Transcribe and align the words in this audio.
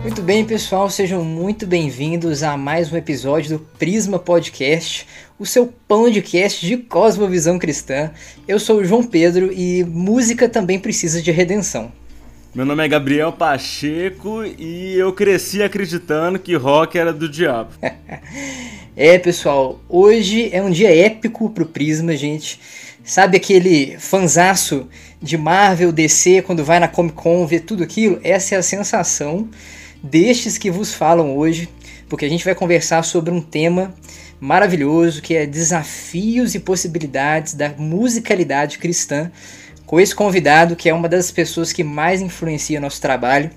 Muito 0.00 0.22
bem, 0.22 0.44
pessoal, 0.44 0.88
sejam 0.88 1.24
muito 1.24 1.66
bem-vindos 1.66 2.44
a 2.44 2.56
mais 2.56 2.92
um 2.92 2.96
episódio 2.96 3.58
do 3.58 3.64
Prisma 3.76 4.16
Podcast, 4.16 5.08
o 5.40 5.44
seu 5.44 5.66
podcast 5.88 6.64
de 6.64 6.76
cosmovisão 6.76 7.58
cristã. 7.58 8.12
Eu 8.46 8.60
sou 8.60 8.78
o 8.78 8.84
João 8.84 9.02
Pedro 9.02 9.52
e 9.52 9.82
música 9.82 10.48
também 10.48 10.78
precisa 10.78 11.20
de 11.20 11.32
redenção. 11.32 11.90
Meu 12.54 12.64
nome 12.64 12.84
é 12.84 12.88
Gabriel 12.88 13.32
Pacheco 13.32 14.44
e 14.44 14.94
eu 14.94 15.12
cresci 15.12 15.64
acreditando 15.64 16.38
que 16.38 16.54
rock 16.54 16.96
era 16.96 17.12
do 17.12 17.28
diabo. 17.28 17.70
é, 18.96 19.18
pessoal, 19.18 19.80
hoje 19.88 20.48
é 20.52 20.62
um 20.62 20.70
dia 20.70 20.94
épico 20.94 21.50
pro 21.50 21.66
Prisma, 21.66 22.16
gente. 22.16 22.60
Sabe 23.04 23.36
aquele 23.36 23.96
fanzaço 23.98 24.86
de 25.20 25.36
Marvel, 25.36 25.90
DC, 25.90 26.42
quando 26.42 26.64
vai 26.64 26.78
na 26.78 26.86
Comic 26.86 27.14
Con 27.14 27.46
ver 27.46 27.60
tudo 27.60 27.82
aquilo? 27.82 28.20
Essa 28.22 28.54
é 28.54 28.58
a 28.58 28.62
sensação 28.62 29.48
destes 30.02 30.58
que 30.58 30.70
vos 30.70 30.92
falam 30.92 31.36
hoje, 31.36 31.68
porque 32.08 32.24
a 32.24 32.28
gente 32.28 32.44
vai 32.44 32.54
conversar 32.54 33.02
sobre 33.02 33.32
um 33.32 33.40
tema 33.40 33.94
maravilhoso 34.38 35.22
que 35.22 35.34
é 35.34 35.46
desafios 35.46 36.54
e 36.54 36.60
possibilidades 36.60 37.54
da 37.54 37.70
musicalidade 37.70 38.78
cristã, 38.78 39.30
com 39.86 39.98
esse 39.98 40.14
convidado 40.14 40.76
que 40.76 40.88
é 40.88 40.94
uma 40.94 41.08
das 41.08 41.30
pessoas 41.30 41.72
que 41.72 41.82
mais 41.82 42.20
influencia 42.20 42.80
nosso 42.80 43.00
trabalho, 43.00 43.50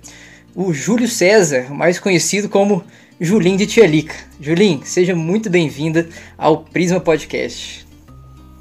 o 0.56 0.74
Júlio 0.74 1.08
César, 1.08 1.74
mais 1.74 2.00
conhecido 2.00 2.50
como 2.50 2.84
Julinho 3.20 3.58
de 3.58 3.68
Tialica. 3.68 4.16
Julinho, 4.40 4.82
seja 4.84 5.16
muito 5.16 5.50
bem-vinda 5.50 6.08
ao 6.38 6.64
Prisma 6.64 7.00
Podcast. 7.00 7.86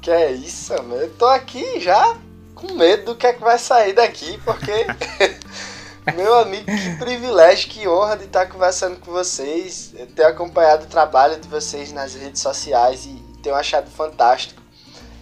Que 0.03 0.11
é 0.11 0.31
isso, 0.31 0.73
mano? 0.73 0.97
Eu 0.97 1.09
tô 1.13 1.25
aqui 1.25 1.79
já 1.79 2.17
com 2.53 2.73
medo 2.73 3.05
do 3.05 3.15
que 3.15 3.25
é 3.25 3.33
que 3.33 3.41
vai 3.41 3.57
sair 3.57 3.93
daqui, 3.93 4.37
porque 4.45 4.71
Meu 6.15 6.33
amigo, 6.35 6.65
que 6.65 6.97
privilégio, 6.97 7.69
que 7.69 7.87
honra 7.87 8.17
de 8.17 8.25
estar 8.25 8.45
conversando 8.47 8.99
com 8.99 9.11
vocês, 9.11 9.93
ter 10.13 10.25
acompanhado 10.25 10.83
o 10.83 10.87
trabalho 10.87 11.39
de 11.39 11.47
vocês 11.47 11.93
nas 11.93 12.13
redes 12.13 12.41
sociais 12.41 13.05
e 13.05 13.15
tenho 13.41 13.55
achado 13.55 13.89
fantástico. 13.89 14.61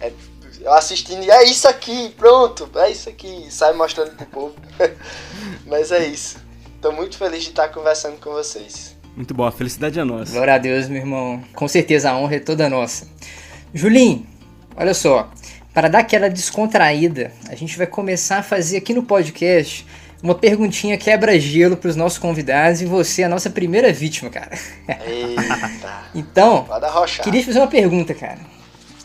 É, 0.00 0.12
eu 0.60 0.72
assistindo 0.72 1.22
e 1.22 1.30
é 1.30 1.44
isso 1.44 1.68
aqui, 1.68 2.10
pronto, 2.16 2.68
é 2.74 2.90
isso 2.90 3.08
aqui, 3.08 3.46
sai 3.48 3.72
mostrando 3.74 4.16
pro 4.16 4.26
povo. 4.26 4.54
Mas 5.64 5.92
é 5.92 6.04
isso. 6.04 6.38
Estou 6.74 6.92
muito 6.92 7.16
feliz 7.16 7.44
de 7.44 7.50
estar 7.50 7.68
conversando 7.68 8.18
com 8.18 8.32
vocês. 8.32 8.96
Muito 9.14 9.32
bom, 9.32 9.44
a 9.44 9.52
felicidade 9.52 10.00
é 10.00 10.04
nossa. 10.04 10.32
Glória 10.32 10.54
a 10.54 10.58
Deus, 10.58 10.88
meu 10.88 10.98
irmão. 10.98 11.44
Com 11.54 11.68
certeza 11.68 12.10
a 12.10 12.16
honra 12.16 12.36
é 12.36 12.40
toda 12.40 12.68
nossa. 12.68 13.06
Julinho, 13.72 14.26
olha 14.76 14.94
só, 14.94 15.30
para 15.72 15.88
dar 15.88 16.00
aquela 16.00 16.28
descontraída, 16.28 17.32
a 17.48 17.54
gente 17.54 17.78
vai 17.78 17.86
começar 17.86 18.38
a 18.38 18.42
fazer 18.42 18.76
aqui 18.76 18.92
no 18.92 19.02
podcast 19.02 19.86
uma 20.22 20.34
perguntinha 20.34 20.96
quebra-gelo 20.96 21.76
para 21.76 21.90
os 21.90 21.96
nossos 21.96 22.18
convidados 22.18 22.80
e 22.80 22.86
você 22.86 23.22
é 23.22 23.24
a 23.24 23.28
nossa 23.28 23.50
primeira 23.50 23.92
vítima, 23.92 24.30
cara. 24.30 24.56
Eita. 25.04 26.04
então, 26.14 26.66
queria 27.22 27.40
te 27.40 27.46
fazer 27.46 27.58
uma 27.58 27.66
pergunta, 27.66 28.14
cara. 28.14 28.38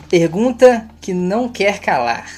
Pergunta 0.09 0.88
que 1.02 1.14
não 1.14 1.50
quer 1.50 1.80
calar. 1.80 2.30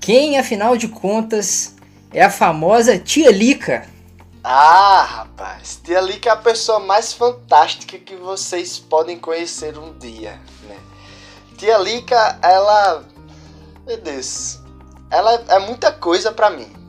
Quem, 0.00 0.38
afinal 0.38 0.76
de 0.76 0.88
contas, 0.88 1.76
é 2.12 2.22
a 2.22 2.30
famosa 2.30 2.98
Tia 2.98 3.30
Lica? 3.30 3.86
Ah, 4.42 5.06
rapaz, 5.08 5.80
Tia 5.84 6.00
Lica 6.00 6.28
é 6.28 6.32
a 6.32 6.36
pessoa 6.36 6.80
mais 6.80 7.12
fantástica 7.12 7.96
que 7.96 8.16
vocês 8.16 8.78
podem 8.78 9.16
conhecer 9.16 9.78
um 9.78 9.96
dia? 9.96 10.40
Tia 11.62 11.78
Lica, 11.78 12.38
ela, 12.42 13.04
meu 13.86 13.96
Deus, 13.96 14.58
ela 15.10 15.32
é 15.48 15.58
muita 15.60 15.92
coisa 15.92 16.32
para 16.32 16.50
mim 16.50 16.82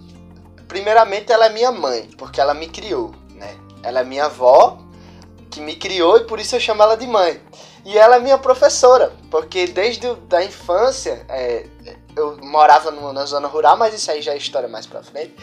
primeiramente 0.73 1.31
ela 1.31 1.45
é 1.45 1.49
minha 1.49 1.71
mãe, 1.71 2.09
porque 2.17 2.41
ela 2.41 2.55
me 2.55 2.67
criou, 2.67 3.13
né? 3.35 3.55
Ela 3.83 3.99
é 3.99 4.03
minha 4.03 4.25
avó, 4.25 4.79
que 5.51 5.61
me 5.61 5.75
criou 5.75 6.17
e 6.17 6.23
por 6.23 6.39
isso 6.39 6.55
eu 6.55 6.59
chamo 6.59 6.81
ela 6.81 6.97
de 6.97 7.05
mãe. 7.05 7.39
E 7.85 7.95
ela 7.95 8.15
é 8.15 8.19
minha 8.19 8.39
professora, 8.39 9.13
porque 9.29 9.67
desde 9.67 10.07
a 10.07 10.43
infância 10.43 11.23
é, 11.29 11.67
eu 12.15 12.37
morava 12.41 12.89
na 12.89 13.23
zona 13.25 13.47
rural, 13.47 13.77
mas 13.77 13.93
isso 13.93 14.09
aí 14.09 14.19
já 14.19 14.33
é 14.33 14.37
história 14.37 14.67
mais 14.67 14.87
pra 14.87 15.03
frente. 15.03 15.35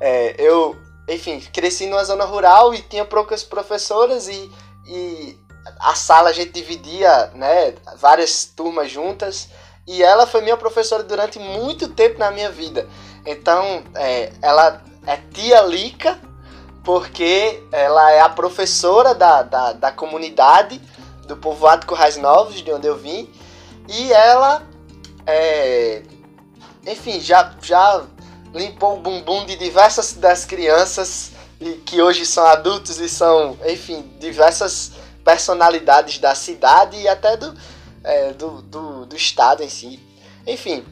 É, 0.00 0.34
eu, 0.38 0.74
enfim, 1.06 1.38
cresci 1.52 1.86
numa 1.86 2.04
zona 2.04 2.24
rural 2.24 2.72
e 2.72 2.80
tinha 2.80 3.04
poucas 3.04 3.42
professoras 3.44 4.26
e, 4.26 4.50
e 4.86 5.38
a 5.78 5.94
sala 5.94 6.30
a 6.30 6.32
gente 6.32 6.52
dividia, 6.52 7.30
né, 7.34 7.74
várias 7.96 8.44
turmas 8.44 8.90
juntas. 8.90 9.48
E 9.86 10.02
ela 10.02 10.26
foi 10.26 10.42
minha 10.42 10.56
professora 10.56 11.02
durante 11.02 11.38
muito 11.38 11.88
tempo 11.88 12.18
na 12.18 12.30
minha 12.30 12.50
vida. 12.50 12.86
Então, 13.24 13.82
é, 13.94 14.32
ela 14.42 14.82
é 15.06 15.16
tia 15.32 15.62
Lica, 15.62 16.18
porque 16.84 17.62
ela 17.72 18.10
é 18.10 18.20
a 18.20 18.28
professora 18.28 19.14
da, 19.14 19.42
da, 19.42 19.72
da 19.72 19.92
comunidade 19.92 20.80
do 21.26 21.36
povoado 21.36 21.86
Currais 21.86 22.16
Novos, 22.16 22.62
de 22.62 22.72
onde 22.72 22.86
eu 22.86 22.96
vim. 22.96 23.32
E 23.88 24.12
ela, 24.12 24.62
é, 25.26 26.02
enfim, 26.86 27.20
já, 27.20 27.54
já 27.62 28.02
limpou 28.54 28.96
o 28.96 29.00
bumbum 29.00 29.46
de 29.46 29.56
diversas 29.56 30.12
das 30.14 30.44
crianças 30.44 31.32
que 31.84 32.00
hoje 32.00 32.24
são 32.24 32.46
adultos 32.46 32.98
e 32.98 33.08
são, 33.08 33.56
enfim, 33.66 34.10
diversas 34.20 34.92
personalidades 35.28 36.18
da 36.18 36.34
cidade 36.34 36.96
e 36.96 37.06
até 37.06 37.36
do, 37.36 37.54
é, 38.02 38.32
do, 38.32 38.62
do, 38.62 39.04
do 39.04 39.14
estado 39.14 39.62
em 39.62 39.68
si. 39.68 40.00
Enfim, 40.46 40.82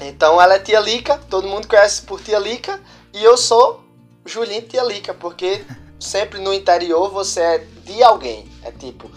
então 0.00 0.42
ela 0.42 0.54
é 0.54 0.58
Tia 0.58 0.80
Lica, 0.80 1.16
todo 1.30 1.46
mundo 1.46 1.68
conhece 1.68 2.02
por 2.02 2.20
Tia 2.20 2.40
Lica, 2.40 2.80
e 3.12 3.22
eu 3.22 3.36
sou 3.36 3.84
Julinho 4.26 4.62
Tia 4.62 4.82
Lica, 4.82 5.14
porque 5.14 5.64
sempre 6.00 6.40
no 6.40 6.52
interior 6.52 7.08
você 7.12 7.40
é 7.40 7.58
de 7.84 8.02
alguém. 8.02 8.50
É 8.64 8.72
tipo 8.72 9.08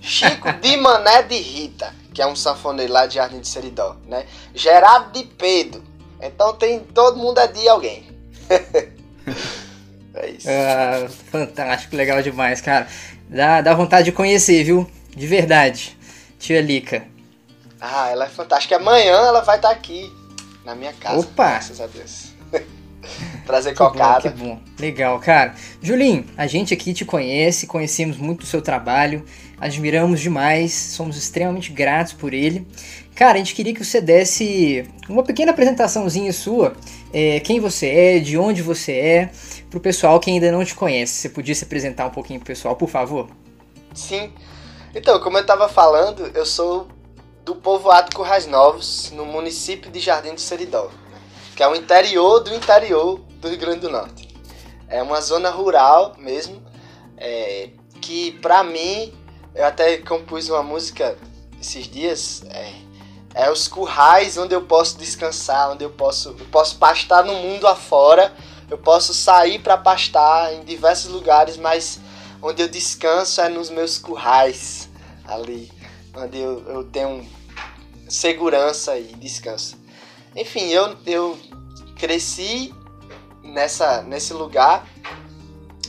Chico 0.00 0.50
de 0.50 0.78
Mané 0.78 1.22
de 1.22 1.36
Rita, 1.36 1.94
que 2.14 2.22
é 2.22 2.26
um 2.26 2.34
sanfoneiro 2.34 2.94
lá 2.94 3.04
de 3.04 3.16
Jardim 3.16 3.40
de 3.40 3.48
Seridó, 3.48 3.98
né? 4.06 4.24
Gerardo 4.54 5.12
de 5.12 5.26
Pedro. 5.26 5.84
Então 6.22 6.54
tem 6.54 6.80
todo 6.80 7.18
mundo 7.18 7.38
é 7.38 7.46
de 7.46 7.68
alguém. 7.68 8.08
é 10.14 10.30
isso. 10.30 10.48
Ah, 10.48 11.06
fantástico, 11.30 11.94
legal 11.96 12.22
demais, 12.22 12.62
cara. 12.62 12.88
Dá, 13.30 13.60
dá 13.60 13.74
vontade 13.74 14.06
de 14.06 14.12
conhecer, 14.12 14.64
viu? 14.64 14.90
De 15.16 15.24
verdade. 15.24 15.96
Tia 16.36 16.60
Lica. 16.60 17.04
Ah, 17.80 18.08
ela 18.10 18.24
é 18.24 18.28
fantástica. 18.28 18.74
Amanhã 18.74 19.12
ela 19.12 19.40
vai 19.42 19.54
estar 19.54 19.68
tá 19.68 19.74
aqui 19.74 20.12
na 20.64 20.74
minha 20.74 20.92
casa. 20.92 21.20
Opa! 21.20 21.50
Graças 21.50 21.80
a 21.80 21.86
Deus. 21.86 22.32
Trazer 23.46 23.70
que 23.70 23.76
cocada. 23.76 24.30
Bom, 24.30 24.36
que 24.36 24.44
bom. 24.44 24.60
Legal, 24.80 25.20
cara. 25.20 25.54
Julinho, 25.80 26.26
a 26.36 26.48
gente 26.48 26.74
aqui 26.74 26.92
te 26.92 27.04
conhece, 27.04 27.68
conhecemos 27.68 28.16
muito 28.16 28.42
o 28.42 28.46
seu 28.46 28.60
trabalho, 28.60 29.24
admiramos 29.60 30.20
demais, 30.20 30.72
somos 30.72 31.16
extremamente 31.16 31.70
gratos 31.70 32.12
por 32.12 32.34
ele. 32.34 32.66
Cara, 33.14 33.34
a 33.34 33.38
gente 33.38 33.54
queria 33.54 33.72
que 33.72 33.84
você 33.84 34.00
desse 34.00 34.84
uma 35.08 35.22
pequena 35.22 35.52
apresentaçãozinha 35.52 36.32
sua, 36.32 36.74
é, 37.12 37.38
quem 37.38 37.60
você 37.60 37.86
é, 37.86 38.18
de 38.18 38.36
onde 38.36 38.60
você 38.60 38.92
é, 38.92 39.30
pro 39.70 39.80
pessoal 39.80 40.18
que 40.18 40.30
ainda 40.30 40.50
não 40.50 40.64
te 40.64 40.74
conhece. 40.74 41.14
Você 41.14 41.28
podia 41.28 41.54
se 41.54 41.64
apresentar 41.64 42.06
um 42.06 42.10
pouquinho 42.10 42.40
pro 42.40 42.48
pessoal, 42.48 42.76
por 42.76 42.88
favor? 42.88 43.30
Sim. 43.94 44.32
Então, 44.94 45.20
como 45.20 45.38
eu 45.38 45.42
estava 45.42 45.68
falando, 45.68 46.30
eu 46.34 46.44
sou 46.44 46.88
do 47.44 47.54
povoado 47.54 48.14
Currais 48.14 48.46
Novos, 48.46 49.10
no 49.12 49.24
município 49.24 49.90
de 49.90 50.00
Jardim 50.00 50.34
do 50.34 50.40
Seridó, 50.40 50.90
que 51.54 51.62
é 51.62 51.68
o 51.68 51.74
interior 51.74 52.40
do 52.40 52.54
interior 52.54 53.20
do 53.40 53.48
Rio 53.48 53.58
Grande 53.58 53.80
do 53.80 53.90
Norte. 53.90 54.28
É 54.88 55.02
uma 55.02 55.20
zona 55.20 55.50
rural 55.50 56.14
mesmo, 56.18 56.60
é, 57.16 57.70
que 58.00 58.32
para 58.42 58.64
mim, 58.64 59.14
eu 59.54 59.64
até 59.64 59.98
compus 59.98 60.48
uma 60.48 60.62
música 60.62 61.16
esses 61.60 61.86
dias, 61.86 62.42
é, 62.50 62.72
é, 63.34 63.50
os 63.50 63.68
currais 63.68 64.36
onde 64.36 64.54
eu 64.54 64.62
posso 64.62 64.98
descansar, 64.98 65.70
onde 65.70 65.84
eu 65.84 65.90
posso, 65.90 66.30
eu 66.30 66.46
posso 66.46 66.76
pastar 66.76 67.24
no 67.24 67.34
mundo 67.34 67.66
afora, 67.66 68.32
eu 68.70 68.78
posso 68.78 69.12
sair 69.12 69.58
para 69.58 69.76
pastar 69.76 70.54
em 70.54 70.64
diversos 70.64 71.10
lugares, 71.10 71.56
mas 71.56 72.00
onde 72.40 72.62
eu 72.62 72.68
descanso 72.68 73.40
é 73.40 73.48
nos 73.48 73.68
meus 73.68 73.98
currais 73.98 74.88
ali, 75.24 75.70
onde 76.16 76.38
eu, 76.38 76.62
eu 76.68 76.84
tenho 76.84 77.26
segurança 78.08 78.96
e 78.96 79.12
descanso. 79.14 79.76
Enfim, 80.34 80.68
eu, 80.68 80.96
eu 81.04 81.38
cresci 81.96 82.72
nessa, 83.42 84.02
nesse 84.02 84.32
lugar, 84.32 84.86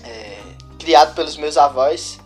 é, 0.03 0.39
criado 0.79 1.13
pelos 1.13 1.37
meus 1.37 1.57
avós, 1.57 2.19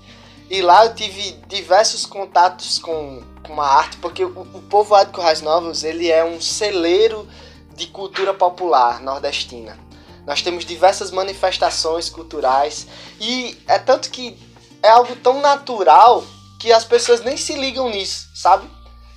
e 0.49 0.61
lá 0.61 0.85
eu 0.85 0.95
tive 0.95 1.33
diversos 1.47 2.05
contatos 2.05 2.79
com, 2.79 3.21
com 3.43 3.61
a 3.61 3.67
arte, 3.67 3.97
porque 3.97 4.23
o, 4.23 4.41
o 4.53 4.61
povoado 4.69 5.07
de 5.07 5.15
Currais 5.15 5.41
Novos 5.41 5.83
ele 5.83 6.09
é 6.09 6.23
um 6.23 6.39
celeiro 6.39 7.27
de 7.75 7.87
cultura 7.87 8.33
popular 8.33 9.01
nordestina. 9.01 9.84
Nós 10.25 10.41
temos 10.41 10.65
diversas 10.65 11.11
manifestações 11.11 12.09
culturais 12.09 12.87
e 13.19 13.57
é 13.67 13.77
tanto 13.77 14.09
que 14.09 14.37
é 14.81 14.89
algo 14.89 15.15
tão 15.17 15.41
natural 15.41 16.23
que 16.59 16.71
as 16.71 16.83
pessoas 16.83 17.21
nem 17.21 17.37
se 17.37 17.55
ligam 17.55 17.89
nisso, 17.89 18.29
sabe? 18.33 18.67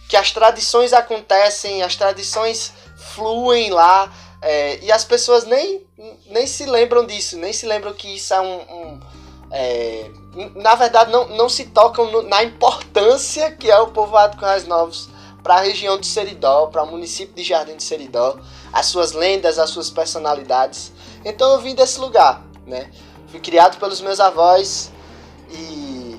que 0.08 0.16
as 0.16 0.32
tradições 0.32 0.92
acontecem, 0.92 1.82
as 1.82 1.94
tradições 1.94 2.72
fluem 2.96 3.70
lá 3.70 4.10
é, 4.40 4.78
e 4.82 4.90
as 4.90 5.04
pessoas 5.04 5.44
nem, 5.44 5.86
nem 6.26 6.46
se 6.46 6.64
lembram 6.64 7.04
disso, 7.04 7.36
nem 7.36 7.52
se 7.52 7.66
lembram 7.66 7.92
que 7.92 8.16
isso 8.16 8.32
é 8.32 8.40
um. 8.40 8.56
um 8.56 9.00
é, 9.50 10.10
na 10.56 10.74
verdade, 10.74 11.10
não, 11.10 11.28
não 11.28 11.48
se 11.48 11.66
tocam 11.66 12.10
no, 12.10 12.22
na 12.22 12.42
importância 12.42 13.50
que 13.50 13.70
é 13.70 13.78
o 13.78 13.88
povoado 13.88 14.32
de 14.32 14.38
Currais 14.38 14.66
Novos 14.66 15.08
para 15.42 15.54
a 15.54 15.60
região 15.60 15.98
de 15.98 16.06
Seridó, 16.06 16.66
para 16.66 16.82
o 16.82 16.86
município 16.86 17.34
de 17.34 17.42
Jardim 17.42 17.76
de 17.76 17.82
Seridó, 17.82 18.38
as 18.72 18.86
suas 18.86 19.12
lendas, 19.12 19.58
as 19.58 19.70
suas 19.70 19.90
personalidades. 19.90 20.92
Então 21.24 21.54
eu 21.54 21.60
vim 21.60 21.74
desse 21.74 21.98
lugar, 22.00 22.46
né? 22.66 22.90
Fui 23.28 23.40
criado 23.40 23.78
pelos 23.78 24.00
meus 24.00 24.20
avós 24.20 24.90
e. 25.50 26.16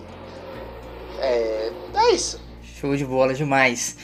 É, 1.19 1.72
é 1.96 2.12
isso. 2.13 2.40
Show 2.62 2.96
de 2.96 3.06
bola 3.06 3.34
demais. 3.34 3.98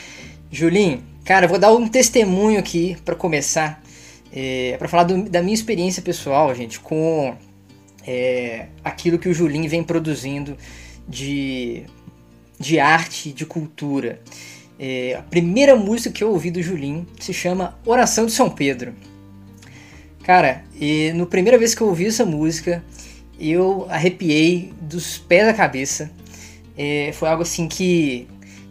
Julinho, 0.52 1.04
cara, 1.24 1.46
eu 1.46 1.50
vou 1.50 1.60
dar 1.60 1.74
um 1.74 1.88
testemunho 1.88 2.60
aqui 2.60 2.98
para 3.06 3.16
começar. 3.16 3.82
É, 4.34 4.76
para 4.78 4.88
falar 4.88 5.04
do, 5.04 5.30
da 5.30 5.42
minha 5.42 5.54
experiência 5.54 6.02
pessoal, 6.02 6.54
gente, 6.54 6.80
com 6.80 7.38
é, 8.06 8.68
aquilo 8.84 9.18
que 9.18 9.30
o 9.30 9.34
Julinho 9.34 9.70
vem 9.70 9.84
produzindo 9.84 10.58
de, 11.08 11.86
de 12.60 12.80
arte, 12.80 13.32
de 13.32 13.46
cultura. 13.46 14.20
É, 14.78 15.16
a 15.18 15.22
primeira 15.22 15.76
música 15.76 16.14
que 16.14 16.24
eu 16.24 16.32
ouvi 16.32 16.52
do 16.52 16.62
Julinho 16.62 17.08
se 17.20 17.34
chama 17.34 17.80
Oração 17.86 18.26
de 18.26 18.34
São 18.34 18.50
Pedro. 18.50 18.94
Cara, 20.24 20.65
e 20.80 21.12
no 21.14 21.26
primeira 21.26 21.58
vez 21.58 21.74
que 21.74 21.82
eu 21.82 21.88
ouvi 21.88 22.08
essa 22.08 22.26
música, 22.26 22.84
eu 23.40 23.86
arrepiei 23.90 24.74
dos 24.82 25.18
pés 25.18 25.48
à 25.48 25.54
cabeça. 25.54 26.12
É, 26.78 27.12
foi 27.14 27.30
algo 27.30 27.44
assim 27.44 27.68
que 27.68 28.28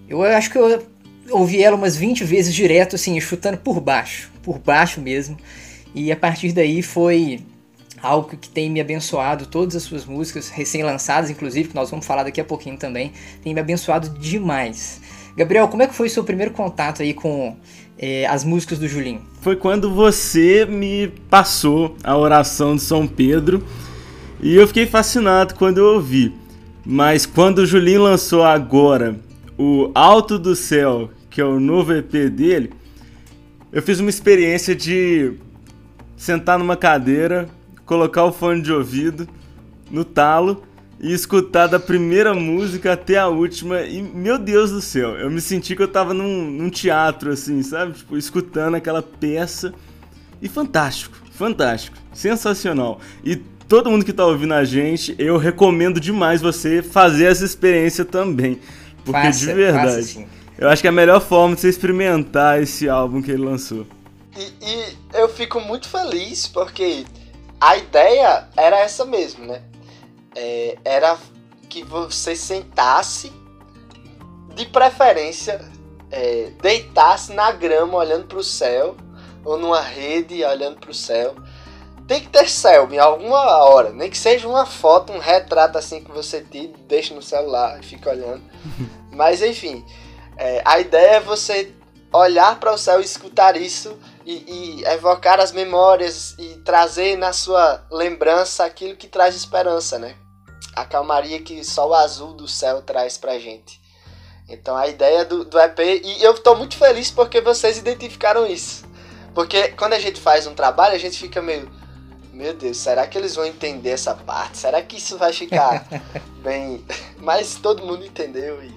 eu 0.08 0.22
acho 0.22 0.50
que 0.50 0.58
eu 0.58 0.82
ouvi 1.30 1.62
ela 1.62 1.76
umas 1.76 1.96
20 1.96 2.24
vezes 2.24 2.54
direto, 2.54 2.96
assim, 2.96 3.18
chutando 3.20 3.56
por 3.58 3.80
baixo, 3.80 4.30
por 4.42 4.58
baixo 4.58 5.00
mesmo. 5.00 5.36
E 5.94 6.12
a 6.12 6.16
partir 6.16 6.52
daí 6.52 6.82
foi 6.82 7.40
algo 8.02 8.36
que 8.36 8.48
tem 8.48 8.70
me 8.70 8.80
abençoado, 8.80 9.46
todas 9.46 9.74
as 9.76 9.82
suas 9.82 10.04
músicas, 10.04 10.50
recém-lançadas, 10.50 11.30
inclusive, 11.30 11.70
que 11.70 11.74
nós 11.74 11.90
vamos 11.90 12.04
falar 12.04 12.24
daqui 12.24 12.40
a 12.40 12.44
pouquinho 12.44 12.76
também, 12.76 13.12
tem 13.42 13.54
me 13.54 13.60
abençoado 13.60 14.10
demais. 14.18 15.00
Gabriel, 15.36 15.66
como 15.66 15.82
é 15.82 15.86
que 15.86 15.94
foi 15.94 16.06
o 16.06 16.10
seu 16.10 16.22
primeiro 16.22 16.52
contato 16.52 17.02
aí 17.02 17.12
com 17.12 17.56
é, 17.98 18.25
as 18.26 18.44
músicas 18.44 18.78
do 18.78 18.86
Julinho? 18.86 19.22
Foi 19.40 19.56
quando 19.56 19.92
você 19.92 20.64
me 20.64 21.08
passou 21.28 21.96
a 22.04 22.16
oração 22.16 22.76
de 22.76 22.82
São 22.82 23.06
Pedro 23.06 23.64
e 24.40 24.54
eu 24.54 24.66
fiquei 24.69 24.86
fascinado 24.86 25.54
quando 25.54 25.78
eu 25.78 25.94
ouvi. 25.94 26.32
Mas 26.86 27.26
quando 27.26 27.58
o 27.58 27.66
Julinho 27.66 28.02
lançou 28.02 28.44
agora 28.44 29.16
o 29.58 29.90
Alto 29.94 30.38
do 30.38 30.54
Céu, 30.54 31.10
que 31.31 31.40
é 31.40 31.44
o 31.44 31.58
novo 31.58 31.92
EP 31.92 32.12
dele, 32.30 32.70
eu 33.72 33.82
fiz 33.82 33.98
uma 33.98 34.10
experiência 34.10 34.75
de 34.75 35.32
sentar 36.16 36.58
numa 36.58 36.76
cadeira, 36.76 37.48
colocar 37.84 38.25
o 38.25 38.32
fone 38.32 38.62
de 38.62 38.72
ouvido 38.72 39.28
no 39.90 40.04
talo 40.04 40.62
e 41.04 41.12
escutar 41.12 41.66
da 41.66 41.78
primeira 41.78 42.32
música 42.32 42.94
até 42.94 43.18
a 43.18 43.28
última. 43.28 43.82
E, 43.82 44.00
meu 44.00 44.38
Deus 44.38 44.70
do 44.70 44.80
céu, 44.80 45.10
eu 45.18 45.30
me 45.30 45.38
senti 45.38 45.76
que 45.76 45.82
eu 45.82 45.88
tava 45.88 46.14
num, 46.14 46.50
num 46.50 46.70
teatro, 46.70 47.30
assim, 47.30 47.62
sabe? 47.62 47.92
Tipo, 47.92 48.16
escutando 48.16 48.76
aquela 48.76 49.02
peça. 49.02 49.74
E 50.40 50.48
fantástico, 50.48 51.14
fantástico, 51.30 51.98
sensacional. 52.14 53.00
E 53.22 53.36
todo 53.36 53.90
mundo 53.90 54.02
que 54.02 54.14
tá 54.14 54.24
ouvindo 54.24 54.54
a 54.54 54.64
gente, 54.64 55.14
eu 55.18 55.36
recomendo 55.36 56.00
demais 56.00 56.40
você 56.40 56.80
fazer 56.80 57.26
essa 57.26 57.44
experiência 57.44 58.06
também. 58.06 58.58
Porque 59.04 59.20
faça, 59.20 59.40
de 59.40 59.52
verdade, 59.52 60.26
eu 60.56 60.70
acho 60.70 60.80
que 60.80 60.88
é 60.88 60.90
a 60.90 60.92
melhor 60.92 61.20
forma 61.20 61.54
de 61.54 61.60
você 61.60 61.68
experimentar 61.68 62.62
esse 62.62 62.88
álbum 62.88 63.20
que 63.20 63.30
ele 63.30 63.44
lançou. 63.44 63.86
E, 64.34 64.66
e 64.66 64.96
eu 65.12 65.28
fico 65.28 65.60
muito 65.60 65.86
feliz 65.86 66.46
porque 66.46 67.04
a 67.60 67.76
ideia 67.76 68.48
era 68.56 68.78
essa 68.78 69.04
mesmo, 69.04 69.44
né? 69.44 69.60
É, 70.34 70.78
era 70.84 71.19
que 71.69 71.82
você 71.82 72.36
sentasse, 72.36 73.32
de 74.54 74.66
preferência, 74.66 75.60
é, 76.10 76.50
deitasse 76.62 77.32
na 77.32 77.50
grama 77.50 77.98
olhando 77.98 78.26
para 78.26 78.38
o 78.38 78.44
céu, 78.44 78.96
ou 79.44 79.58
numa 79.58 79.81
rede 79.81 80.44
olhando 80.44 80.78
para 80.78 80.90
o 80.90 80.94
céu. 80.94 81.34
Tem 82.06 82.20
que 82.20 82.28
ter 82.28 82.48
céu 82.48 82.88
em 82.92 82.98
alguma 82.98 83.64
hora, 83.64 83.90
nem 83.90 84.10
que 84.10 84.19
seja 84.19 84.46
uma 84.46 84.66
foto, 84.66 85.12
um 85.12 85.19
retrato 85.19 85.78
assim 85.78 86.04
que 86.04 86.10
você 86.10 86.42
tira, 86.42 86.72
deixa 86.87 87.14
no 87.14 87.22
celular 87.22 87.80
e 87.80 87.82
fica 87.82 88.10
olhando. 88.10 88.42
Mas 89.10 89.42
enfim, 89.42 89.84
é, 90.37 90.62
a 90.64 90.78
ideia 90.78 91.16
é 91.16 91.20
você 91.20 91.72
olhar 92.12 92.60
para 92.60 92.72
o 92.72 92.78
céu 92.78 93.00
e 93.00 93.04
escutar 93.04 93.56
isso 93.56 93.98
e, 94.25 94.80
e, 94.80 94.84
evocar 94.84 95.40
as 95.40 95.50
memórias 95.50 96.34
e 96.38 96.56
trazer 96.64 97.16
na 97.16 97.32
sua 97.32 97.84
lembrança 97.90 98.64
aquilo 98.64 98.96
que 98.96 99.08
traz 99.08 99.34
esperança, 99.34 99.98
né? 99.98 100.14
A 100.75 100.84
calmaria 100.84 101.40
que 101.40 101.64
só 101.64 101.88
o 101.88 101.94
azul 101.94 102.32
do 102.32 102.49
céu 102.49 102.82
traz 102.82 103.16
pra 103.16 103.38
gente. 103.38 103.81
Então 104.49 104.76
a 104.76 104.88
ideia 104.88 105.25
do, 105.25 105.44
do 105.44 105.58
EP, 105.58 105.78
e 105.78 106.22
eu 106.22 106.34
tô 106.34 106.55
muito 106.55 106.76
feliz 106.76 107.11
porque 107.11 107.40
vocês 107.40 107.78
identificaram 107.78 108.46
isso. 108.46 108.84
Porque 109.34 109.69
quando 109.69 109.94
a 109.94 109.99
gente 109.99 110.20
faz 110.20 110.46
um 110.46 110.55
trabalho, 110.55 110.94
a 110.94 110.99
gente 110.99 111.19
fica 111.19 111.43
meio. 111.43 111.70
Meu 112.32 112.52
Deus, 112.52 112.76
será 112.76 113.06
que 113.06 113.16
eles 113.16 113.34
vão 113.34 113.44
entender 113.44 113.90
essa 113.90 114.14
parte? 114.14 114.58
Será 114.58 114.82
que 114.82 114.96
isso 114.96 115.16
vai 115.16 115.32
ficar 115.32 115.87
bem. 116.43 116.84
Mas 117.19 117.56
todo 117.56 117.87
mundo 117.87 118.05
entendeu 118.05 118.62
e 118.62 118.75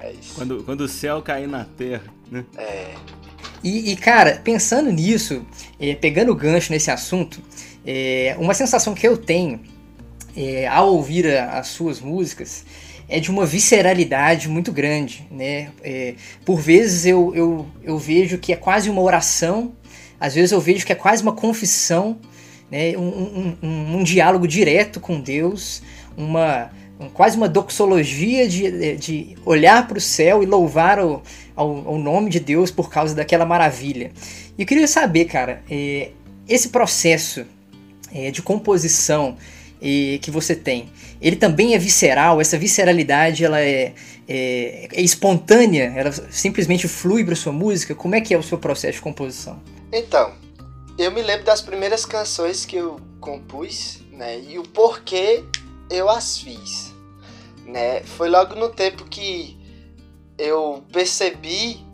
é 0.00 0.12
isso. 0.12 0.34
Quando, 0.34 0.62
quando 0.64 0.80
o 0.82 0.88
céu 0.88 1.22
cair 1.22 1.48
na 1.48 1.64
terra, 1.64 2.04
né? 2.30 2.44
É. 2.56 2.94
E, 3.62 3.92
e 3.92 3.96
cara, 3.96 4.40
pensando 4.44 4.90
nisso, 4.90 5.44
é, 5.80 5.94
pegando 5.94 6.30
o 6.30 6.34
gancho 6.34 6.70
nesse 6.70 6.90
assunto, 6.90 7.40
é, 7.84 8.36
uma 8.38 8.54
sensação 8.54 8.94
que 8.94 9.06
eu 9.06 9.16
tenho 9.16 9.60
é, 10.36 10.66
ao 10.66 10.94
ouvir 10.94 11.26
a, 11.26 11.58
as 11.58 11.68
suas 11.68 12.00
músicas 12.00 12.64
é 13.08 13.20
de 13.20 13.30
uma 13.30 13.46
visceralidade 13.46 14.48
muito 14.48 14.72
grande, 14.72 15.26
né? 15.30 15.70
É, 15.82 16.14
por 16.44 16.60
vezes 16.60 17.06
eu, 17.06 17.32
eu, 17.34 17.66
eu 17.82 17.98
vejo 17.98 18.36
que 18.38 18.52
é 18.52 18.56
quase 18.56 18.90
uma 18.90 19.00
oração, 19.00 19.72
às 20.18 20.34
vezes 20.34 20.52
eu 20.52 20.60
vejo 20.60 20.84
que 20.84 20.92
é 20.92 20.96
quase 20.96 21.22
uma 21.22 21.32
confissão, 21.32 22.18
né? 22.70 22.96
um, 22.96 23.02
um, 23.02 23.56
um, 23.62 23.96
um 23.98 24.02
diálogo 24.02 24.46
direto 24.48 24.98
com 24.98 25.20
Deus, 25.20 25.82
uma 26.16 26.70
quase 27.12 27.36
uma 27.36 27.48
doxologia 27.48 28.48
de, 28.48 28.96
de 28.96 29.36
olhar 29.44 29.86
para 29.86 29.98
o 29.98 30.00
céu 30.00 30.42
e 30.42 30.46
louvar 30.46 30.98
o, 30.98 31.22
ao, 31.54 31.88
ao, 31.88 31.98
nome 31.98 32.30
de 32.30 32.40
Deus 32.40 32.70
por 32.70 32.88
causa 32.88 33.14
daquela 33.14 33.44
maravilha. 33.44 34.10
E 34.56 34.62
eu 34.62 34.66
queria 34.66 34.88
saber, 34.88 35.26
cara, 35.26 35.62
é, 35.70 36.10
esse 36.48 36.70
processo 36.70 37.44
é, 38.14 38.30
de 38.30 38.40
composição 38.40 39.36
é, 39.86 40.18
que 40.18 40.30
você 40.30 40.56
tem, 40.56 40.90
ele 41.20 41.36
também 41.36 41.74
é 41.74 41.78
visceral? 41.78 42.40
Essa 42.40 42.58
visceralidade 42.58 43.44
ela 43.44 43.60
é, 43.60 43.94
é, 44.28 44.88
é 44.92 45.00
espontânea? 45.00 45.92
Ela 45.96 46.12
simplesmente 46.30 46.88
flui 46.88 47.24
para 47.24 47.36
sua 47.36 47.52
música? 47.52 47.94
Como 47.94 48.14
é 48.14 48.20
que 48.20 48.34
é 48.34 48.38
o 48.38 48.42
seu 48.42 48.58
processo 48.58 48.94
de 48.94 49.02
composição? 49.02 49.60
Então, 49.92 50.32
eu 50.98 51.12
me 51.12 51.22
lembro 51.22 51.44
das 51.44 51.62
primeiras 51.62 52.04
canções 52.04 52.64
que 52.64 52.76
eu 52.76 52.98
compus, 53.20 54.00
né, 54.12 54.40
e 54.40 54.58
o 54.58 54.62
porquê 54.62 55.44
eu 55.90 56.08
as 56.08 56.38
fiz, 56.38 56.92
né? 57.64 58.02
Foi 58.02 58.28
logo 58.28 58.54
no 58.54 58.70
tempo 58.70 59.04
que 59.04 59.56
eu 60.38 60.82
percebi 60.92 61.84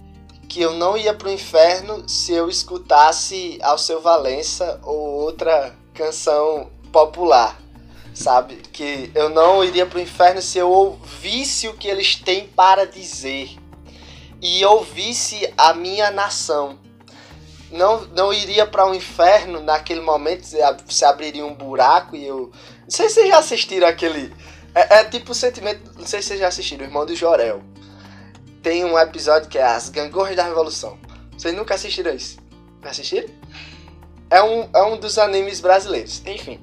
que 0.48 0.60
eu 0.60 0.74
não 0.74 0.96
ia 0.96 1.14
pro 1.14 1.30
inferno 1.30 2.06
se 2.08 2.32
eu 2.32 2.48
escutasse 2.48 3.58
Alceu 3.62 4.00
Valença 4.00 4.78
ou 4.82 4.98
outra 4.98 5.74
canção 5.94 6.70
popular, 6.92 7.58
sabe? 8.14 8.56
Que 8.72 9.10
eu 9.14 9.28
não 9.28 9.64
iria 9.64 9.86
pro 9.86 10.00
inferno 10.00 10.40
se 10.42 10.58
eu 10.58 10.70
ouvisse 10.70 11.68
o 11.68 11.74
que 11.74 11.88
eles 11.88 12.16
têm 12.16 12.46
para 12.46 12.86
dizer 12.86 13.56
e 14.40 14.64
ouvisse 14.64 15.52
a 15.56 15.72
minha 15.72 16.10
nação. 16.10 16.78
Não, 17.70 18.02
não 18.08 18.32
iria 18.32 18.66
para 18.66 18.84
o 18.84 18.90
um 18.90 18.94
inferno 18.94 19.60
naquele 19.60 20.00
momento, 20.00 20.44
se 20.44 21.04
abriria 21.04 21.46
um 21.46 21.54
buraco 21.54 22.14
e 22.14 22.26
eu 22.26 22.52
não 22.82 22.90
sei 22.90 23.08
se 23.08 23.14
vocês 23.14 23.28
já 23.28 23.38
assistiram 23.38 23.88
aquele. 23.88 24.34
É, 24.74 24.98
é 24.98 25.04
tipo 25.04 25.32
o 25.32 25.34
sentimento. 25.34 25.80
Não 25.98 26.06
sei 26.06 26.20
se 26.20 26.28
vocês 26.28 26.40
já 26.40 26.48
assistiram, 26.48 26.84
o 26.84 26.88
irmão 26.88 27.06
do 27.06 27.14
Jorel. 27.14 27.62
Tem 28.62 28.84
um 28.84 28.98
episódio 28.98 29.48
que 29.48 29.58
é 29.58 29.62
As 29.62 29.88
Gangorras 29.88 30.36
da 30.36 30.44
Revolução. 30.44 30.98
Vocês 31.36 31.54
nunca 31.54 31.74
assistiram 31.74 32.14
isso? 32.14 32.38
Já 32.82 32.90
assistiram? 32.90 33.28
É 34.28 34.42
um, 34.42 34.68
é 34.74 34.82
um 34.82 34.98
dos 34.98 35.18
animes 35.18 35.60
brasileiros. 35.60 36.22
Enfim. 36.26 36.60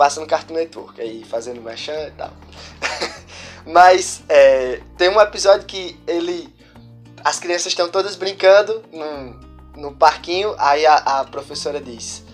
Passa 0.00 0.18
no 0.18 0.26
Cartoon 0.26 0.54
Network 0.54 0.98
aí, 0.98 1.22
fazendo 1.24 1.60
merchan 1.60 2.06
e 2.06 2.10
tal. 2.12 2.30
Mas 3.68 4.22
é, 4.30 4.80
tem 4.96 5.10
um 5.10 5.20
episódio 5.20 5.66
que 5.66 6.00
ele. 6.06 6.48
As 7.22 7.38
crianças 7.38 7.66
estão 7.66 7.86
todas 7.86 8.16
brincando 8.16 8.82
no, 9.76 9.94
parquinho, 9.94 10.54
aí 10.56 10.86
a, 10.86 10.94
a 10.94 11.24
professora 11.24 11.78
diz 11.78 12.24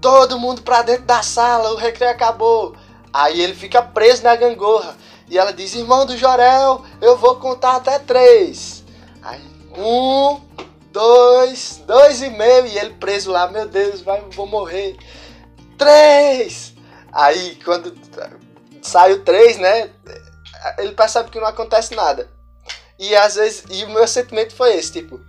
todo 0.00 0.38
mundo 0.38 0.62
pra 0.62 0.80
dentro 0.80 1.04
da 1.04 1.22
sala, 1.22 1.74
o 1.74 1.76
recreio 1.76 2.10
acabou. 2.10 2.74
Aí 3.12 3.38
ele 3.38 3.54
fica 3.54 3.82
preso 3.82 4.22
na 4.22 4.34
gangorra. 4.34 4.96
E 5.28 5.38
ela 5.38 5.52
diz: 5.52 5.74
Irmão 5.74 6.06
do 6.06 6.16
Jorel, 6.16 6.86
eu 7.02 7.18
vou 7.18 7.36
contar 7.36 7.76
até 7.76 7.98
três. 7.98 8.82
Aí, 9.22 9.42
um, 9.76 10.40
dois, 10.90 11.82
dois 11.86 12.22
e 12.22 12.30
meio, 12.30 12.64
e 12.64 12.78
ele 12.78 12.94
preso 12.94 13.30
lá, 13.30 13.46
meu 13.46 13.68
Deus, 13.68 14.00
vai, 14.00 14.22
vou 14.30 14.46
morrer. 14.46 14.96
Três! 15.76 16.73
Aí, 17.14 17.56
quando 17.64 17.96
sai 18.82 19.12
o 19.12 19.22
três, 19.22 19.56
né, 19.56 19.88
ele 20.78 20.92
percebe 20.92 21.30
que 21.30 21.38
não 21.38 21.46
acontece 21.46 21.94
nada. 21.94 22.28
E 22.98 23.14
às 23.14 23.36
vezes, 23.36 23.64
e 23.70 23.84
o 23.84 23.90
meu 23.90 24.06
sentimento 24.08 24.54
foi 24.54 24.74
esse, 24.76 24.92
tipo, 24.92 25.20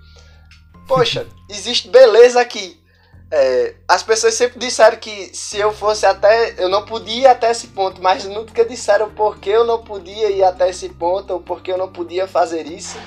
poxa, 0.87 1.27
existe 1.47 1.87
beleza 1.87 2.41
aqui. 2.41 2.83
É, 3.31 3.75
as 3.87 4.01
pessoas 4.01 4.33
sempre 4.35 4.59
disseram 4.59 4.97
que 4.97 5.35
se 5.35 5.57
eu 5.57 5.71
fosse 5.71 6.05
até. 6.05 6.55
Eu 6.57 6.69
não 6.69 6.85
podia 6.85 7.21
ir 7.21 7.27
até 7.27 7.51
esse 7.51 7.67
ponto, 7.67 8.01
mas 8.01 8.25
nunca 8.25 8.63
disseram 8.63 9.09
por 9.11 9.37
que 9.37 9.49
eu 9.49 9.63
não 9.63 9.83
podia 9.83 10.29
ir 10.29 10.43
até 10.43 10.69
esse 10.69 10.89
ponto, 10.89 11.33
ou 11.33 11.39
por 11.39 11.61
que 11.61 11.71
eu 11.71 11.77
não 11.77 11.91
podia 11.91 12.27
fazer 12.27 12.65
isso. 12.67 12.97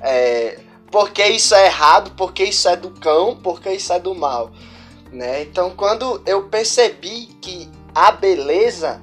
É, 0.00 0.58
porque 0.90 1.24
isso 1.26 1.54
é 1.54 1.66
errado, 1.66 2.12
porque 2.16 2.44
isso 2.44 2.68
é 2.68 2.76
do 2.76 2.90
cão, 2.90 3.36
porque 3.36 3.70
isso 3.72 3.92
é 3.92 3.98
do 3.98 4.14
mal. 4.14 4.52
Né? 5.12 5.42
Então, 5.42 5.70
quando 5.70 6.22
eu 6.26 6.48
percebi 6.48 7.26
que 7.40 7.68
a 7.96 8.12
beleza 8.12 9.00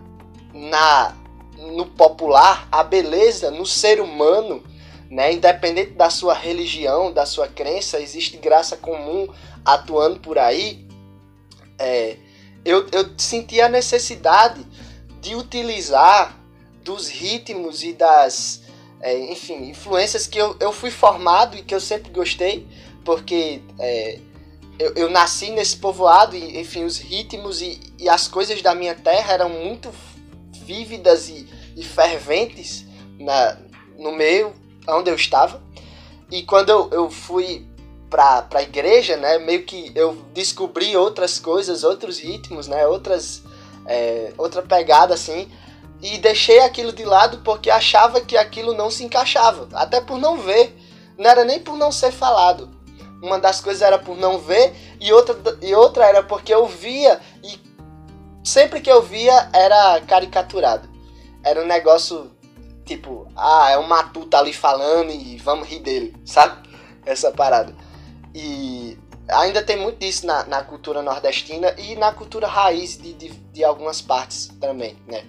na 0.54 1.16
no 1.58 1.88
popular, 1.88 2.68
a 2.72 2.84
beleza 2.84 3.50
no 3.50 3.66
ser 3.66 4.00
humano, 4.00 4.64
né, 5.10 5.34
independente 5.34 5.94
da 5.94 6.12
sua 6.12 6.36
religião, 6.36 7.12
da 7.12 7.26
sua 7.26 7.48
crença, 7.48 8.00
existe 8.00 8.38
graça 8.38 8.78
comum 8.78 9.28
atuando 9.66 10.20
por 10.20 10.38
aí. 10.38 10.86
É, 11.80 12.18
eu, 12.64 12.88
eu 12.92 13.10
senti 13.18 13.60
a 13.60 13.68
necessidade 13.68 14.64
de 15.20 15.36
utilizar 15.36 16.38
dos 16.84 17.08
ritmos 17.08 17.82
e 17.82 17.94
das 17.94 18.62
é, 19.02 19.32
enfim, 19.32 19.70
influências 19.70 20.28
que 20.28 20.38
eu, 20.38 20.56
eu 20.60 20.72
fui 20.72 20.92
formado 20.92 21.58
e 21.58 21.64
que 21.64 21.74
eu 21.74 21.80
sempre 21.80 22.12
gostei, 22.12 22.68
porque 23.04 23.60
é, 23.80 24.20
eu, 24.80 24.94
eu 24.96 25.10
nasci 25.10 25.52
nesse 25.52 25.78
povoado 25.78 26.36
e, 26.36 26.60
enfim, 26.60 26.84
os 26.84 26.98
ritmos 26.98 27.62
e, 27.62 27.80
e 28.00 28.10
as 28.10 28.28
coisas 28.28 28.62
da 28.62 28.74
minha 28.74 28.96
terra 28.96 29.34
eram 29.34 29.50
muito 29.50 29.90
vívidas 30.66 31.30
e, 31.30 31.48
e 31.76 31.84
ferventes 31.84 32.86
na, 33.20 33.58
no 33.98 34.12
meio 34.12 34.54
onde 34.88 35.10
eu 35.10 35.16
estava. 35.16 35.62
E 36.32 36.42
quando 36.44 36.70
eu, 36.70 36.90
eu 36.92 37.12
fui 37.12 37.66
para 38.10 38.48
a 38.54 38.62
igreja, 38.62 39.18
né, 39.18 39.40
meio 39.40 39.64
que 39.64 39.92
eu 39.96 40.14
descobri 40.34 40.96
outras 40.96 41.40
coisas, 41.40 41.84
outros 41.84 42.20
ritmos, 42.20 42.68
né, 42.68 42.86
outras, 42.86 43.42
é, 43.88 44.32
outra 44.38 44.62
pegada 44.62 45.14
assim, 45.14 45.52
e 46.02 46.18
deixei 46.18 46.60
aquilo 46.60 46.92
de 46.92 47.04
lado 47.06 47.40
porque 47.44 47.70
achava 47.70 48.22
que 48.22 48.38
aquilo 48.38 48.74
não 48.74 48.92
se 48.92 49.04
encaixava, 49.04 49.68
até 49.74 50.00
por 50.00 50.20
não 50.20 50.38
ver, 50.38 50.76
não 51.18 51.30
era 51.30 51.44
nem 51.44 51.60
por 51.60 51.78
não 51.78 51.92
ser 51.92 52.12
falado. 52.12 52.70
Uma 53.24 53.40
das 53.40 53.62
coisas 53.62 53.82
era 53.82 53.98
por 53.98 54.18
não 54.18 54.38
ver 54.38 54.76
e 55.00 55.12
outra, 55.14 55.58
e 55.62 55.74
outra 55.74 56.06
era 56.06 56.22
porque 56.22 56.54
eu 56.54 56.68
via 56.68 57.20
e 57.44 57.60
sempre 58.44 58.82
que 58.82 58.92
eu 58.92 59.02
via 59.02 59.50
era 59.54 60.02
caricaturado. 60.02 60.90
Era 61.44 61.62
um 61.62 61.66
negócio 61.66 62.32
tipo, 62.86 63.28
ah, 63.36 63.70
é 63.72 63.78
um 63.78 63.88
matuto 63.88 64.36
ali 64.36 64.52
falando 64.52 65.12
e 65.12 65.38
vamos 65.38 65.68
rir 65.68 65.80
dele, 65.80 66.14
sabe? 66.26 66.70
Essa 67.06 67.32
parada. 67.32 67.74
E 68.36 68.98
ainda 69.30 69.64
tem 69.64 69.78
muito 69.78 70.00
disso 70.00 70.28
na, 70.28 70.44
na 70.46 70.62
cultura 70.62 71.02
nordestina 71.02 71.74
e 71.78 71.96
na 71.96 72.12
cultura 72.12 72.46
raiz 72.46 72.98
de, 72.98 73.14
de, 73.14 73.30
de 73.30 73.64
algumas 73.64 74.02
partes 74.02 74.48
também, 74.60 74.98
né? 75.08 75.24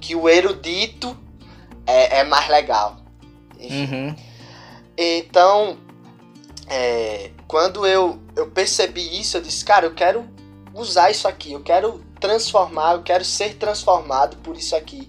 que 0.00 0.14
o 0.14 0.28
erudito 0.28 1.16
é, 1.86 2.20
é 2.20 2.24
mais 2.24 2.48
legal. 2.48 2.96
Uhum. 3.58 4.14
Então, 4.96 5.78
é, 6.68 7.30
quando 7.46 7.86
eu, 7.86 8.18
eu 8.34 8.50
percebi 8.50 9.20
isso, 9.20 9.36
eu 9.36 9.40
disse, 9.40 9.64
cara, 9.64 9.86
eu 9.86 9.94
quero 9.94 10.28
usar 10.74 11.10
isso 11.10 11.26
aqui, 11.26 11.52
eu 11.52 11.62
quero 11.62 12.04
transformar, 12.20 12.94
eu 12.94 13.02
quero 13.02 13.24
ser 13.24 13.54
transformado 13.54 14.36
por 14.38 14.56
isso 14.56 14.74
aqui. 14.74 15.08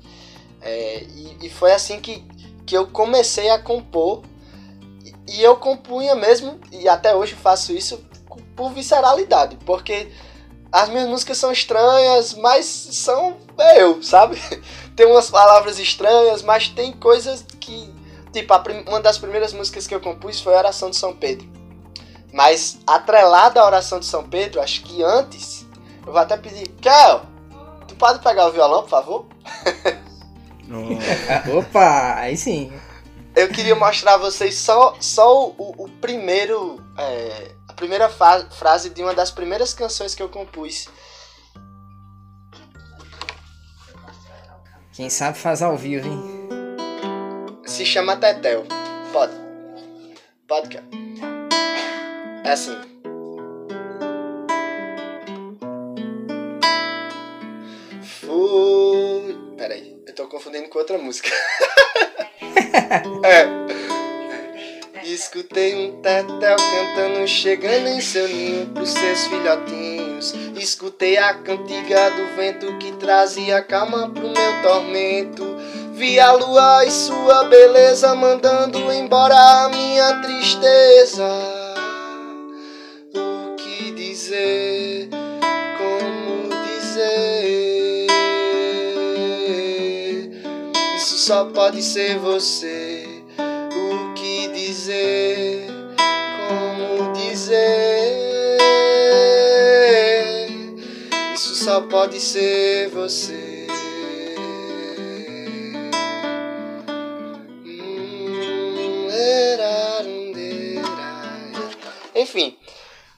É, 0.62 1.04
e, 1.04 1.38
e, 1.46 1.50
foi 1.50 1.72
assim 1.72 2.00
que, 2.00 2.24
que 2.66 2.76
eu 2.76 2.88
comecei 2.88 3.50
a 3.50 3.60
compor. 3.60 4.24
E, 5.28 5.42
eu 5.42 5.56
compunha 5.58 6.16
mesmo, 6.16 6.60
e 6.72 6.88
até 6.88 7.16
hoje 7.16 7.36
faço 7.36 7.72
isso 7.74 8.06
por 8.56 8.72
visceralidade, 8.72 9.58
porque 9.66 10.12
as 10.72 10.90
minhas 10.90 11.08
músicas 11.08 11.38
são 11.38 11.52
estranhas, 11.52 12.34
mas 12.34 12.66
são 12.66 13.38
eu, 13.78 14.02
sabe? 14.02 14.38
Tem 14.96 15.06
umas 15.06 15.30
palavras 15.30 15.80
estranhas, 15.80 16.42
mas 16.42 16.70
tem 16.70 16.92
coisas 16.92 17.46
que. 17.60 17.94
Tipo, 18.32 18.54
uma 18.88 19.00
das 19.00 19.18
primeiras 19.18 19.54
músicas 19.54 19.88
que 19.88 19.96
eu 19.96 20.00
compus 20.00 20.42
foi 20.42 20.54
a 20.56 20.60
Oração 20.60 20.90
de 20.90 20.96
São 20.96 21.14
Pedro. 21.14 21.48
Mas 22.34 22.80
atrelada 22.86 23.62
à 23.62 23.66
Oração 23.66 24.00
de 24.00 24.06
São 24.06 24.24
Pedro, 24.24 24.62
acho 24.62 24.84
que 24.84 25.02
antes, 25.04 25.66
eu 26.06 26.12
vou 26.12 26.22
até 26.22 26.38
pedir, 26.38 26.68
Kel, 26.82 27.22
tu 27.88 27.96
pode 27.96 28.20
pegar 28.20 28.48
o 28.48 28.52
violão, 28.52 28.84
por 28.84 28.90
favor? 28.90 29.26
Oh. 30.70 31.58
Opa, 31.60 32.16
aí 32.16 32.36
sim. 32.36 32.72
Eu 33.36 33.48
queria 33.50 33.76
mostrar 33.76 34.16
a 34.16 34.18
vocês 34.18 34.56
só, 34.56 34.96
só 35.00 35.48
o, 35.50 35.86
o 35.86 35.90
primeiro. 36.02 36.84
É, 36.98 37.52
primeira 37.78 38.10
frase 38.10 38.90
de 38.90 39.04
uma 39.04 39.14
das 39.14 39.32
primeiras 39.32 39.74
canções 39.74 40.14
que 40.14 40.22
eu 40.22 40.28
compus. 40.28 40.90
Quem 44.92 45.10
sabe 45.12 45.38
faz 45.38 45.62
ao 45.62 45.78
vivo, 45.78 46.08
hein? 46.08 46.37
Se 47.68 47.86
chama 47.86 48.16
Tetel. 48.16 48.66
Pode. 49.12 49.34
Pode, 50.48 50.70
cara. 50.70 50.86
É 52.46 52.52
assim. 52.52 52.78
Fui. 58.22 59.38
Peraí, 59.58 60.02
eu 60.08 60.16
tô 60.16 60.28
confundindo 60.28 60.70
com 60.70 60.80
outra 60.80 60.98
música. 60.98 61.30
é. 63.26 63.68
Escutei 65.04 65.76
um 65.76 66.02
tetel 66.02 66.56
cantando, 66.56 67.28
chegando 67.28 67.88
em 67.88 68.00
seu 68.00 68.28
ninho 68.30 68.68
pros 68.68 68.92
seus 68.92 69.28
filhotinhos. 69.28 70.34
Escutei 70.56 71.18
a 71.18 71.34
cantiga 71.34 72.10
do 72.12 72.36
vento 72.36 72.78
que 72.78 72.94
trazia 72.94 73.62
calma 73.62 74.10
pro 74.10 74.24
meu 74.24 74.62
tormento. 74.62 75.46
Vi 75.98 76.20
a 76.20 76.32
lua 76.32 76.86
e 76.86 76.92
sua 76.92 77.44
beleza 77.46 78.16
mandando 78.16 78.94
embora 78.94 79.36
a 79.36 79.70
minha 79.70 80.22
tristeza. 80.22 81.28
O 83.16 83.56
que 83.56 83.92
dizer? 83.92 85.10
Como 85.78 86.50
dizer? 86.66 88.08
Isso 90.96 91.18
só 91.18 91.46
pode 91.46 91.82
ser 91.82 92.20
você 92.20 93.18
dizer, 94.68 95.68
como 96.48 97.14
dizer. 97.14 98.58
Isso 101.34 101.56
só 101.56 101.82
pode 101.82 102.20
ser 102.20 102.90
você. 102.90 103.57
Enfim, 112.16 112.58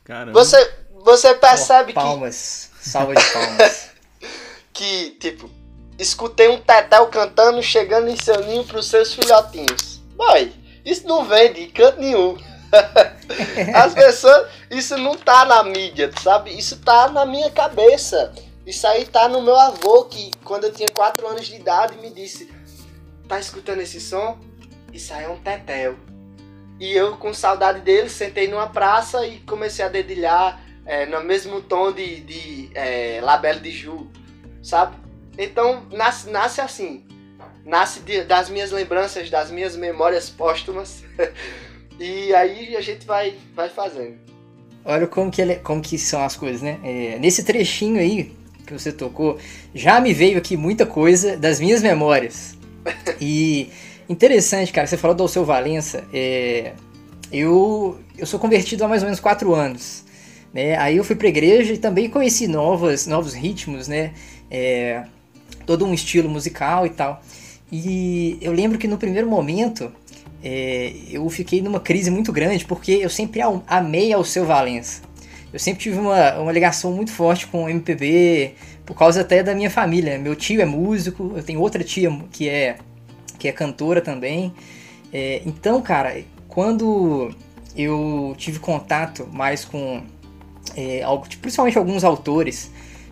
Caramba. 0.04 0.32
você 0.34 0.74
você 1.02 1.34
percebe 1.34 1.94
oh, 1.94 1.96
palmas. 1.96 2.70
que 2.80 2.90
salva 2.90 3.16
de 3.16 3.24
palmas. 3.32 3.90
que 4.74 5.12
tipo 5.20 5.50
escutei 5.98 6.48
um 6.48 6.60
tetel 6.60 7.08
cantando 7.08 7.62
chegando 7.62 8.10
em 8.10 8.16
seu 8.16 8.44
ninho 8.46 8.64
pros 8.64 8.88
seus 8.88 9.14
filhotinhos. 9.14 10.02
Boy, 10.16 10.54
isso 10.86 11.08
não 11.08 11.26
vem 11.26 11.54
de 11.54 11.68
canto 11.68 12.00
nenhum. 12.00 12.38
As 13.74 13.94
pessoas. 13.94 14.48
Isso 14.70 14.98
não 14.98 15.16
tá 15.16 15.46
na 15.46 15.64
mídia, 15.64 16.12
sabe? 16.22 16.58
Isso 16.58 16.78
tá 16.78 17.10
na 17.10 17.26
minha 17.26 17.50
cabeça. 17.50 18.34
Isso 18.66 18.86
aí 18.86 19.06
tá 19.06 19.28
no 19.28 19.42
meu 19.42 19.60
avô, 19.60 20.06
que 20.06 20.32
quando 20.44 20.66
eu 20.66 20.72
tinha 20.72 20.88
4 20.90 21.28
anos 21.28 21.48
de 21.48 21.56
idade 21.56 21.98
me 21.98 22.12
disse: 22.12 22.52
Tá 23.28 23.40
escutando 23.40 23.82
esse 23.82 24.00
som? 24.00 24.38
Isso 24.94 25.14
aí 25.14 25.26
é 25.26 25.30
um 25.30 25.38
tetel. 25.38 25.96
E 26.80 26.92
eu, 26.94 27.18
com 27.18 27.34
saudade 27.34 27.82
dele, 27.82 28.10
sentei 28.10 28.48
numa 28.48 28.68
praça 28.68 29.26
e 29.26 29.40
comecei 29.40 29.84
a 29.84 29.90
dedilhar 29.90 30.62
é, 30.86 31.06
no 31.06 31.22
mesmo 31.24 31.62
tom 31.62 31.92
de, 31.92 32.22
de 32.22 32.70
é, 32.74 33.20
Labelle 33.22 33.60
de 33.60 33.72
Ju, 33.72 34.08
sabe? 34.64 34.96
Então 35.38 35.86
nasce, 35.92 36.30
nasce 36.30 36.62
assim 36.62 37.10
nasce 37.70 38.00
de, 38.02 38.24
das 38.24 38.50
minhas 38.50 38.72
lembranças, 38.72 39.30
das 39.30 39.52
minhas 39.52 39.76
memórias 39.76 40.30
póstumas. 40.30 41.04
e 42.00 42.34
aí 42.34 42.76
a 42.76 42.82
gente 42.82 43.06
vai, 43.06 43.36
vai 43.56 43.70
fazendo. 43.70 44.18
Olha 44.84 45.08
como 45.08 45.30
que, 45.30 45.42
ele, 45.42 45.56
como 45.58 45.82
que 45.82 45.98
são 45.98 46.24
as 46.24 46.36
coisas, 46.36 46.62
né? 46.62 46.80
É, 46.84 47.20
nesse 47.20 47.44
trechinho 47.44 48.00
aí 48.00 48.36
que 48.66 48.74
você 48.74 48.92
tocou, 48.92 49.38
já 49.74 50.00
me 50.00 50.14
veio 50.14 50.38
aqui 50.38 50.56
muita 50.56 50.86
coisa 50.86 51.38
das 51.38 51.60
minhas 51.60 51.82
memórias. 51.82 52.58
E 53.22 53.70
interessante, 54.10 54.74
cara, 54.74 54.88
você 54.88 54.98
falou 54.98 55.16
do 55.16 55.24
Alceu 55.24 55.46
Valença. 55.46 56.04
É, 56.12 56.74
eu, 57.32 57.98
eu 58.18 58.26
sou 58.26 58.40
convertido 58.40 58.84
há 58.84 58.88
mais 58.88 59.04
ou 59.04 59.06
menos 59.06 59.20
quatro 59.20 59.54
anos. 59.54 60.04
Né? 60.54 60.76
Aí 60.78 60.98
eu 60.98 61.04
fui 61.04 61.16
para 61.16 61.28
a 61.28 61.30
igreja 61.30 61.74
e 61.74 61.78
também 61.78 62.10
conheci 62.10 62.48
novas, 62.48 63.06
novos 63.06 63.34
ritmos, 63.34 63.88
né? 63.88 64.12
É, 64.50 65.04
todo 65.66 65.86
um 65.86 65.94
estilo 65.94 66.28
musical 66.28 66.88
e 66.88 66.90
tal. 66.90 67.22
E 67.72 68.38
eu 68.42 68.52
lembro 68.52 68.80
que 68.80 68.88
no 68.88 68.98
primeiro 68.98 69.30
momento 69.30 69.92
é, 70.44 70.92
eu 71.12 71.30
fiquei 71.30 71.62
numa 71.62 71.80
crise 71.80 72.10
muito 72.10 72.32
grande 72.32 72.66
porque 72.66 72.94
eu 72.94 73.10
sempre 73.10 73.42
amei 73.68 74.12
ao 74.12 74.24
seu 74.24 74.46
Valença. 74.46 75.04
Eu 75.54 75.60
sempre 75.60 75.84
tive 75.84 76.00
uma, 76.00 76.40
uma 76.40 76.52
ligação 76.52 76.92
muito 76.92 77.12
forte 77.12 77.48
com 77.48 77.66
o 77.66 77.70
MPB, 77.70 78.54
por 78.86 78.96
causa 78.96 79.22
até 79.22 79.44
da 79.44 79.54
minha 79.54 79.70
família. 79.70 80.18
Meu 80.18 80.36
tio 80.36 80.62
é 80.62 80.66
músico, 80.66 81.34
eu 81.36 81.44
tenho 81.44 81.60
outra 81.60 81.84
tia 81.84 82.12
que 82.32 82.50
é, 82.50 82.78
que 83.40 83.48
é 83.48 83.52
cantora 83.52 84.02
também. 84.02 84.54
É, 85.12 85.42
então, 85.46 85.82
cara, 85.82 86.22
quando 86.48 87.32
eu 87.76 88.36
tive 88.38 88.60
contato 88.60 89.28
mais 89.32 89.66
com 89.66 90.04
é, 90.76 91.02
algo, 91.02 91.26
principalmente 91.42 91.78
alguns 91.78 92.04
autores, 92.04 92.70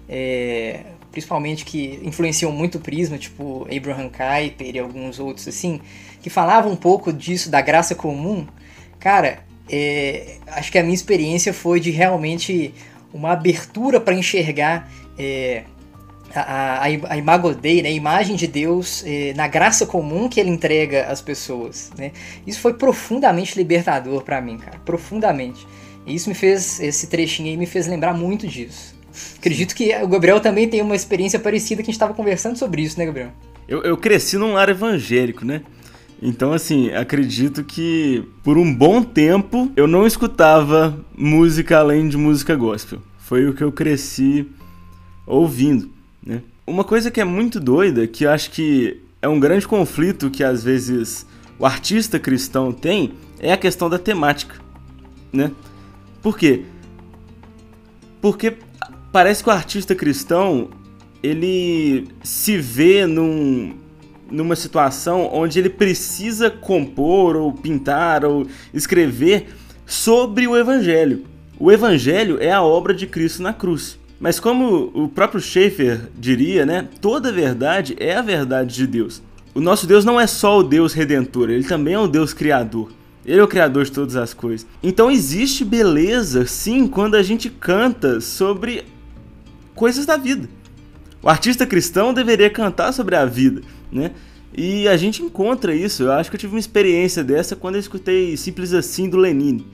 é, 0.07 0.81
principalmente 1.11 1.65
que 1.65 1.99
influenciam 2.03 2.51
muito 2.51 2.77
o 2.77 2.81
Prisma, 2.81 3.17
tipo 3.17 3.67
Abraham 3.75 4.09
Kuyper 4.09 4.75
e 4.75 4.79
alguns 4.79 5.19
outros 5.19 5.47
assim, 5.47 5.81
que 6.21 6.29
falavam 6.29 6.71
um 6.71 6.75
pouco 6.75 7.11
disso, 7.11 7.49
da 7.49 7.61
graça 7.61 7.95
comum, 7.95 8.45
cara, 8.99 9.39
é, 9.69 10.37
acho 10.47 10.71
que 10.71 10.77
a 10.77 10.83
minha 10.83 10.93
experiência 10.93 11.53
foi 11.53 11.79
de 11.79 11.89
realmente 11.89 12.73
uma 13.13 13.31
abertura 13.31 13.99
para 13.99 14.13
enxergar 14.13 14.91
é, 15.17 15.63
a, 16.33 16.83
a, 16.83 16.83
a 16.85 17.17
imago 17.17 17.53
Dei, 17.53 17.81
né, 17.81 17.89
a 17.89 17.91
imagem 17.91 18.35
de 18.35 18.47
Deus 18.47 19.03
é, 19.05 19.33
na 19.35 19.47
graça 19.47 19.85
comum 19.85 20.27
que 20.27 20.39
ele 20.39 20.49
entrega 20.49 21.05
às 21.07 21.21
pessoas. 21.21 21.91
Né? 21.97 22.11
Isso 22.45 22.59
foi 22.59 22.73
profundamente 22.73 23.57
libertador 23.57 24.23
para 24.23 24.41
mim, 24.41 24.57
cara, 24.57 24.79
profundamente. 24.85 25.67
E 26.05 26.15
isso 26.15 26.29
me 26.29 26.35
fez, 26.35 26.79
esse 26.79 27.07
trechinho 27.07 27.49
aí 27.49 27.57
me 27.57 27.65
fez 27.65 27.87
lembrar 27.87 28.13
muito 28.13 28.47
disso. 28.47 28.95
Acredito 29.37 29.75
que 29.75 29.93
o 29.95 30.07
Gabriel 30.07 30.39
também 30.39 30.67
tem 30.67 30.81
uma 30.81 30.95
experiência 30.95 31.39
parecida 31.39 31.81
que 31.81 31.89
a 31.89 31.91
gente 31.91 31.95
estava 31.95 32.13
conversando 32.13 32.57
sobre 32.57 32.81
isso, 32.81 32.97
né, 32.99 33.05
Gabriel? 33.05 33.31
Eu, 33.67 33.83
eu 33.83 33.97
cresci 33.97 34.37
num 34.37 34.53
lar 34.53 34.69
evangélico, 34.69 35.43
né? 35.43 35.61
Então, 36.21 36.51
assim, 36.51 36.89
acredito 36.91 37.63
que 37.63 38.23
por 38.43 38.57
um 38.57 38.73
bom 38.73 39.03
tempo 39.03 39.71
eu 39.75 39.87
não 39.87 40.07
escutava 40.07 40.97
música 41.15 41.77
além 41.77 42.07
de 42.07 42.17
música 42.17 42.55
gospel. 42.55 42.99
Foi 43.19 43.47
o 43.47 43.53
que 43.53 43.63
eu 43.63 43.71
cresci 43.71 44.47
ouvindo, 45.25 45.89
né? 46.27 46.41
Uma 46.67 46.83
coisa 46.83 47.09
que 47.09 47.21
é 47.21 47.23
muito 47.23 47.57
doida, 47.57 48.05
que 48.05 48.25
eu 48.25 48.31
acho 48.31 48.51
que 48.51 49.01
é 49.21 49.29
um 49.29 49.39
grande 49.39 49.65
conflito 49.65 50.29
que 50.29 50.43
às 50.43 50.61
vezes 50.61 51.25
o 51.57 51.65
artista 51.65 52.19
cristão 52.19 52.73
tem, 52.73 53.13
é 53.39 53.53
a 53.53 53.57
questão 53.57 53.89
da 53.89 53.97
temática, 53.97 54.55
né? 55.31 55.51
Por 56.21 56.37
quê? 56.37 56.63
Porque 58.21 58.57
parece 59.11 59.41
que 59.41 59.49
o 59.49 59.53
artista 59.53 59.95
cristão 59.95 60.69
ele 61.23 62.09
se 62.21 62.57
vê 62.57 63.05
num 63.07 63.73
numa 64.29 64.57
situação 64.57 65.29
onde 65.31 65.57
ele 65.57 65.69
precisa 65.69 66.51
compor 66.51 67.37
ou 67.37 67.53
pintar 67.53 68.25
ou 68.25 68.45
escrever 68.73 69.47
sobre 69.85 70.45
o 70.45 70.57
evangelho. 70.57 71.23
O 71.57 71.71
evangelho 71.71 72.37
é 72.41 72.51
a 72.51 72.61
obra 72.61 72.93
de 72.93 73.07
Cristo 73.07 73.41
na 73.41 73.53
cruz. 73.53 73.97
Mas 74.19 74.39
como 74.39 74.91
o 74.93 75.07
próprio 75.07 75.41
Schaeffer 75.41 76.01
diria, 76.17 76.65
né, 76.65 76.87
toda 77.01 77.31
verdade 77.31 77.95
é 77.99 78.15
a 78.15 78.21
verdade 78.21 78.75
de 78.75 78.87
Deus. 78.87 79.21
O 79.53 79.59
nosso 79.59 79.85
Deus 79.85 80.03
não 80.03 80.19
é 80.19 80.27
só 80.27 80.59
o 80.59 80.63
Deus 80.63 80.93
redentor, 80.93 81.49
ele 81.49 81.63
também 81.63 81.93
é 81.93 81.99
o 81.99 82.07
Deus 82.07 82.33
criador. 82.33 82.91
Ele 83.25 83.39
é 83.39 83.43
o 83.43 83.47
criador 83.47 83.83
de 83.83 83.91
todas 83.91 84.15
as 84.15 84.33
coisas. 84.33 84.65
Então 84.81 85.11
existe 85.11 85.65
beleza, 85.65 86.45
sim, 86.45 86.87
quando 86.87 87.15
a 87.15 87.23
gente 87.23 87.49
canta 87.49 88.21
sobre 88.21 88.85
coisas 89.75 90.05
da 90.05 90.15
vida. 90.15 90.47
O 91.21 91.29
artista 91.29 91.65
cristão 91.65 92.13
deveria 92.13 92.49
cantar 92.49 92.93
sobre 92.93 93.15
a 93.15 93.25
vida 93.25 93.61
né? 93.91 94.11
E 94.55 94.87
a 94.87 94.97
gente 94.97 95.21
encontra 95.21 95.75
isso. 95.75 96.03
Eu 96.03 96.11
acho 96.11 96.29
que 96.29 96.35
eu 96.35 96.39
tive 96.39 96.53
uma 96.53 96.59
experiência 96.59 97.23
dessa 97.23 97.55
quando 97.55 97.75
eu 97.75 97.79
escutei 97.79 98.35
Simples 98.37 98.73
Assim 98.73 99.09
do 99.09 99.17
Lenine, 99.17 99.65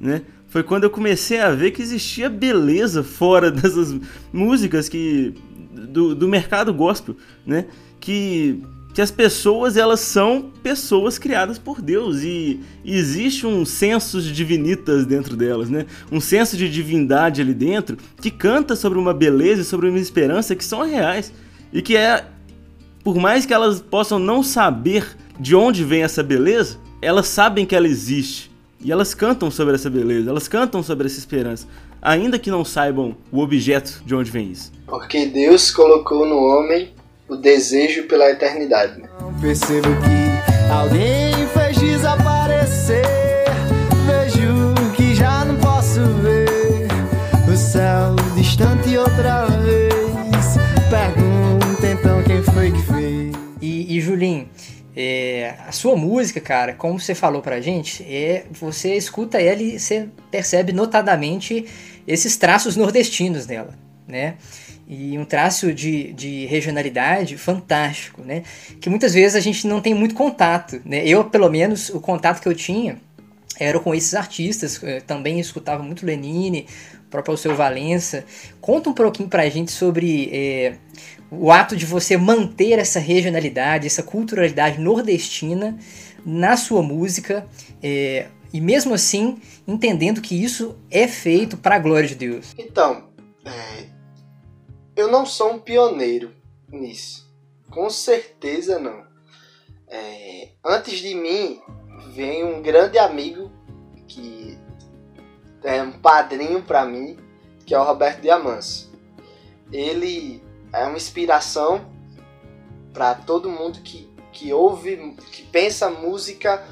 né? 0.00 0.22
Foi 0.54 0.62
quando 0.62 0.84
eu 0.84 0.90
comecei 0.90 1.40
a 1.40 1.50
ver 1.50 1.72
que 1.72 1.82
existia 1.82 2.30
beleza 2.30 3.02
fora 3.02 3.50
dessas 3.50 3.92
músicas 4.32 4.88
que 4.88 5.34
do, 5.88 6.14
do 6.14 6.28
mercado 6.28 6.72
gospel, 6.72 7.16
né? 7.44 7.66
Que 7.98 8.62
que 8.94 9.02
as 9.02 9.10
pessoas 9.10 9.76
elas 9.76 9.98
são 9.98 10.52
pessoas 10.62 11.18
criadas 11.18 11.58
por 11.58 11.82
Deus 11.82 12.22
e, 12.22 12.60
e 12.84 12.94
existe 12.94 13.44
um 13.44 13.64
senso 13.64 14.22
de 14.22 14.30
divinitas 14.30 15.04
dentro 15.04 15.36
delas, 15.36 15.68
né? 15.68 15.86
Um 16.12 16.20
senso 16.20 16.56
de 16.56 16.70
divindade 16.70 17.40
ali 17.40 17.52
dentro 17.52 17.96
que 18.22 18.30
canta 18.30 18.76
sobre 18.76 18.96
uma 18.96 19.12
beleza 19.12 19.62
e 19.62 19.64
sobre 19.64 19.88
uma 19.88 19.98
esperança 19.98 20.54
que 20.54 20.64
são 20.64 20.82
reais 20.82 21.32
e 21.72 21.82
que 21.82 21.96
é 21.96 22.26
por 23.02 23.16
mais 23.16 23.44
que 23.44 23.52
elas 23.52 23.80
possam 23.80 24.20
não 24.20 24.40
saber 24.40 25.16
de 25.40 25.56
onde 25.56 25.82
vem 25.82 26.04
essa 26.04 26.22
beleza, 26.22 26.78
elas 27.02 27.26
sabem 27.26 27.66
que 27.66 27.74
ela 27.74 27.88
existe. 27.88 28.53
E 28.80 28.92
elas 28.92 29.14
cantam 29.14 29.50
sobre 29.50 29.74
essa 29.74 29.88
beleza, 29.88 30.30
elas 30.30 30.48
cantam 30.48 30.82
sobre 30.82 31.06
essa 31.06 31.18
esperança, 31.18 31.66
ainda 32.00 32.38
que 32.38 32.50
não 32.50 32.64
saibam 32.64 33.16
o 33.32 33.40
objeto 33.40 34.02
de 34.04 34.14
onde 34.14 34.30
vem 34.30 34.50
isso. 34.50 34.72
Porque 34.86 35.26
Deus 35.26 35.70
colocou 35.70 36.26
no 36.26 36.36
homem 36.36 36.92
o 37.28 37.36
desejo 37.36 38.04
pela 38.04 38.30
eternidade. 38.30 39.00
Né? 39.00 39.08
Percebo 39.40 39.88
que 39.88 40.70
alguém 40.70 41.46
fez 41.48 41.78
desaparecer. 41.78 42.33
Sua 55.84 55.96
música, 55.96 56.40
cara, 56.40 56.72
como 56.72 56.98
você 56.98 57.14
falou 57.14 57.42
pra 57.42 57.60
gente, 57.60 58.02
é, 58.04 58.46
você 58.50 58.96
escuta 58.96 59.38
ela 59.38 59.62
e 59.62 59.78
você 59.78 60.08
percebe 60.30 60.72
notadamente 60.72 61.66
esses 62.08 62.38
traços 62.38 62.74
nordestinos 62.74 63.44
dela, 63.44 63.74
né? 64.08 64.36
E 64.88 65.18
um 65.18 65.26
traço 65.26 65.74
de, 65.74 66.14
de 66.14 66.46
regionalidade 66.46 67.36
fantástico, 67.36 68.22
né? 68.22 68.44
Que 68.80 68.88
muitas 68.88 69.12
vezes 69.12 69.36
a 69.36 69.40
gente 69.40 69.66
não 69.66 69.82
tem 69.82 69.92
muito 69.92 70.14
contato, 70.14 70.80
né? 70.86 71.06
Eu, 71.06 71.26
pelo 71.26 71.50
menos, 71.50 71.90
o 71.90 72.00
contato 72.00 72.40
que 72.40 72.48
eu 72.48 72.54
tinha 72.54 72.96
era 73.60 73.78
com 73.78 73.94
esses 73.94 74.14
artistas, 74.14 74.82
eu 74.82 75.02
também 75.02 75.38
escutava 75.38 75.82
muito 75.82 76.06
Lenine, 76.06 76.66
próprio 77.10 77.32
Alceu 77.32 77.54
Valença. 77.54 78.24
Conta 78.58 78.88
um 78.88 78.94
pouquinho 78.94 79.28
pra 79.28 79.46
gente 79.50 79.70
sobre 79.70 80.30
é, 80.32 80.76
o 81.38 81.50
ato 81.50 81.76
de 81.76 81.86
você 81.86 82.16
manter 82.16 82.78
essa 82.78 82.98
regionalidade, 82.98 83.86
essa 83.86 84.02
culturalidade 84.02 84.80
nordestina 84.80 85.78
na 86.24 86.56
sua 86.56 86.82
música, 86.82 87.46
é, 87.82 88.28
e 88.52 88.60
mesmo 88.60 88.94
assim 88.94 89.40
entendendo 89.66 90.20
que 90.20 90.40
isso 90.40 90.76
é 90.90 91.08
feito 91.08 91.56
para 91.56 91.76
a 91.76 91.78
glória 91.78 92.08
de 92.08 92.14
Deus. 92.14 92.54
Então, 92.56 93.08
é, 93.44 93.86
eu 94.94 95.10
não 95.10 95.26
sou 95.26 95.54
um 95.54 95.58
pioneiro 95.58 96.32
nisso, 96.70 97.28
com 97.70 97.90
certeza 97.90 98.78
não. 98.78 99.04
É, 99.88 100.50
antes 100.64 100.98
de 100.98 101.14
mim 101.14 101.60
vem 102.12 102.44
um 102.44 102.62
grande 102.62 102.98
amigo 102.98 103.50
que 104.06 104.58
é 105.62 105.82
um 105.82 105.92
padrinho 105.92 106.62
para 106.62 106.84
mim, 106.84 107.16
que 107.64 107.74
é 107.74 107.78
o 107.78 107.84
Roberto 107.84 108.20
Diamans. 108.20 108.90
Ele 109.72 110.43
é 110.74 110.86
uma 110.86 110.96
inspiração 110.96 111.84
para 112.92 113.14
todo 113.14 113.50
mundo 113.50 113.80
que, 113.80 114.10
que 114.32 114.52
ouve, 114.52 115.16
que 115.32 115.42
pensa 115.44 115.90
música 115.90 116.62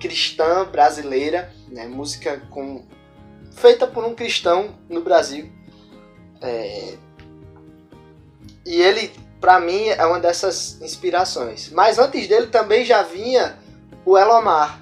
cristã 0.00 0.64
brasileira, 0.64 1.52
né? 1.68 1.86
música 1.86 2.40
com, 2.50 2.84
feita 3.52 3.86
por 3.86 4.04
um 4.04 4.14
cristão 4.14 4.78
no 4.88 5.02
Brasil. 5.02 5.50
É, 6.40 6.96
e 8.64 8.80
ele, 8.80 9.12
para 9.40 9.58
mim, 9.58 9.88
é 9.88 10.04
uma 10.06 10.20
dessas 10.20 10.80
inspirações. 10.80 11.70
Mas 11.70 11.98
antes 11.98 12.28
dele 12.28 12.46
também 12.46 12.84
já 12.84 13.02
vinha 13.02 13.58
o 14.04 14.16
Elomar, 14.16 14.80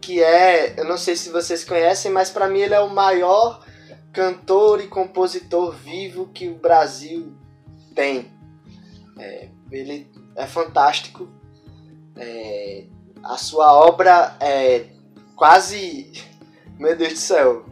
que 0.00 0.22
é, 0.22 0.74
eu 0.78 0.84
não 0.84 0.96
sei 0.96 1.16
se 1.16 1.30
vocês 1.30 1.64
conhecem, 1.64 2.10
mas 2.10 2.30
para 2.30 2.48
mim 2.48 2.60
ele 2.60 2.74
é 2.74 2.80
o 2.80 2.88
maior 2.88 3.64
cantor 4.12 4.80
e 4.80 4.88
compositor 4.88 5.72
vivo 5.72 6.28
que 6.32 6.48
o 6.48 6.54
Brasil 6.54 7.32
tem. 7.92 8.30
É, 9.18 9.48
ele 9.70 10.10
é 10.34 10.46
fantástico. 10.46 11.28
É, 12.16 12.84
a 13.22 13.36
sua 13.36 13.72
obra 13.72 14.36
é 14.40 14.86
quase. 15.36 16.12
Meu 16.78 16.96
Deus 16.96 17.12
do 17.12 17.18
céu. 17.18 17.64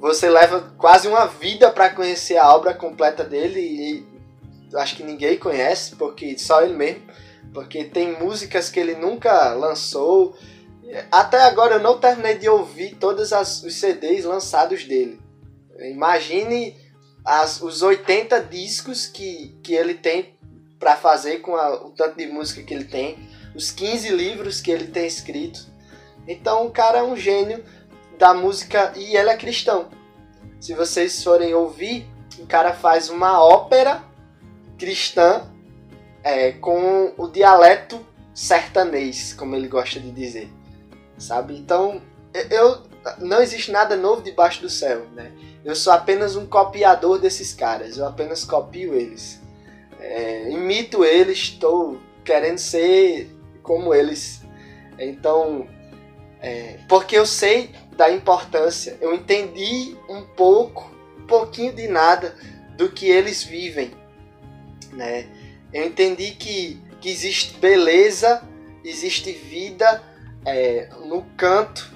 Você 0.00 0.30
leva 0.30 0.72
quase 0.78 1.08
uma 1.08 1.26
vida 1.26 1.70
para 1.70 1.90
conhecer 1.90 2.36
a 2.36 2.54
obra 2.54 2.72
completa 2.72 3.24
dele 3.24 3.60
e 3.60 4.06
acho 4.76 4.96
que 4.96 5.02
ninguém 5.02 5.36
conhece, 5.36 5.96
porque 5.96 6.38
só 6.38 6.62
ele 6.62 6.74
mesmo. 6.74 7.02
Porque 7.52 7.84
tem 7.84 8.18
músicas 8.18 8.68
que 8.68 8.78
ele 8.78 8.94
nunca 8.94 9.54
lançou 9.54 10.36
Até 11.10 11.40
agora 11.42 11.76
eu 11.76 11.80
não 11.80 11.98
terminei 11.98 12.36
de 12.36 12.48
ouvir 12.48 12.96
todos 12.96 13.32
os 13.32 13.74
CDs 13.74 14.24
lançados 14.24 14.84
dele. 14.84 15.20
Imagine 15.80 16.76
as, 17.28 17.60
os 17.60 17.82
80 17.82 18.40
discos 18.44 19.06
que, 19.06 19.54
que 19.62 19.74
ele 19.74 19.92
tem 19.92 20.34
para 20.78 20.96
fazer 20.96 21.40
com 21.40 21.56
a, 21.56 21.74
o 21.74 21.90
tanto 21.90 22.16
de 22.16 22.26
música 22.26 22.62
que 22.62 22.72
ele 22.72 22.84
tem, 22.84 23.18
os 23.54 23.70
15 23.70 24.08
livros 24.08 24.62
que 24.62 24.70
ele 24.70 24.86
tem 24.86 25.06
escrito. 25.06 25.66
Então 26.26 26.66
o 26.66 26.70
cara 26.70 27.00
é 27.00 27.02
um 27.02 27.14
gênio 27.14 27.62
da 28.18 28.32
música 28.32 28.94
e 28.96 29.14
ele 29.14 29.28
é 29.28 29.36
cristão. 29.36 29.90
Se 30.58 30.72
vocês 30.72 31.22
forem 31.22 31.52
ouvir, 31.52 32.06
o 32.38 32.46
cara 32.46 32.72
faz 32.72 33.10
uma 33.10 33.44
ópera 33.44 34.02
cristã 34.78 35.52
é, 36.24 36.52
com 36.52 37.12
o 37.18 37.28
dialeto 37.28 38.04
sertanês, 38.32 39.34
como 39.34 39.54
ele 39.54 39.68
gosta 39.68 40.00
de 40.00 40.10
dizer, 40.10 40.50
sabe? 41.18 41.58
Então, 41.58 42.00
eu 42.50 42.82
não 43.18 43.42
existe 43.42 43.70
nada 43.70 43.96
novo 43.96 44.22
debaixo 44.22 44.62
do 44.62 44.70
céu, 44.70 45.06
né? 45.14 45.30
Eu 45.64 45.74
sou 45.74 45.92
apenas 45.92 46.36
um 46.36 46.46
copiador 46.46 47.18
desses 47.18 47.52
caras, 47.52 47.98
eu 47.98 48.06
apenas 48.06 48.44
copio 48.44 48.94
eles, 48.94 49.40
é, 49.98 50.50
imito 50.50 51.04
eles, 51.04 51.38
estou 51.38 52.00
querendo 52.24 52.58
ser 52.58 53.30
como 53.62 53.92
eles. 53.92 54.42
Então, 54.98 55.68
é, 56.40 56.78
porque 56.88 57.18
eu 57.18 57.26
sei 57.26 57.70
da 57.96 58.10
importância, 58.10 58.96
eu 59.00 59.14
entendi 59.14 59.96
um 60.08 60.22
pouco, 60.22 60.90
um 61.18 61.26
pouquinho 61.26 61.72
de 61.72 61.88
nada 61.88 62.34
do 62.76 62.88
que 62.88 63.06
eles 63.06 63.42
vivem, 63.42 63.90
né? 64.92 65.26
Eu 65.72 65.84
entendi 65.84 66.30
que, 66.30 66.80
que 67.00 67.10
existe 67.10 67.58
beleza, 67.58 68.42
existe 68.84 69.32
vida 69.32 70.02
é, 70.46 70.88
no 71.04 71.22
canto 71.36 71.92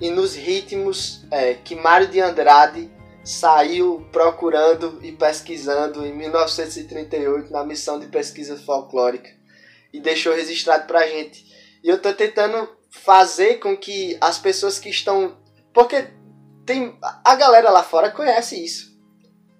e 0.00 0.10
nos 0.10 0.34
ritmos 0.34 1.24
é, 1.30 1.54
que 1.54 1.74
Mário 1.74 2.08
de 2.08 2.20
Andrade 2.20 2.90
saiu 3.24 4.06
procurando 4.12 4.98
e 5.02 5.12
pesquisando 5.12 6.04
em 6.04 6.14
1938 6.14 7.50
na 7.50 7.64
missão 7.64 7.98
de 7.98 8.06
pesquisa 8.06 8.56
folclórica 8.56 9.30
e 9.92 10.00
deixou 10.00 10.34
registrado 10.34 10.86
pra 10.86 11.06
gente. 11.06 11.46
E 11.82 11.88
eu 11.88 12.00
tô 12.00 12.12
tentando 12.12 12.68
fazer 12.90 13.58
com 13.58 13.76
que 13.76 14.16
as 14.20 14.38
pessoas 14.38 14.78
que 14.78 14.90
estão. 14.90 15.36
Porque 15.72 16.08
tem. 16.66 16.98
A 17.24 17.34
galera 17.34 17.70
lá 17.70 17.82
fora 17.82 18.10
conhece 18.10 18.62
isso. 18.62 18.94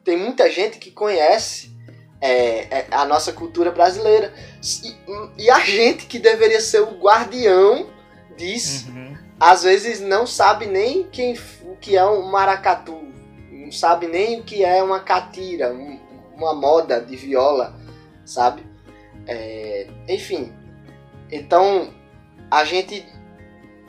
Tem 0.05 0.16
muita 0.16 0.50
gente 0.50 0.79
que 0.79 0.90
conhece 0.90 1.74
é, 2.20 2.79
é, 2.79 2.87
a 2.90 3.05
nossa 3.05 3.33
cultura 3.33 3.70
brasileira. 3.70 4.33
E, 5.37 5.44
e, 5.44 5.50
a 5.50 5.61
gente 5.61 6.07
que 6.07 6.18
deveria 6.18 6.61
ser 6.61 6.81
o 6.81 6.98
guardião 6.98 7.90
disso, 8.37 8.88
uhum. 8.88 9.16
às 9.38 9.62
vezes 9.62 10.00
não 10.00 10.27
sabe 10.27 10.66
nem 10.66 11.05
quem, 11.05 11.38
o 11.62 11.77
que 11.77 11.96
é 11.96 12.05
um 12.05 12.22
maracatu, 12.31 12.98
sabe 13.74 14.06
nem 14.06 14.40
o 14.40 14.44
que 14.44 14.64
é 14.64 14.82
uma 14.82 15.00
catira, 15.00 15.72
um, 15.72 15.98
uma 16.37 16.54
moda 16.54 17.00
de 17.00 17.16
viola, 17.16 17.78
sabe? 18.24 18.62
É, 19.26 19.87
enfim, 20.08 20.52
então 21.30 21.92
a 22.50 22.64
gente 22.64 23.06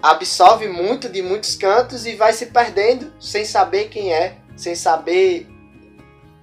absorve 0.02 0.68
muito 0.68 1.10
de 1.10 1.22
muitos 1.22 1.56
cantos 1.56 2.06
e 2.06 2.16
vai 2.16 2.34
se 2.34 2.48
perdendo 2.48 3.14
sem 3.20 3.46
saber 3.46 3.90
quem 3.90 4.14
é, 4.14 4.38
sem 4.56 4.76
saber 4.76 5.48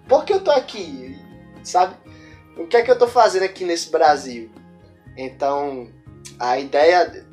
por 0.09 0.25
que 0.25 0.33
eu 0.33 0.41
tô 0.41 0.51
aqui, 0.51 1.17
sabe? 1.63 1.97
O 2.57 2.67
que 2.67 2.77
é 2.77 2.83
que 2.83 2.91
eu 2.91 2.99
tô 2.99 3.07
fazendo 3.07 3.45
aqui 3.45 3.65
nesse 3.65 3.91
Brasil? 3.91 4.51
Então, 5.17 5.89
a 6.39 6.59
ideia 6.59 7.25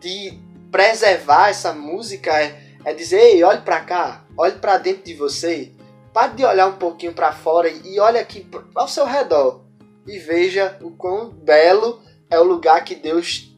de 0.00 0.38
preservar 0.70 1.50
essa 1.50 1.72
música 1.72 2.30
é, 2.40 2.58
é 2.84 2.92
dizer, 2.92 3.20
ei, 3.20 3.44
olhe 3.44 3.60
para 3.60 3.80
cá, 3.80 4.24
olhe 4.36 4.56
para 4.56 4.78
dentro 4.78 5.04
de 5.04 5.14
você, 5.14 5.70
pare 6.12 6.34
de 6.34 6.44
olhar 6.44 6.66
um 6.66 6.76
pouquinho 6.76 7.12
para 7.12 7.32
fora 7.32 7.68
e 7.68 7.98
olhe 7.98 8.18
aqui 8.18 8.46
ao 8.74 8.88
seu 8.88 9.06
redor 9.06 9.62
e 10.06 10.18
veja 10.18 10.76
o 10.80 10.90
quão 10.90 11.30
belo 11.30 12.00
é 12.30 12.38
o 12.38 12.44
lugar 12.44 12.84
que 12.84 12.94
Deus 12.94 13.54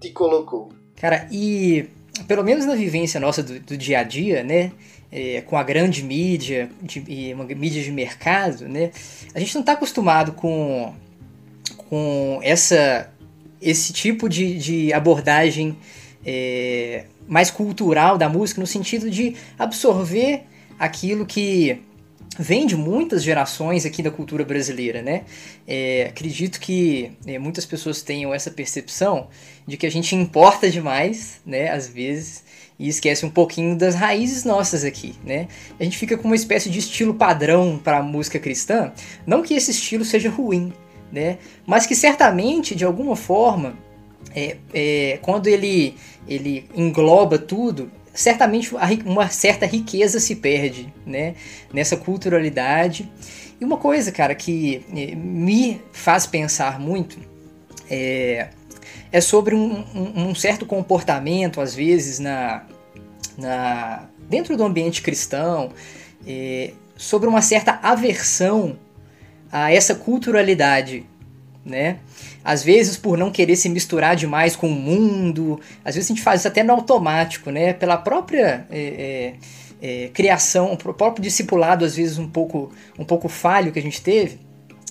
te 0.00 0.10
colocou. 0.10 0.70
Cara, 0.96 1.28
e 1.30 1.88
pelo 2.26 2.44
menos 2.44 2.64
na 2.64 2.74
vivência 2.74 3.20
nossa 3.20 3.42
do, 3.42 3.58
do 3.60 3.76
dia 3.76 4.00
a 4.00 4.02
dia, 4.02 4.42
né? 4.42 4.72
é, 5.12 5.42
com 5.42 5.58
a 5.58 5.62
grande 5.62 6.02
mídia, 6.02 6.70
de, 6.80 7.34
uma 7.34 7.44
mídia 7.44 7.82
de 7.82 7.92
mercado, 7.92 8.66
né? 8.66 8.90
A 9.34 9.38
gente 9.38 9.54
não 9.54 9.60
está 9.60 9.74
acostumado 9.74 10.32
com, 10.32 10.94
com 11.76 12.40
essa, 12.42 13.12
esse 13.60 13.92
tipo 13.92 14.26
de, 14.26 14.56
de 14.56 14.92
abordagem 14.94 15.76
é, 16.24 17.04
mais 17.28 17.50
cultural 17.50 18.18
da 18.18 18.28
música, 18.28 18.60
no 18.60 18.66
sentido 18.66 19.10
de 19.10 19.36
absorver 19.58 20.44
aquilo 20.78 21.24
que 21.24 21.80
vem 22.38 22.66
de 22.66 22.76
muitas 22.76 23.22
gerações 23.22 23.84
aqui 23.84 24.02
da 24.02 24.10
cultura 24.10 24.44
brasileira, 24.44 25.02
né? 25.02 25.24
É, 25.66 26.06
acredito 26.08 26.58
que 26.58 27.12
é, 27.26 27.38
muitas 27.38 27.66
pessoas 27.66 28.02
tenham 28.02 28.32
essa 28.32 28.50
percepção 28.50 29.28
de 29.66 29.76
que 29.76 29.86
a 29.86 29.90
gente 29.90 30.16
importa 30.16 30.70
demais, 30.70 31.40
né? 31.44 31.70
Às 31.70 31.88
vezes, 31.88 32.42
e 32.78 32.88
esquece 32.88 33.26
um 33.26 33.30
pouquinho 33.30 33.76
das 33.76 33.94
raízes 33.94 34.44
nossas 34.44 34.84
aqui, 34.84 35.14
né? 35.24 35.48
A 35.78 35.84
gente 35.84 35.98
fica 35.98 36.16
com 36.16 36.26
uma 36.26 36.36
espécie 36.36 36.70
de 36.70 36.78
estilo 36.78 37.14
padrão 37.14 37.78
para 37.82 37.98
a 37.98 38.02
música 38.02 38.38
cristã, 38.38 38.92
não 39.26 39.42
que 39.42 39.54
esse 39.54 39.70
estilo 39.70 40.04
seja 40.04 40.30
ruim, 40.30 40.72
né? 41.12 41.38
Mas 41.66 41.86
que 41.86 41.94
certamente, 41.94 42.74
de 42.74 42.84
alguma 42.84 43.14
forma, 43.14 43.74
é, 44.34 44.56
é, 44.72 45.18
quando 45.22 45.46
ele, 45.46 45.96
ele 46.26 46.68
engloba 46.74 47.38
tudo, 47.38 47.90
certamente 48.14 48.74
uma 49.04 49.28
certa 49.28 49.66
riqueza 49.66 50.20
se 50.20 50.36
perde, 50.36 50.92
né? 51.06 51.34
Nessa 51.72 51.96
culturalidade. 51.96 53.10
E 53.60 53.64
uma 53.64 53.76
coisa, 53.76 54.10
cara, 54.10 54.34
que 54.34 54.84
é, 54.94 55.14
me 55.14 55.80
faz 55.92 56.26
pensar 56.26 56.80
muito 56.80 57.18
é 57.90 58.48
é 59.12 59.20
sobre 59.20 59.54
um, 59.54 59.84
um, 59.94 60.28
um, 60.28 60.34
certo 60.34 60.64
comportamento, 60.64 61.60
às 61.60 61.74
vezes, 61.74 62.18
na, 62.18 62.64
na, 63.36 64.08
dentro 64.28 64.56
do 64.56 64.64
ambiente 64.64 65.02
cristão, 65.02 65.70
é, 66.26 66.72
sobre 66.96 67.28
uma 67.28 67.42
certa 67.42 67.78
aversão 67.82 68.78
a 69.52 69.70
essa 69.70 69.94
culturalidade, 69.94 71.04
né? 71.62 71.98
Às 72.44 72.62
vezes 72.62 72.96
por 72.96 73.16
não 73.16 73.30
querer 73.30 73.56
se 73.56 73.68
misturar 73.68 74.16
demais 74.16 74.56
com 74.56 74.68
o 74.68 74.74
mundo, 74.74 75.60
às 75.84 75.94
vezes 75.94 76.10
a 76.10 76.14
gente 76.14 76.22
faz 76.22 76.40
isso 76.40 76.48
até 76.48 76.62
no 76.62 76.72
automático, 76.72 77.50
né? 77.50 77.72
Pela 77.72 77.96
própria 77.96 78.66
é, 78.70 79.34
é, 79.80 80.04
é 80.04 80.08
criação, 80.08 80.72
o 80.72 80.76
próprio 80.76 81.22
discipulado 81.22 81.84
às 81.84 81.96
vezes 81.96 82.18
um 82.18 82.28
pouco, 82.28 82.72
um 82.98 83.04
pouco 83.04 83.28
falho 83.28 83.72
que 83.72 83.78
a 83.78 83.82
gente 83.82 84.00
teve, 84.00 84.38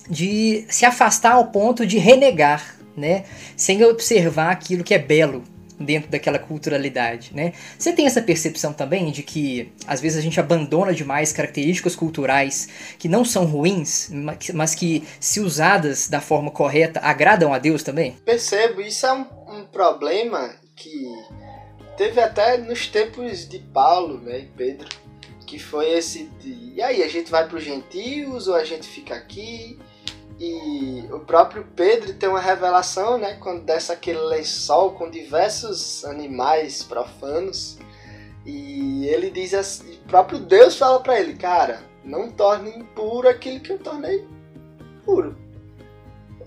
de 0.08 0.64
se 0.68 0.84
afastar 0.84 1.32
ao 1.32 1.46
ponto 1.46 1.86
de 1.86 1.98
renegar, 1.98 2.76
né? 2.96 3.24
Sem 3.56 3.84
observar 3.84 4.50
aquilo 4.50 4.84
que 4.84 4.94
é 4.94 4.98
belo, 4.98 5.42
dentro 5.84 6.10
daquela 6.10 6.38
culturalidade, 6.38 7.32
né? 7.34 7.52
Você 7.78 7.92
tem 7.92 8.06
essa 8.06 8.22
percepção 8.22 8.72
também 8.72 9.10
de 9.10 9.22
que 9.22 9.72
às 9.86 10.00
vezes 10.00 10.18
a 10.18 10.20
gente 10.20 10.38
abandona 10.38 10.92
demais 10.92 11.32
características 11.32 11.94
culturais 11.94 12.68
que 12.98 13.08
não 13.08 13.24
são 13.24 13.44
ruins, 13.44 14.10
mas 14.54 14.74
que 14.74 15.04
se 15.20 15.40
usadas 15.40 16.08
da 16.08 16.20
forma 16.20 16.50
correta 16.50 17.00
agradam 17.00 17.52
a 17.52 17.58
Deus 17.58 17.82
também? 17.82 18.16
Percebo, 18.24 18.80
isso 18.80 19.06
é 19.06 19.12
um, 19.12 19.26
um 19.48 19.64
problema 19.66 20.54
que 20.76 21.06
teve 21.96 22.20
até 22.20 22.56
nos 22.58 22.86
tempos 22.86 23.48
de 23.48 23.58
Paulo, 23.58 24.18
né, 24.18 24.40
e 24.40 24.46
Pedro, 24.46 24.88
que 25.46 25.58
foi 25.58 25.90
esse 25.90 26.24
de, 26.40 26.72
e 26.74 26.82
aí 26.82 27.02
a 27.02 27.08
gente 27.08 27.30
vai 27.30 27.46
para 27.46 27.58
os 27.58 27.64
gentios 27.64 28.48
ou 28.48 28.54
a 28.54 28.64
gente 28.64 28.88
fica 28.88 29.14
aqui? 29.14 29.78
E 30.44 31.06
o 31.12 31.20
próprio 31.20 31.64
Pedro 31.76 32.14
tem 32.14 32.28
uma 32.28 32.40
revelação, 32.40 33.16
né? 33.16 33.34
Quando 33.34 33.62
desce 33.62 33.92
aquele 33.92 34.18
lençol 34.18 34.90
com 34.90 35.08
diversos 35.08 36.04
animais 36.04 36.82
profanos. 36.82 37.78
E 38.44 39.06
ele 39.06 39.30
diz 39.30 39.54
assim: 39.54 40.00
o 40.04 40.08
próprio 40.08 40.40
Deus 40.40 40.76
fala 40.76 40.98
para 40.98 41.20
ele, 41.20 41.34
cara, 41.34 41.84
não 42.04 42.28
torne 42.28 42.70
impuro 42.70 43.28
aquilo 43.28 43.60
que 43.60 43.70
eu 43.70 43.78
tornei 43.78 44.26
puro. 45.04 45.38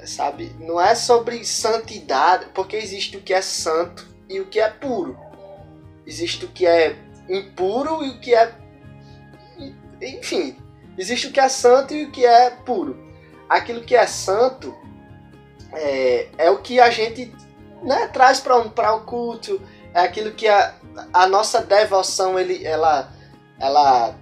Sabe? 0.03 0.53
Não 0.59 0.79
é 0.79 0.93
sobre 0.93 1.45
santidade, 1.45 2.47
porque 2.53 2.75
existe 2.75 3.15
o 3.15 3.21
que 3.21 3.33
é 3.33 3.41
santo 3.41 4.05
e 4.27 4.41
o 4.41 4.45
que 4.45 4.59
é 4.59 4.69
puro. 4.69 5.17
Existe 6.05 6.43
o 6.43 6.49
que 6.49 6.67
é 6.67 6.97
impuro 7.29 8.03
e 8.03 8.09
o 8.09 8.19
que 8.19 8.35
é. 8.35 8.53
Enfim, 10.01 10.57
existe 10.97 11.27
o 11.27 11.31
que 11.31 11.39
é 11.39 11.47
santo 11.47 11.93
e 11.93 12.03
o 12.03 12.11
que 12.11 12.25
é 12.25 12.49
puro 12.49 13.04
aquilo 13.49 13.81
que 13.81 13.95
é 13.95 14.05
santo 14.07 14.75
é, 15.73 16.29
é 16.37 16.49
o 16.49 16.61
que 16.61 16.79
a 16.79 16.89
gente 16.89 17.33
né, 17.83 18.07
traz 18.07 18.39
para 18.39 18.57
um, 18.57 18.67
o 18.67 18.99
culto, 19.01 19.61
é 19.93 19.99
aquilo 19.99 20.31
que 20.31 20.47
a, 20.47 20.75
a 21.13 21.27
nossa 21.27 21.61
devoção 21.61 22.39
ele, 22.39 22.65
ela, 22.65 23.11
ela, 23.59 24.15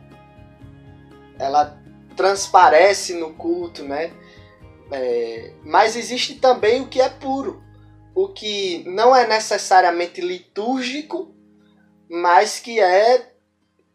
ela 1.39 1.83
transparece 2.15 3.13
no 3.13 3.33
culto, 3.33 3.83
né? 3.83 4.11
É, 4.91 5.53
mas 5.63 5.95
existe 5.95 6.35
também 6.35 6.81
o 6.81 6.87
que 6.87 7.01
é 7.01 7.09
puro, 7.09 7.63
o 8.13 8.27
que 8.27 8.83
não 8.87 9.15
é 9.15 9.27
necessariamente 9.27 10.21
litúrgico, 10.21 11.33
mas 12.09 12.59
que 12.59 12.79
é 12.79 13.33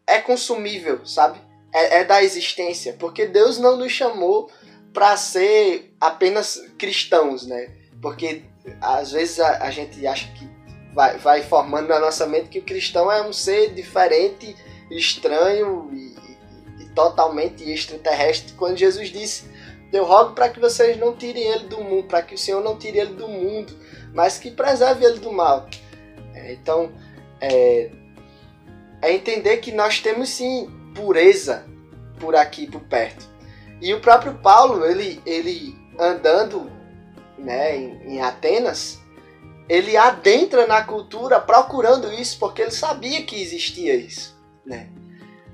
é 0.05 0.19
consumível, 0.19 1.05
sabe? 1.05 1.39
É, 1.71 1.99
é 1.99 2.03
da 2.03 2.23
existência, 2.23 2.95
porque 2.99 3.27
Deus 3.27 3.59
não 3.59 3.77
nos 3.77 3.91
chamou 3.91 4.49
para 4.93 5.15
ser 5.17 5.93
apenas 5.99 6.61
cristãos, 6.77 7.45
né? 7.45 7.69
Porque 8.01 8.43
às 8.81 9.11
vezes 9.11 9.39
a, 9.39 9.63
a 9.63 9.71
gente 9.71 10.05
acha 10.05 10.27
que 10.33 10.49
vai, 10.93 11.17
vai 11.17 11.43
formando 11.43 11.87
na 11.87 11.99
nossa 11.99 12.25
mente 12.25 12.49
que 12.49 12.59
o 12.59 12.63
cristão 12.63 13.11
é 13.11 13.21
um 13.21 13.33
ser 13.33 13.73
diferente, 13.73 14.55
estranho 14.89 15.89
e, 15.93 16.83
e, 16.83 16.89
totalmente 16.89 17.63
extraterrestre. 17.69 18.53
Quando 18.53 18.77
Jesus 18.77 19.09
disse: 19.09 19.45
Eu 19.93 20.05
rogo 20.05 20.33
para 20.33 20.49
que 20.49 20.59
vocês 20.59 20.97
não 20.97 21.15
tirem 21.15 21.43
ele 21.43 21.65
do 21.65 21.83
mundo, 21.83 22.07
para 22.07 22.21
que 22.21 22.35
o 22.35 22.37
Senhor 22.37 22.63
não 22.63 22.77
tire 22.77 22.99
ele 22.99 23.13
do 23.13 23.27
mundo, 23.27 23.73
mas 24.13 24.37
que 24.37 24.51
preserve 24.51 25.05
ele 25.05 25.19
do 25.19 25.31
mal. 25.31 25.67
É, 26.33 26.53
então, 26.53 26.91
é, 27.39 27.91
é 29.01 29.13
entender 29.13 29.57
que 29.57 29.71
nós 29.71 29.99
temos 29.99 30.29
sim 30.29 30.69
pureza 30.95 31.65
por 32.19 32.35
aqui, 32.35 32.67
por 32.67 32.81
perto. 32.81 33.28
E 33.81 33.93
o 33.93 34.01
próprio 34.01 34.35
Paulo, 34.35 34.85
ele, 34.85 35.21
ele 35.25 35.77
andando 35.97 36.69
né, 37.37 37.77
em, 37.77 38.15
em 38.15 38.21
Atenas, 38.21 38.99
ele 39.69 39.95
adentra 39.95 40.65
na 40.65 40.83
cultura 40.83 41.39
procurando 41.39 42.11
isso, 42.11 42.37
porque 42.39 42.61
ele 42.61 42.71
sabia 42.71 43.23
que 43.23 43.39
existia 43.39 43.95
isso. 43.95 44.35
Né? 44.65 44.89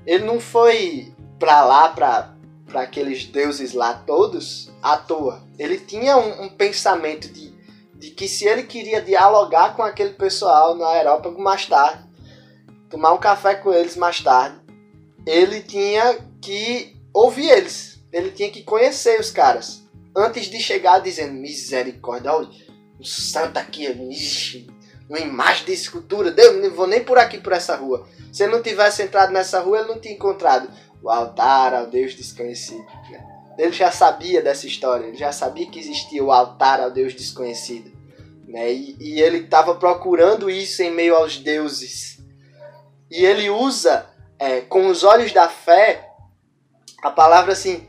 Ele 0.06 0.24
não 0.24 0.40
foi 0.40 1.14
para 1.38 1.64
lá, 1.64 1.88
para 1.90 2.34
aqueles 2.74 3.26
deuses 3.26 3.74
lá 3.74 3.94
todos, 3.94 4.70
à 4.82 4.96
toa. 4.96 5.42
Ele 5.58 5.78
tinha 5.78 6.16
um, 6.16 6.44
um, 6.44 6.48
pensamento 6.48 7.28
de, 7.28 7.52
de 7.94 8.10
que 8.10 8.26
se 8.26 8.46
ele 8.46 8.62
queria 8.62 9.02
dialogar 9.02 9.76
com 9.76 9.82
aquele 9.82 10.14
pessoal 10.14 10.74
no 10.74 10.84
aerópago 10.84 11.42
mais 11.42 11.66
tarde, 11.66 12.04
tomar 12.88 13.12
um 13.12 13.18
café 13.18 13.54
com 13.54 13.72
eles 13.72 13.96
mais 13.96 14.20
tarde, 14.20 14.56
ele 15.26 15.60
tinha 15.60 16.18
que 16.40 16.96
ouvir 17.12 17.50
eles. 17.50 17.95
Ele 18.12 18.30
tinha 18.30 18.50
que 18.50 18.62
conhecer 18.62 19.18
os 19.20 19.30
caras. 19.30 19.82
Antes 20.14 20.46
de 20.46 20.58
chegar 20.60 21.00
dizendo, 21.00 21.34
misericórdia, 21.34 22.32
olha, 22.32 22.48
o 22.98 23.04
santo 23.04 23.58
aqui, 23.58 23.86
ixi, 24.10 24.66
uma 25.08 25.18
imagem 25.18 25.66
de 25.66 25.72
escultura, 25.72 26.30
Deus, 26.30 26.62
não 26.62 26.70
vou 26.70 26.86
nem 26.86 27.04
por 27.04 27.18
aqui, 27.18 27.38
por 27.38 27.52
essa 27.52 27.76
rua. 27.76 28.06
Se 28.32 28.42
ele 28.42 28.52
não 28.52 28.62
tivesse 28.62 29.02
entrado 29.02 29.32
nessa 29.32 29.60
rua, 29.60 29.78
ele 29.78 29.88
não 29.88 30.00
tinha 30.00 30.14
encontrado 30.14 30.68
o 31.02 31.10
altar 31.10 31.74
ao 31.74 31.86
Deus 31.86 32.14
desconhecido. 32.14 32.84
Né? 33.10 33.24
Ele 33.58 33.72
já 33.72 33.90
sabia 33.90 34.42
dessa 34.42 34.66
história, 34.66 35.06
ele 35.06 35.16
já 35.16 35.32
sabia 35.32 35.70
que 35.70 35.78
existia 35.78 36.22
o 36.22 36.32
altar 36.32 36.80
ao 36.80 36.90
Deus 36.90 37.14
desconhecido. 37.14 37.92
Né? 38.48 38.72
E, 38.72 38.96
e 39.00 39.20
ele 39.20 39.38
estava 39.38 39.74
procurando 39.74 40.50
isso 40.50 40.82
em 40.82 40.90
meio 40.90 41.14
aos 41.14 41.38
deuses. 41.38 42.18
E 43.10 43.24
ele 43.24 43.48
usa 43.48 44.06
é, 44.38 44.60
com 44.62 44.88
os 44.88 45.04
olhos 45.04 45.32
da 45.32 45.48
fé 45.48 46.10
a 47.02 47.10
palavra 47.10 47.52
assim, 47.52 47.86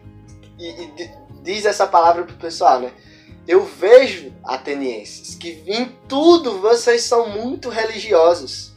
e, 0.58 0.84
e 0.98 1.12
diz 1.44 1.66
essa 1.66 1.88
palavra 1.88 2.24
pro 2.24 2.36
pessoal, 2.36 2.80
né? 2.80 2.92
Eu 3.48 3.64
vejo 3.64 4.34
atenienses 4.44 5.36
que 5.36 5.64
em 5.66 5.86
tudo 6.08 6.60
vocês 6.60 7.04
são 7.04 7.30
muito 7.30 7.70
religiosos. 7.70 8.74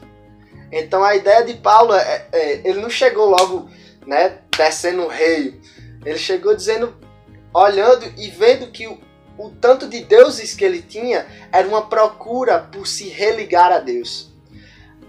Então 0.70 1.02
a 1.02 1.16
ideia 1.16 1.44
de 1.44 1.54
Paulo 1.54 1.92
é, 1.94 2.26
é 2.30 2.68
ele 2.68 2.80
não 2.80 2.90
chegou 2.90 3.28
logo, 3.28 3.68
né, 4.06 4.38
descendo 4.56 5.02
o 5.02 5.08
rei. 5.08 5.60
Ele 6.04 6.18
chegou 6.18 6.54
dizendo, 6.54 6.94
olhando 7.52 8.06
e 8.16 8.30
vendo 8.30 8.68
que 8.68 8.86
o, 8.86 8.98
o 9.36 9.50
tanto 9.50 9.88
de 9.88 10.04
deuses 10.04 10.54
que 10.54 10.64
ele 10.64 10.80
tinha 10.80 11.26
era 11.50 11.66
uma 11.66 11.86
procura 11.86 12.60
por 12.60 12.86
se 12.86 13.08
religar 13.08 13.72
a 13.72 13.80
Deus. 13.80 14.30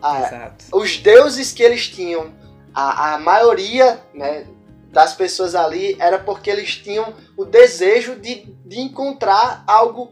Ah, 0.02 0.54
os 0.74 0.98
deuses 0.98 1.52
que 1.52 1.62
eles 1.62 1.88
tinham, 1.88 2.34
a, 2.74 3.14
a 3.14 3.20
maioria, 3.20 4.02
né, 4.16 4.48
das 4.92 5.14
pessoas 5.16 5.56
ali 5.56 5.96
era 6.00 6.20
porque 6.20 6.50
eles 6.50 6.76
tinham 6.76 7.14
o 7.38 7.46
desejo 7.46 8.16
de, 8.18 8.46
de 8.66 8.80
encontrar 8.80 9.64
algo 9.66 10.12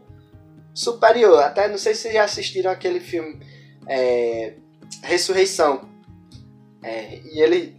superior. 0.74 1.42
Até 1.42 1.68
não 1.68 1.78
sei 1.78 1.94
se 1.94 2.02
vocês 2.02 2.14
já 2.14 2.24
assistiram 2.24 2.70
aquele 2.70 2.98
filme 2.98 3.40
é, 3.86 4.54
Ressurreição. 5.02 5.88
É, 6.82 7.20
e 7.32 7.40
ele 7.40 7.78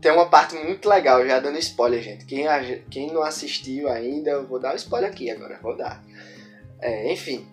tem 0.00 0.10
uma 0.10 0.26
parte 0.26 0.56
muito 0.56 0.88
legal, 0.88 1.24
já 1.24 1.38
dando 1.38 1.58
spoiler, 1.58 2.02
gente. 2.02 2.26
Quem, 2.26 2.46
quem 2.90 3.12
não 3.12 3.22
assistiu 3.22 3.88
ainda, 3.88 4.30
eu 4.30 4.46
vou 4.46 4.58
dar 4.58 4.72
um 4.72 4.76
spoiler 4.76 5.10
aqui 5.10 5.30
agora, 5.30 5.58
vou 5.62 5.76
dar. 5.76 6.04
É, 6.80 7.12
enfim. 7.12 7.46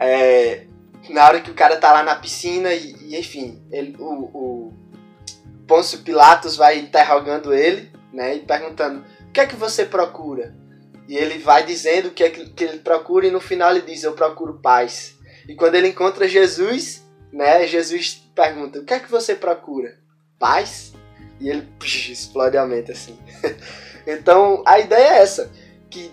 É, 0.00 0.64
na 1.10 1.26
hora 1.26 1.40
que 1.40 1.50
o 1.50 1.54
cara 1.54 1.76
tá 1.76 1.92
lá 1.92 2.02
na 2.02 2.16
piscina 2.16 2.72
e, 2.72 2.96
e 3.02 3.18
enfim, 3.18 3.62
ele, 3.70 3.94
o, 3.98 4.24
o 4.34 4.81
Pôncio 5.66 6.00
Pilatos 6.00 6.56
vai 6.56 6.78
interrogando 6.78 7.54
ele, 7.54 7.90
né, 8.12 8.36
e 8.36 8.40
perguntando: 8.40 9.04
"O 9.28 9.32
que 9.32 9.40
é 9.40 9.46
que 9.46 9.56
você 9.56 9.84
procura?" 9.84 10.54
E 11.08 11.16
ele 11.16 11.38
vai 11.38 11.64
dizendo 11.64 12.08
o 12.08 12.10
que 12.12 12.24
é 12.24 12.30
que 12.30 12.64
ele 12.64 12.78
procura 12.78 13.26
e 13.26 13.30
no 13.30 13.40
final 13.40 13.70
ele 13.70 13.82
diz: 13.82 14.02
"Eu 14.02 14.12
procuro 14.12 14.60
paz". 14.60 15.16
E 15.48 15.54
quando 15.54 15.74
ele 15.74 15.88
encontra 15.88 16.28
Jesus, 16.28 17.04
né, 17.32 17.66
Jesus 17.66 18.22
pergunta: 18.34 18.78
"O 18.78 18.84
que 18.84 18.94
é 18.94 19.00
que 19.00 19.10
você 19.10 19.34
procura?" 19.34 19.98
Paz? 20.38 20.92
E 21.40 21.48
ele 21.48 21.68
psh, 21.78 22.10
explode 22.12 22.56
a 22.56 22.66
mente 22.66 22.92
assim. 22.92 23.18
então, 24.06 24.62
a 24.66 24.78
ideia 24.78 25.14
é 25.14 25.22
essa, 25.22 25.50
que 25.90 26.12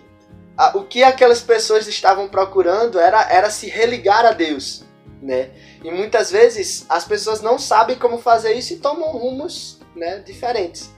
a, 0.58 0.78
o 0.78 0.84
que 0.84 1.04
aquelas 1.04 1.42
pessoas 1.42 1.88
estavam 1.88 2.28
procurando 2.28 3.00
era 3.00 3.22
era 3.32 3.50
se 3.50 3.68
religar 3.68 4.26
a 4.26 4.32
Deus, 4.32 4.84
né? 5.22 5.52
E 5.84 5.92
muitas 5.92 6.32
vezes 6.32 6.86
as 6.90 7.06
pessoas 7.06 7.42
não 7.42 7.58
sabem 7.58 7.98
como 7.98 8.18
fazer 8.18 8.54
isso 8.54 8.74
e 8.74 8.78
tomam 8.78 9.10
rumos 9.12 9.80
né, 9.96 10.20
diferentes. 10.20 10.90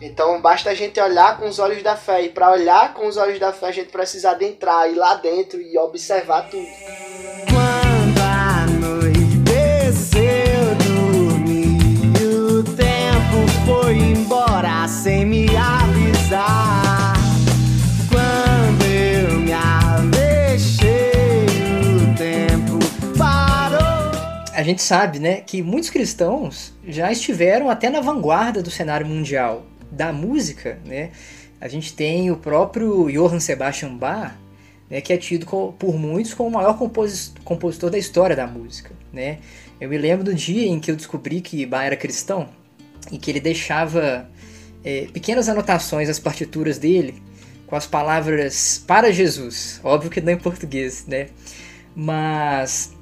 Então 0.00 0.40
basta 0.40 0.70
a 0.70 0.74
gente 0.74 1.00
olhar 1.00 1.38
com 1.38 1.46
os 1.46 1.58
olhos 1.58 1.82
da 1.82 1.96
fé. 1.96 2.22
E 2.22 2.28
para 2.28 2.50
olhar 2.50 2.94
com 2.94 3.06
os 3.06 3.16
olhos 3.16 3.38
da 3.38 3.52
fé, 3.52 3.66
a 3.66 3.72
gente 3.72 3.90
precisa 3.90 4.30
adentrar, 4.30 4.90
ir 4.90 4.94
lá 4.94 5.14
dentro 5.14 5.60
e 5.60 5.78
observar 5.78 6.48
tudo. 6.50 6.66
Gente 24.64 24.82
sabe, 24.82 25.18
né, 25.18 25.40
que 25.40 25.62
muitos 25.62 25.90
cristãos 25.90 26.72
já 26.86 27.10
estiveram 27.12 27.70
até 27.70 27.88
na 27.90 28.00
vanguarda 28.00 28.62
do 28.62 28.70
cenário 28.70 29.06
mundial 29.06 29.64
da 29.90 30.12
música, 30.12 30.78
né? 30.84 31.10
A 31.60 31.68
gente 31.68 31.94
tem 31.94 32.30
o 32.30 32.36
próprio 32.36 33.10
Johann 33.10 33.40
Sebastian 33.40 33.94
Bach, 33.96 34.34
né, 34.90 35.00
que 35.00 35.12
é 35.12 35.16
tido 35.16 35.46
por 35.46 35.96
muitos 35.96 36.34
como 36.34 36.48
o 36.48 36.52
maior 36.52 36.78
compositor 37.44 37.90
da 37.90 37.98
história 37.98 38.36
da 38.36 38.46
música, 38.46 38.90
né? 39.12 39.38
Eu 39.80 39.88
me 39.88 39.98
lembro 39.98 40.24
do 40.24 40.34
dia 40.34 40.66
em 40.66 40.78
que 40.78 40.90
eu 40.90 40.96
descobri 40.96 41.40
que 41.40 41.64
Bach 41.64 41.84
era 41.84 41.96
cristão 41.96 42.48
e 43.10 43.18
que 43.18 43.30
ele 43.30 43.40
deixava 43.40 44.28
é, 44.84 45.08
pequenas 45.12 45.48
anotações 45.48 46.08
nas 46.08 46.18
partituras 46.18 46.78
dele 46.78 47.22
com 47.66 47.76
as 47.76 47.86
palavras 47.86 48.82
para 48.86 49.12
Jesus, 49.12 49.80
óbvio 49.82 50.10
que 50.10 50.20
não 50.20 50.32
em 50.32 50.38
português, 50.38 51.06
né? 51.06 51.28
Mas 51.96 52.92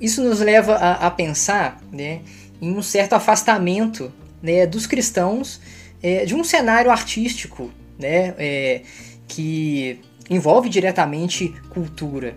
isso 0.00 0.22
nos 0.22 0.40
leva 0.40 0.74
a, 0.74 1.06
a 1.06 1.10
pensar 1.10 1.82
né, 1.92 2.20
em 2.60 2.76
um 2.76 2.82
certo 2.82 3.14
afastamento 3.14 4.12
né, 4.42 4.66
dos 4.66 4.86
cristãos 4.86 5.60
é, 6.02 6.24
de 6.24 6.34
um 6.34 6.44
cenário 6.44 6.90
artístico 6.90 7.70
né, 7.98 8.34
é, 8.38 8.82
que 9.26 10.00
envolve 10.30 10.68
diretamente 10.68 11.54
cultura. 11.70 12.36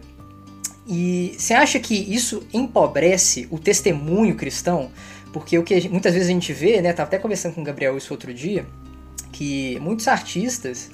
E 0.87 1.35
você 1.37 1.53
acha 1.53 1.79
que 1.79 1.93
isso 1.93 2.45
empobrece 2.51 3.47
o 3.51 3.59
testemunho 3.59 4.35
cristão? 4.35 4.91
Porque 5.31 5.57
o 5.57 5.63
que 5.63 5.87
muitas 5.87 6.13
vezes 6.13 6.27
a 6.27 6.31
gente 6.31 6.51
vê, 6.51 6.81
né, 6.81 6.89
até 6.89 7.17
conversando 7.17 7.53
com 7.53 7.61
o 7.61 7.63
Gabriel 7.63 7.97
isso 7.97 8.13
outro 8.13 8.33
dia, 8.33 8.65
que 9.31 9.79
muitos 9.79 10.07
artistas 10.07 10.89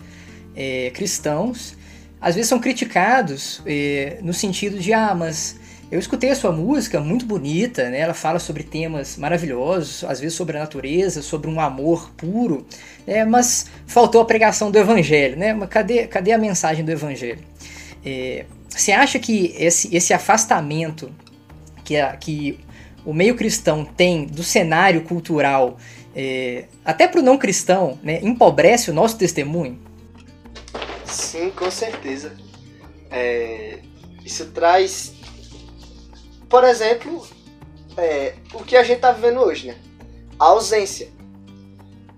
é, 0.55 0.91
cristãos 0.93 1.75
às 2.19 2.35
vezes 2.35 2.49
são 2.49 2.59
criticados 2.59 3.61
é, 3.65 4.19
no 4.21 4.33
sentido 4.33 4.79
de, 4.79 4.91
ah, 4.91 5.13
mas 5.15 5.55
eu 5.89 5.99
escutei 5.99 6.29
a 6.29 6.35
sua 6.35 6.51
música, 6.51 6.99
muito 6.99 7.25
bonita, 7.25 7.89
né? 7.89 7.99
Ela 7.99 8.13
fala 8.13 8.39
sobre 8.39 8.63
temas 8.63 9.15
maravilhosos, 9.17 10.03
às 10.03 10.19
vezes 10.19 10.35
sobre 10.35 10.57
a 10.57 10.59
natureza, 10.59 11.21
sobre 11.21 11.49
um 11.49 11.61
amor 11.61 12.11
puro, 12.17 12.65
né? 13.05 13.23
mas 13.23 13.67
faltou 13.85 14.21
a 14.21 14.25
pregação 14.25 14.69
do 14.69 14.77
evangelho, 14.77 15.37
né? 15.37 15.53
Mas 15.53 15.69
cadê, 15.69 16.05
cadê 16.07 16.33
a 16.33 16.37
mensagem 16.37 16.83
do 16.83 16.91
evangelho? 16.91 17.39
É, 18.05 18.45
você 18.67 18.91
acha 18.91 19.17
que 19.17 19.55
esse, 19.57 19.95
esse 19.95 20.13
afastamento 20.13 21.09
que, 21.85 21.95
a, 21.95 22.17
que 22.17 22.59
o 23.05 23.13
meio 23.13 23.35
cristão 23.35 23.85
tem 23.85 24.25
do 24.25 24.43
cenário 24.43 25.03
cultural, 25.03 25.77
é, 26.13 26.65
até 26.83 27.07
para 27.07 27.21
o 27.21 27.23
não 27.23 27.37
cristão, 27.37 27.97
né, 28.03 28.19
empobrece 28.21 28.91
o 28.91 28.93
nosso 28.93 29.17
testemunho? 29.17 29.79
Sim, 31.05 31.49
com 31.51 31.71
certeza. 31.71 32.35
É, 33.09 33.79
Isso 34.25 34.47
traz, 34.47 35.13
por 36.49 36.63
exemplo, 36.63 37.27
é, 37.97 38.35
o 38.53 38.63
que 38.63 38.77
a 38.77 38.83
gente 38.83 38.99
tá 38.99 39.11
vivendo 39.11 39.39
hoje, 39.41 39.67
né? 39.67 39.77
A 40.39 40.45
ausência. 40.45 41.09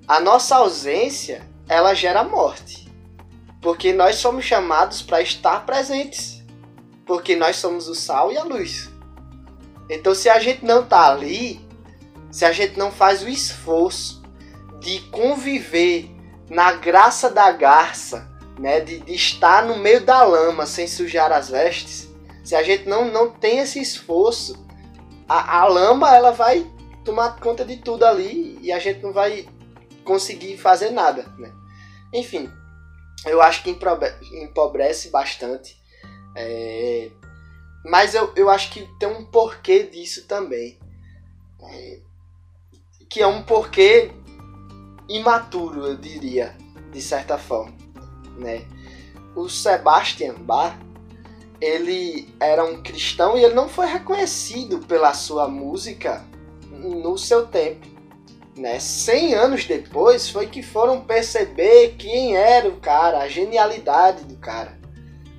A 0.08 0.20
nossa 0.20 0.58
ausência, 0.58 1.42
ela 1.68 1.94
gera 1.94 2.24
morte. 2.24 2.92
Porque 3.62 3.92
nós 3.94 4.16
somos 4.16 4.46
chamados 4.46 5.02
para 5.02 5.22
estar 5.22 5.66
presentes. 5.66 6.44
Porque 7.06 7.36
nós 7.36 7.56
somos 7.56 7.88
o 7.88 7.96
sal 7.96 8.32
e 8.32 8.38
a 8.38 8.44
luz. 8.44 8.90
Então, 9.90 10.14
se 10.14 10.30
a 10.30 10.40
gente 10.40 10.64
não 10.64 10.86
tá 10.86 11.12
ali, 11.12 11.60
se 12.32 12.46
a 12.46 12.52
gente 12.52 12.78
não 12.78 12.92
faz 12.92 13.24
o 13.24 13.30
esforço 13.30 14.22
de 14.80 15.00
conviver 15.10 16.10
na 16.50 16.74
graça 16.74 17.30
da 17.30 17.52
garça, 17.52 18.30
né, 18.60 18.80
de, 18.80 19.00
de 19.00 19.14
estar 19.14 19.66
no 19.66 19.78
meio 19.78 20.02
da 20.02 20.24
lama 20.24 20.66
sem 20.66 20.88
sujar 20.88 21.32
as 21.32 21.50
vestes, 21.50 22.09
se 22.50 22.56
a 22.56 22.64
gente 22.64 22.90
não, 22.90 23.12
não 23.12 23.30
tem 23.30 23.60
esse 23.60 23.80
esforço, 23.80 24.66
a, 25.28 25.60
a 25.60 25.66
lama 25.68 26.16
ela 26.16 26.32
vai 26.32 26.66
tomar 27.06 27.40
conta 27.40 27.64
de 27.64 27.78
tudo 27.78 28.04
ali 28.04 28.58
e 28.60 28.72
a 28.72 28.80
gente 28.80 29.04
não 29.04 29.14
vai 29.14 29.48
conseguir 30.04 30.58
fazer 30.58 30.90
nada, 30.90 31.32
né? 31.38 31.54
Enfim, 32.12 32.52
eu 33.24 33.40
acho 33.40 33.62
que 33.62 33.78
empobrece 34.34 35.12
bastante. 35.12 35.80
É... 36.36 37.12
Mas 37.86 38.16
eu, 38.16 38.34
eu 38.36 38.50
acho 38.50 38.72
que 38.72 38.90
tem 39.00 39.08
um 39.08 39.26
porquê 39.26 39.84
disso 39.84 40.26
também. 40.26 40.80
É... 41.62 42.00
Que 43.08 43.22
é 43.22 43.28
um 43.28 43.44
porquê 43.44 44.10
imaturo, 45.08 45.86
eu 45.86 45.96
diria, 45.96 46.58
de 46.92 47.00
certa 47.00 47.38
forma. 47.38 47.78
Né? 48.40 48.66
O 49.36 49.48
Sebastian 49.48 50.34
Bach, 50.34 50.89
ele 51.62 52.34
era 52.40 52.64
um 52.64 52.82
cristão 52.82 53.38
e 53.38 53.44
ele 53.44 53.54
não 53.54 53.68
foi 53.68 53.88
reconhecido 53.88 54.80
pela 54.80 55.14
sua 55.14 55.48
música 55.48 56.26
no 56.72 57.18
seu 57.18 57.46
tempo. 57.48 57.88
Né? 58.58 58.80
100 58.80 59.34
anos 59.36 59.66
depois 59.66 60.30
foi 60.30 60.48
que 60.48 60.62
foram 60.62 61.02
perceber 61.02 61.96
quem 61.98 62.36
era 62.36 62.68
o 62.68 62.78
cara, 62.78 63.20
a 63.20 63.28
genialidade 63.28 64.26
do 64.26 64.36
cara. 64.36 64.78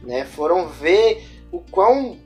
Né? 0.03 0.25
Foram 0.25 0.69
ver 0.69 1.27
o 1.53 1.61
quão 1.61 2.19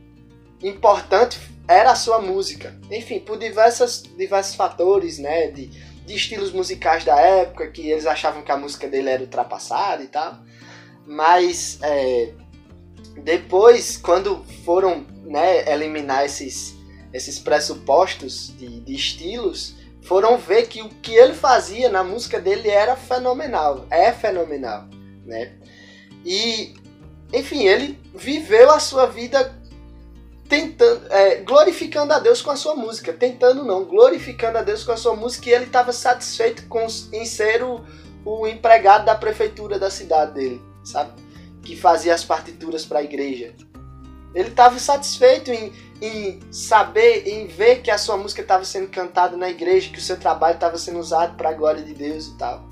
importante 0.62 1.38
era 1.66 1.92
a 1.92 1.96
sua 1.96 2.20
música. 2.20 2.78
Enfim, 2.90 3.20
por 3.20 3.38
diversas, 3.38 4.02
diversos 4.16 4.54
fatores, 4.54 5.18
né? 5.18 5.48
De, 5.48 5.66
de 5.66 6.14
estilos 6.14 6.52
musicais 6.52 7.04
da 7.04 7.18
época, 7.18 7.70
que 7.70 7.90
eles 7.90 8.06
achavam 8.06 8.42
que 8.42 8.52
a 8.52 8.56
música 8.56 8.86
dele 8.86 9.08
era 9.08 9.22
ultrapassada 9.22 10.02
e 10.02 10.08
tal. 10.08 10.38
Mas 11.06 11.78
é, 11.82 12.32
depois, 13.16 13.96
quando 13.96 14.44
foram 14.64 15.06
né, 15.24 15.70
eliminar 15.70 16.24
esses, 16.24 16.74
esses 17.12 17.38
pressupostos 17.38 18.52
de, 18.58 18.80
de 18.80 18.94
estilos, 18.94 19.74
foram 20.02 20.36
ver 20.36 20.66
que 20.66 20.82
o 20.82 20.88
que 20.88 21.14
ele 21.14 21.34
fazia 21.34 21.88
na 21.88 22.04
música 22.04 22.40
dele 22.40 22.68
era 22.68 22.94
fenomenal, 22.96 23.86
é 23.90 24.12
fenomenal, 24.12 24.86
né? 25.24 25.54
E, 26.24 26.74
enfim, 27.32 27.64
ele 27.64 27.98
viveu 28.14 28.70
a 28.70 28.78
sua 28.78 29.06
vida 29.06 29.54
tentando, 30.48 31.10
é, 31.10 31.36
glorificando 31.36 32.12
a 32.12 32.18
Deus 32.18 32.42
com 32.42 32.50
a 32.50 32.56
sua 32.56 32.74
música, 32.74 33.12
tentando 33.12 33.64
não, 33.64 33.84
glorificando 33.84 34.58
a 34.58 34.62
Deus 34.62 34.84
com 34.84 34.92
a 34.92 34.96
sua 34.96 35.16
música, 35.16 35.48
e 35.48 35.52
ele 35.54 35.64
estava 35.64 35.92
satisfeito 35.92 36.66
com, 36.66 36.86
em 37.12 37.24
ser 37.24 37.62
o, 37.62 37.80
o 38.24 38.46
empregado 38.46 39.06
da 39.06 39.14
prefeitura 39.14 39.78
da 39.78 39.90
cidade 39.90 40.34
dele, 40.34 40.62
sabe? 40.84 41.23
Que 41.64 41.76
fazia 41.76 42.14
as 42.14 42.24
partituras 42.24 42.84
para 42.84 43.00
a 43.00 43.02
igreja. 43.02 43.54
Ele 44.34 44.48
estava 44.48 44.78
satisfeito 44.78 45.52
em, 45.52 45.72
em 46.02 46.40
saber, 46.52 47.26
em 47.26 47.46
ver 47.46 47.82
que 47.82 47.90
a 47.90 47.98
sua 47.98 48.16
música 48.16 48.42
estava 48.42 48.64
sendo 48.64 48.88
cantada 48.88 49.36
na 49.36 49.48
igreja, 49.48 49.90
que 49.90 49.98
o 49.98 50.02
seu 50.02 50.18
trabalho 50.18 50.56
estava 50.56 50.76
sendo 50.76 50.98
usado 50.98 51.36
para 51.36 51.50
a 51.50 51.54
glória 51.54 51.82
de 51.82 51.94
Deus 51.94 52.26
e 52.26 52.36
tal. 52.36 52.64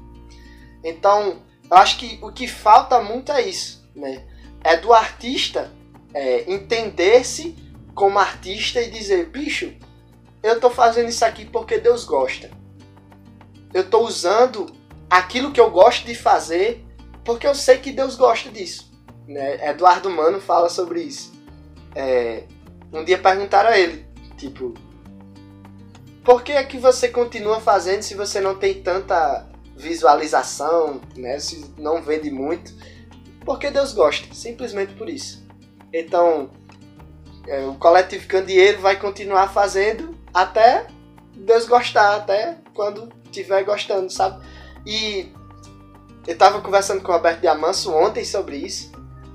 Então, 0.82 1.42
eu 1.70 1.76
acho 1.76 1.98
que 1.98 2.18
o 2.20 2.32
que 2.32 2.48
falta 2.48 3.00
muito 3.00 3.30
é 3.30 3.42
isso, 3.42 3.88
né? 3.94 4.26
É 4.64 4.76
do 4.76 4.92
artista 4.92 5.70
é, 6.12 6.52
entender-se 6.52 7.56
como 7.94 8.18
artista 8.18 8.80
e 8.80 8.90
dizer, 8.90 9.26
bicho, 9.26 9.72
eu 10.42 10.58
tô 10.58 10.70
fazendo 10.70 11.08
isso 11.08 11.24
aqui 11.24 11.44
porque 11.44 11.78
Deus 11.78 12.04
gosta. 12.04 12.50
Eu 13.72 13.88
tô 13.88 14.00
usando 14.00 14.66
aquilo 15.08 15.52
que 15.52 15.60
eu 15.60 15.70
gosto 15.70 16.04
de 16.06 16.14
fazer 16.14 16.84
porque 17.24 17.46
eu 17.46 17.54
sei 17.54 17.78
que 17.78 17.92
Deus 17.92 18.16
gosta 18.16 18.50
disso. 18.50 18.92
Né? 19.26 19.68
Eduardo 19.70 20.10
Mano 20.10 20.40
fala 20.40 20.68
sobre 20.68 21.02
isso. 21.02 21.32
É, 21.94 22.44
um 22.92 23.04
dia 23.04 23.18
perguntaram 23.18 23.70
a 23.70 23.78
ele, 23.78 24.06
tipo, 24.36 24.74
por 26.24 26.42
que 26.42 26.52
é 26.52 26.62
que 26.62 26.78
você 26.78 27.08
continua 27.08 27.60
fazendo 27.60 28.02
se 28.02 28.14
você 28.14 28.40
não 28.40 28.54
tem 28.54 28.82
tanta 28.82 29.48
visualização, 29.76 31.00
né? 31.16 31.38
Se 31.38 31.72
não 31.76 32.00
vende 32.00 32.30
muito? 32.30 32.72
Porque 33.44 33.70
Deus 33.70 33.92
gosta, 33.92 34.32
simplesmente 34.34 34.94
por 34.94 35.08
isso. 35.08 35.44
Então, 35.92 36.50
é, 37.46 37.64
o 37.66 37.74
coletivo 37.74 38.28
Candeeiro 38.28 38.80
vai 38.80 38.98
continuar 38.98 39.52
fazendo 39.52 40.16
até 40.32 40.86
Deus 41.34 41.66
gostar, 41.66 42.16
até 42.16 42.58
quando 42.72 43.08
tiver 43.32 43.64
gostando, 43.64 44.10
sabe? 44.10 44.44
E 44.86 45.32
eu 46.26 46.36
tava 46.36 46.60
conversando 46.60 47.02
com 47.02 47.10
o 47.10 47.14
Roberto 47.14 47.40
Diamanso 47.40 47.92
ontem 47.92 48.24
sobre 48.24 48.56
isso, 48.56 48.92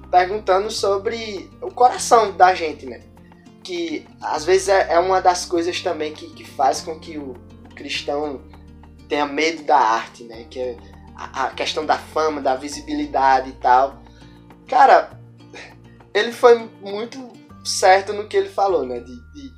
perguntando 0.10 0.72
sobre 0.72 1.50
o 1.62 1.72
coração 1.72 2.32
da 2.32 2.54
gente, 2.54 2.86
né? 2.86 3.02
Que 3.64 4.08
às 4.22 4.46
vezes 4.46 4.70
é, 4.70 4.94
é 4.94 5.00
uma 5.00 5.22
das 5.22 5.46
coisas 5.46 5.82
também 5.82 6.14
que, 6.14 6.30
que 6.30 6.46
faz 6.46 6.82
com 6.82 6.98
que 6.98 7.18
o 7.18 7.36
cristão 7.76 8.42
tenha 9.10 9.26
medo 9.26 9.64
da 9.64 9.78
arte, 9.78 10.24
né? 10.24 10.46
Que 10.50 10.60
é 10.60 10.78
a, 11.16 11.46
a 11.46 11.50
questão 11.50 11.86
da 11.86 11.98
fama, 11.98 12.42
da 12.42 12.56
visibilidade 12.56 13.50
e 13.50 13.54
tal. 13.54 14.02
Cara, 14.68 15.12
ele 16.14 16.32
foi 16.32 16.70
muito 16.82 17.32
certo 17.66 18.14
no 18.14 18.28
que 18.28 18.38
ele 18.38 18.50
falou, 18.50 18.86
né? 18.86 19.00
De, 19.00 19.16
de, 19.34 19.52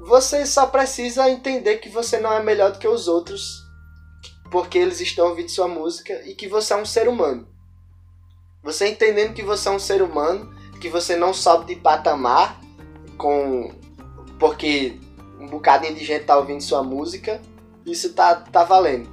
você 0.00 0.44
só 0.44 0.66
precisa 0.66 1.30
entender 1.30 1.76
que 1.76 1.88
você 1.88 2.18
não 2.18 2.32
é 2.32 2.42
melhor 2.42 2.72
do 2.72 2.78
que 2.78 2.88
os 2.88 3.06
outros 3.06 3.65
porque 4.50 4.78
eles 4.78 5.00
estão 5.00 5.28
ouvindo 5.28 5.50
sua 5.50 5.68
música 5.68 6.22
e 6.24 6.34
que 6.34 6.48
você 6.48 6.72
é 6.72 6.76
um 6.76 6.86
ser 6.86 7.08
humano. 7.08 7.46
Você 8.62 8.88
entendendo 8.88 9.32
que 9.32 9.42
você 9.42 9.68
é 9.68 9.72
um 9.72 9.78
ser 9.78 10.02
humano, 10.02 10.54
que 10.80 10.88
você 10.88 11.16
não 11.16 11.32
sobe 11.32 11.74
de 11.74 11.80
patamar 11.80 12.60
com 13.16 13.72
porque 14.38 14.98
um 15.40 15.46
bocadinho 15.46 15.94
de 15.94 16.04
gente 16.04 16.24
tá 16.24 16.36
ouvindo 16.36 16.60
sua 16.60 16.82
música, 16.82 17.40
isso 17.84 18.12
tá, 18.12 18.34
tá 18.34 18.64
valendo, 18.64 19.08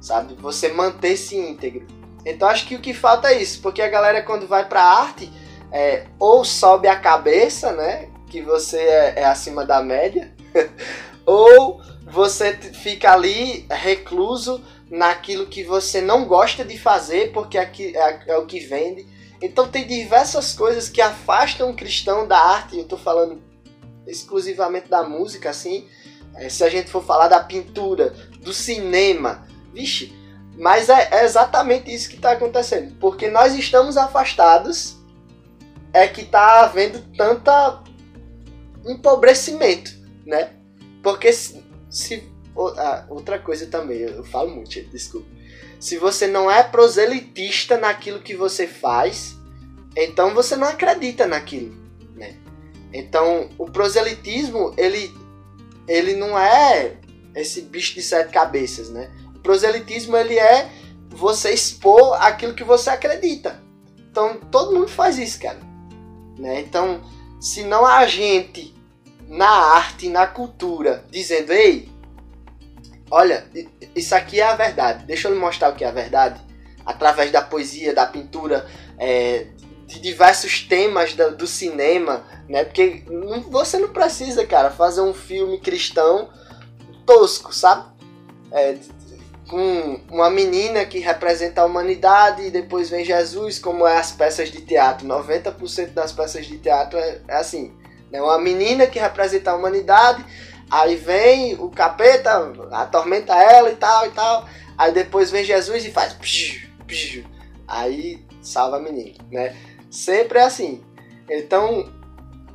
sabe? 0.00 0.34
Você 0.34 0.68
manter-se 0.68 1.36
íntegro. 1.36 1.86
Então 2.24 2.48
acho 2.48 2.66
que 2.66 2.74
o 2.74 2.80
que 2.80 2.92
falta 2.92 3.32
é 3.32 3.40
isso, 3.40 3.60
porque 3.62 3.80
a 3.80 3.88
galera 3.88 4.22
quando 4.22 4.46
vai 4.46 4.68
pra 4.68 4.82
arte, 4.82 5.32
é, 5.72 6.06
ou 6.18 6.44
sobe 6.44 6.88
a 6.88 6.98
cabeça, 6.98 7.72
né? 7.72 8.08
Que 8.28 8.42
você 8.42 8.78
é, 8.78 9.20
é 9.20 9.24
acima 9.24 9.64
da 9.64 9.82
média, 9.82 10.34
ou 11.24 11.80
você 12.10 12.54
fica 12.54 13.12
ali 13.12 13.66
recluso 13.70 14.62
naquilo 14.90 15.46
que 15.46 15.62
você 15.62 16.00
não 16.00 16.24
gosta 16.24 16.64
de 16.64 16.78
fazer 16.78 17.32
porque 17.32 17.58
é, 17.58 18.22
é, 18.26 18.36
o 18.38 18.46
que 18.46 18.60
vende. 18.60 19.06
Então 19.40 19.68
tem 19.68 19.86
diversas 19.86 20.52
coisas 20.52 20.88
que 20.88 21.00
afastam 21.00 21.70
o 21.70 21.76
cristão 21.76 22.26
da 22.26 22.38
arte. 22.38 22.76
Eu 22.76 22.82
estou 22.82 22.98
falando 22.98 23.40
exclusivamente 24.06 24.88
da 24.88 25.02
música, 25.02 25.50
assim. 25.50 25.86
É, 26.34 26.48
se 26.48 26.64
a 26.64 26.68
gente 26.68 26.90
for 26.90 27.04
falar 27.04 27.28
da 27.28 27.40
pintura, 27.40 28.14
do 28.40 28.52
cinema, 28.52 29.46
vixe. 29.72 30.12
Mas 30.56 30.88
é, 30.88 31.08
é 31.12 31.24
exatamente 31.24 31.92
isso 31.92 32.08
que 32.08 32.16
está 32.16 32.32
acontecendo, 32.32 32.96
porque 32.98 33.28
nós 33.28 33.54
estamos 33.54 33.96
afastados 33.96 34.96
é 35.92 36.06
que 36.08 36.24
tá 36.24 36.64
havendo 36.64 37.00
tanta 37.16 37.82
empobrecimento, 38.84 39.92
né? 40.26 40.50
Porque 41.02 41.32
se, 41.32 41.64
se 41.88 42.27
ah, 42.66 43.06
outra 43.08 43.38
coisa 43.38 43.66
também, 43.66 43.98
eu, 43.98 44.24
falo 44.24 44.50
muito, 44.50 44.80
desculpa. 44.90 45.28
Se 45.78 45.96
você 45.96 46.26
não 46.26 46.50
é 46.50 46.62
proselitista 46.62 47.76
naquilo 47.76 48.20
que 48.20 48.34
você 48.34 48.66
faz, 48.66 49.36
então 49.96 50.34
você 50.34 50.56
não 50.56 50.66
acredita 50.66 51.26
naquilo, 51.26 51.76
né? 52.14 52.36
Então, 52.92 53.48
o 53.56 53.66
proselitismo, 53.66 54.74
ele 54.76 55.14
ele 55.86 56.14
não 56.14 56.38
é 56.38 56.96
esse 57.34 57.62
bicho 57.62 57.94
de 57.94 58.02
sete 58.02 58.30
cabeças, 58.32 58.90
né? 58.90 59.10
O 59.34 59.38
proselitismo 59.38 60.16
ele 60.16 60.38
é 60.38 60.70
você 61.08 61.52
expor 61.52 62.14
aquilo 62.20 62.54
que 62.54 62.64
você 62.64 62.90
acredita. 62.90 63.62
Então, 64.10 64.38
todo 64.50 64.74
mundo 64.74 64.88
faz 64.88 65.18
isso, 65.18 65.40
cara. 65.40 65.60
Né? 66.38 66.60
Então, 66.60 67.00
se 67.40 67.62
não 67.64 67.86
há 67.86 68.06
gente 68.06 68.74
na 69.28 69.48
arte, 69.48 70.08
na 70.08 70.26
cultura, 70.26 71.04
dizendo, 71.10 71.52
ei, 71.52 71.87
olha, 73.10 73.46
isso 73.94 74.14
aqui 74.14 74.40
é 74.40 74.44
a 74.44 74.56
verdade, 74.56 75.04
deixa 75.04 75.28
eu 75.28 75.32
lhe 75.32 75.38
mostrar 75.38 75.70
o 75.70 75.74
que 75.74 75.84
é 75.84 75.88
a 75.88 75.92
verdade, 75.92 76.40
através 76.84 77.30
da 77.30 77.42
poesia, 77.42 77.94
da 77.94 78.06
pintura, 78.06 78.66
é, 78.98 79.46
de 79.86 80.00
diversos 80.00 80.62
temas 80.62 81.14
do, 81.14 81.36
do 81.36 81.46
cinema, 81.46 82.24
né? 82.48 82.64
Porque 82.64 83.04
você 83.48 83.78
não 83.78 83.88
precisa, 83.88 84.46
cara, 84.46 84.70
fazer 84.70 85.00
um 85.00 85.14
filme 85.14 85.58
cristão 85.58 86.28
tosco, 87.06 87.54
sabe? 87.54 87.86
É, 88.52 88.76
com 89.48 90.00
uma 90.10 90.28
menina 90.28 90.84
que 90.84 90.98
representa 90.98 91.62
a 91.62 91.64
humanidade 91.64 92.42
e 92.42 92.50
depois 92.50 92.90
vem 92.90 93.04
Jesus, 93.04 93.58
como 93.58 93.86
é 93.86 93.96
as 93.96 94.12
peças 94.12 94.50
de 94.50 94.60
teatro. 94.60 95.08
90% 95.08 95.94
das 95.94 96.12
peças 96.12 96.46
de 96.46 96.58
teatro 96.58 96.98
é, 96.98 97.20
é 97.26 97.36
assim. 97.36 97.72
Né? 98.12 98.20
Uma 98.20 98.38
menina 98.38 98.86
que 98.86 98.98
representa 98.98 99.50
a 99.50 99.56
humanidade, 99.56 100.24
aí 100.70 100.96
vem 100.96 101.54
o 101.54 101.70
capeta, 101.70 102.52
atormenta 102.72 103.34
ela 103.34 103.70
e 103.70 103.76
tal 103.76 104.06
e 104.06 104.10
tal. 104.10 104.48
Aí 104.76 104.92
depois 104.92 105.30
vem 105.30 105.44
Jesus 105.44 105.84
e 105.84 105.90
faz. 105.90 106.16
Aí 107.66 108.24
salva 108.42 108.76
a 108.76 108.80
menina, 108.80 109.16
né? 109.30 109.56
Sempre 109.90 110.38
é 110.38 110.44
assim. 110.44 110.82
Então, 111.28 111.90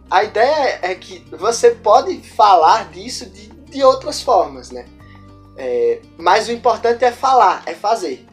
a 0.09 0.24
ideia 0.24 0.80
é 0.82 0.95
que 0.95 1.26
você 1.32 1.72
pode 1.72 2.18
falar 2.22 2.89
disso 2.89 3.26
de, 3.30 3.47
de 3.47 3.84
outras 3.84 4.22
formas, 4.22 4.72
né? 4.72 4.86
É, 5.55 6.01
mas 6.18 6.47
o 6.47 6.51
importante 6.51 7.05
é 7.05 7.11
falar, 7.11 7.64
é 7.66 7.74
fazer. 7.74 8.26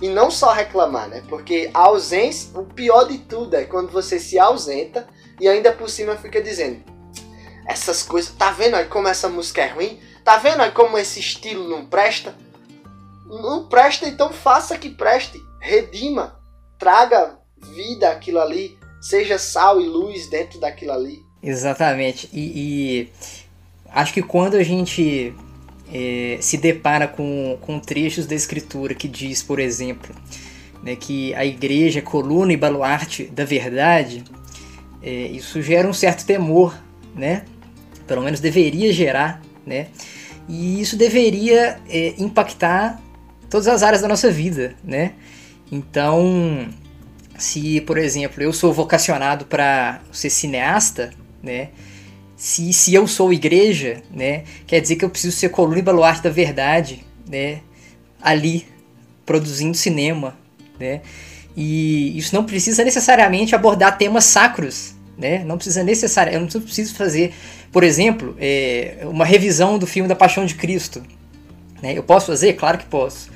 E 0.00 0.08
não 0.08 0.30
só 0.30 0.52
reclamar, 0.52 1.08
né? 1.08 1.22
Porque 1.28 1.70
a 1.72 1.80
ausência, 1.80 2.58
o 2.58 2.64
pior 2.64 3.04
de 3.04 3.18
tudo 3.18 3.54
é 3.54 3.64
quando 3.64 3.90
você 3.90 4.18
se 4.18 4.38
ausenta 4.38 5.06
e 5.40 5.48
ainda 5.48 5.72
por 5.72 5.88
cima 5.88 6.16
fica 6.16 6.40
dizendo: 6.42 6.82
essas 7.68 8.02
coisas, 8.02 8.32
tá 8.32 8.50
vendo 8.50 8.74
aí 8.74 8.86
como 8.86 9.08
essa 9.08 9.28
música 9.28 9.62
é 9.62 9.68
ruim? 9.68 10.00
Tá 10.24 10.36
vendo 10.38 10.62
aí 10.62 10.70
como 10.70 10.98
esse 10.98 11.20
estilo 11.20 11.68
não 11.68 11.84
presta? 11.86 12.34
Não 13.26 13.66
presta, 13.66 14.08
então 14.08 14.32
faça 14.32 14.78
que 14.78 14.90
preste. 14.90 15.40
Redima, 15.60 16.38
traga 16.78 17.38
vida 17.74 18.10
aquilo 18.10 18.40
ali, 18.40 18.78
seja 19.00 19.38
sal 19.38 19.80
e 19.80 19.86
luz 19.86 20.28
dentro 20.28 20.60
daquilo 20.60 20.92
ali. 20.92 21.20
Exatamente. 21.42 22.28
E, 22.32 22.40
e 22.40 23.12
acho 23.90 24.12
que 24.12 24.22
quando 24.22 24.54
a 24.54 24.62
gente 24.62 25.34
é, 25.92 26.38
se 26.40 26.56
depara 26.56 27.06
com, 27.06 27.58
com 27.60 27.78
trechos 27.78 28.26
da 28.26 28.34
escritura 28.34 28.94
que 28.94 29.08
diz, 29.08 29.42
por 29.42 29.58
exemplo, 29.58 30.14
né, 30.82 30.96
que 30.96 31.34
a 31.34 31.44
igreja 31.44 31.98
é 31.98 32.02
coluna 32.02 32.52
e 32.52 32.56
baluarte 32.56 33.24
da 33.24 33.44
verdade, 33.44 34.24
é, 35.02 35.10
isso 35.10 35.60
gera 35.62 35.88
um 35.88 35.92
certo 35.92 36.24
temor, 36.24 36.76
né? 37.14 37.44
Pelo 38.06 38.22
menos 38.22 38.40
deveria 38.40 38.92
gerar, 38.92 39.42
né? 39.66 39.88
E 40.48 40.80
isso 40.80 40.96
deveria 40.96 41.78
é, 41.88 42.14
impactar 42.18 43.00
todas 43.50 43.66
as 43.66 43.82
áreas 43.82 44.02
da 44.02 44.08
nossa 44.08 44.30
vida, 44.30 44.74
né? 44.84 45.12
Então, 45.70 46.68
se, 47.36 47.80
por 47.82 47.98
exemplo, 47.98 48.42
eu 48.42 48.52
sou 48.52 48.72
vocacionado 48.72 49.44
para 49.46 50.00
ser 50.12 50.30
cineasta, 50.30 51.12
né? 51.42 51.70
Se, 52.36 52.72
se 52.72 52.94
eu 52.94 53.06
sou 53.06 53.32
igreja, 53.32 54.02
né? 54.10 54.44
Quer 54.66 54.80
dizer 54.80 54.96
que 54.96 55.04
eu 55.04 55.10
preciso 55.10 55.36
ser 55.36 55.48
coluna 55.48 55.78
e 55.78 55.82
baluarte 55.82 56.22
da 56.22 56.30
verdade, 56.30 57.04
né? 57.28 57.60
Ali, 58.20 58.66
produzindo 59.24 59.76
cinema, 59.76 60.36
né? 60.78 61.00
E 61.56 62.16
isso 62.16 62.34
não 62.34 62.44
precisa 62.44 62.84
necessariamente 62.84 63.54
abordar 63.54 63.96
temas 63.96 64.24
sacros, 64.24 64.94
né? 65.16 65.42
Não 65.44 65.56
precisa 65.56 65.82
necessariamente, 65.82 66.54
eu 66.54 66.60
não 66.60 66.66
preciso 66.66 66.94
fazer, 66.94 67.32
por 67.72 67.82
exemplo, 67.84 68.36
é, 68.38 68.98
uma 69.04 69.24
revisão 69.24 69.78
do 69.78 69.86
filme 69.86 70.08
da 70.08 70.14
Paixão 70.16 70.46
de 70.46 70.54
Cristo. 70.54 71.02
Né? 71.82 71.96
Eu 71.96 72.02
posso 72.02 72.26
fazer? 72.26 72.54
Claro 72.54 72.78
que 72.78 72.86
posso. 72.86 73.30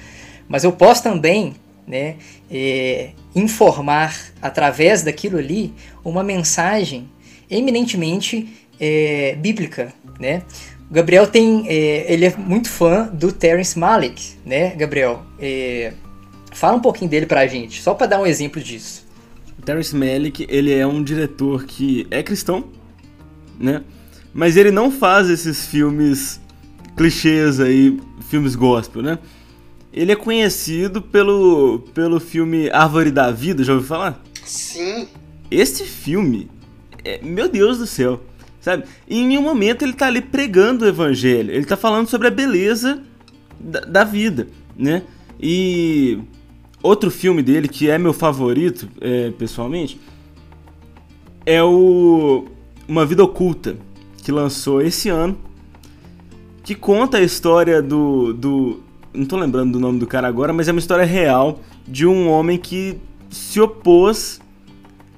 Mas 0.48 0.64
eu 0.64 0.72
posso 0.72 1.02
também 1.02 1.54
né, 1.86 2.16
é, 2.50 3.10
informar 3.34 4.32
através 4.40 5.02
daquilo 5.02 5.38
ali 5.38 5.72
uma 6.04 6.22
mensagem 6.22 7.08
eminentemente 7.50 8.48
é, 8.78 9.36
bíblica, 9.36 9.92
né? 10.18 10.42
O 10.88 10.94
Gabriel 10.94 11.26
tem, 11.26 11.68
é, 11.68 12.12
ele 12.12 12.24
é 12.24 12.34
muito 12.36 12.68
fã 12.68 13.08
do 13.12 13.30
Terence 13.32 13.78
Malick, 13.78 14.32
né, 14.44 14.74
Gabriel? 14.74 15.22
É, 15.38 15.92
fala 16.52 16.76
um 16.76 16.80
pouquinho 16.80 17.10
dele 17.10 17.26
pra 17.26 17.46
gente, 17.46 17.80
só 17.80 17.94
para 17.94 18.06
dar 18.06 18.20
um 18.20 18.26
exemplo 18.26 18.60
disso. 18.60 19.06
Terence 19.64 19.94
Malick, 19.94 20.46
ele 20.48 20.72
é 20.72 20.86
um 20.86 21.02
diretor 21.02 21.64
que 21.64 22.06
é 22.10 22.22
cristão, 22.22 22.64
né? 23.58 23.82
Mas 24.32 24.56
ele 24.56 24.70
não 24.70 24.90
faz 24.90 25.28
esses 25.28 25.66
filmes 25.66 26.40
clichês 26.96 27.60
aí, 27.60 27.98
filmes 28.28 28.54
gospel, 28.54 29.02
né? 29.02 29.18
Ele 29.92 30.12
é 30.12 30.16
conhecido 30.16 31.02
pelo, 31.02 31.80
pelo 31.94 32.20
filme 32.20 32.70
Árvore 32.70 33.10
da 33.10 33.30
Vida, 33.30 33.64
já 33.64 33.72
ouviu 33.72 33.88
falar? 33.88 34.22
Sim. 34.44 35.08
Esse 35.50 35.84
filme, 35.84 36.48
é, 37.04 37.20
meu 37.22 37.48
Deus 37.48 37.78
do 37.78 37.86
céu, 37.86 38.20
sabe? 38.60 38.84
E 39.08 39.18
em 39.18 39.26
nenhum 39.26 39.42
momento 39.42 39.82
ele 39.82 39.94
tá 39.94 40.06
ali 40.06 40.20
pregando 40.20 40.84
o 40.84 40.88
evangelho, 40.88 41.50
ele 41.50 41.64
tá 41.64 41.76
falando 41.76 42.08
sobre 42.08 42.28
a 42.28 42.30
beleza 42.30 43.02
da, 43.58 43.80
da 43.80 44.04
vida, 44.04 44.46
né? 44.76 45.02
E 45.40 46.18
outro 46.82 47.10
filme 47.10 47.42
dele, 47.42 47.66
que 47.66 47.90
é 47.90 47.98
meu 47.98 48.12
favorito, 48.12 48.88
é, 49.00 49.30
pessoalmente, 49.32 50.00
é 51.44 51.62
o 51.62 52.46
Uma 52.86 53.04
Vida 53.04 53.24
Oculta, 53.24 53.76
que 54.22 54.30
lançou 54.30 54.80
esse 54.80 55.08
ano, 55.08 55.36
que 56.62 56.74
conta 56.74 57.18
a 57.18 57.22
história 57.22 57.82
do, 57.82 58.32
do 58.32 58.80
não 59.12 59.26
tô 59.26 59.36
lembrando 59.36 59.72
do 59.72 59.80
nome 59.80 59.98
do 59.98 60.06
cara 60.06 60.28
agora, 60.28 60.52
mas 60.52 60.68
é 60.68 60.72
uma 60.72 60.78
história 60.78 61.04
real 61.04 61.60
de 61.86 62.06
um 62.06 62.28
homem 62.28 62.56
que 62.58 62.96
se 63.28 63.60
opôs. 63.60 64.40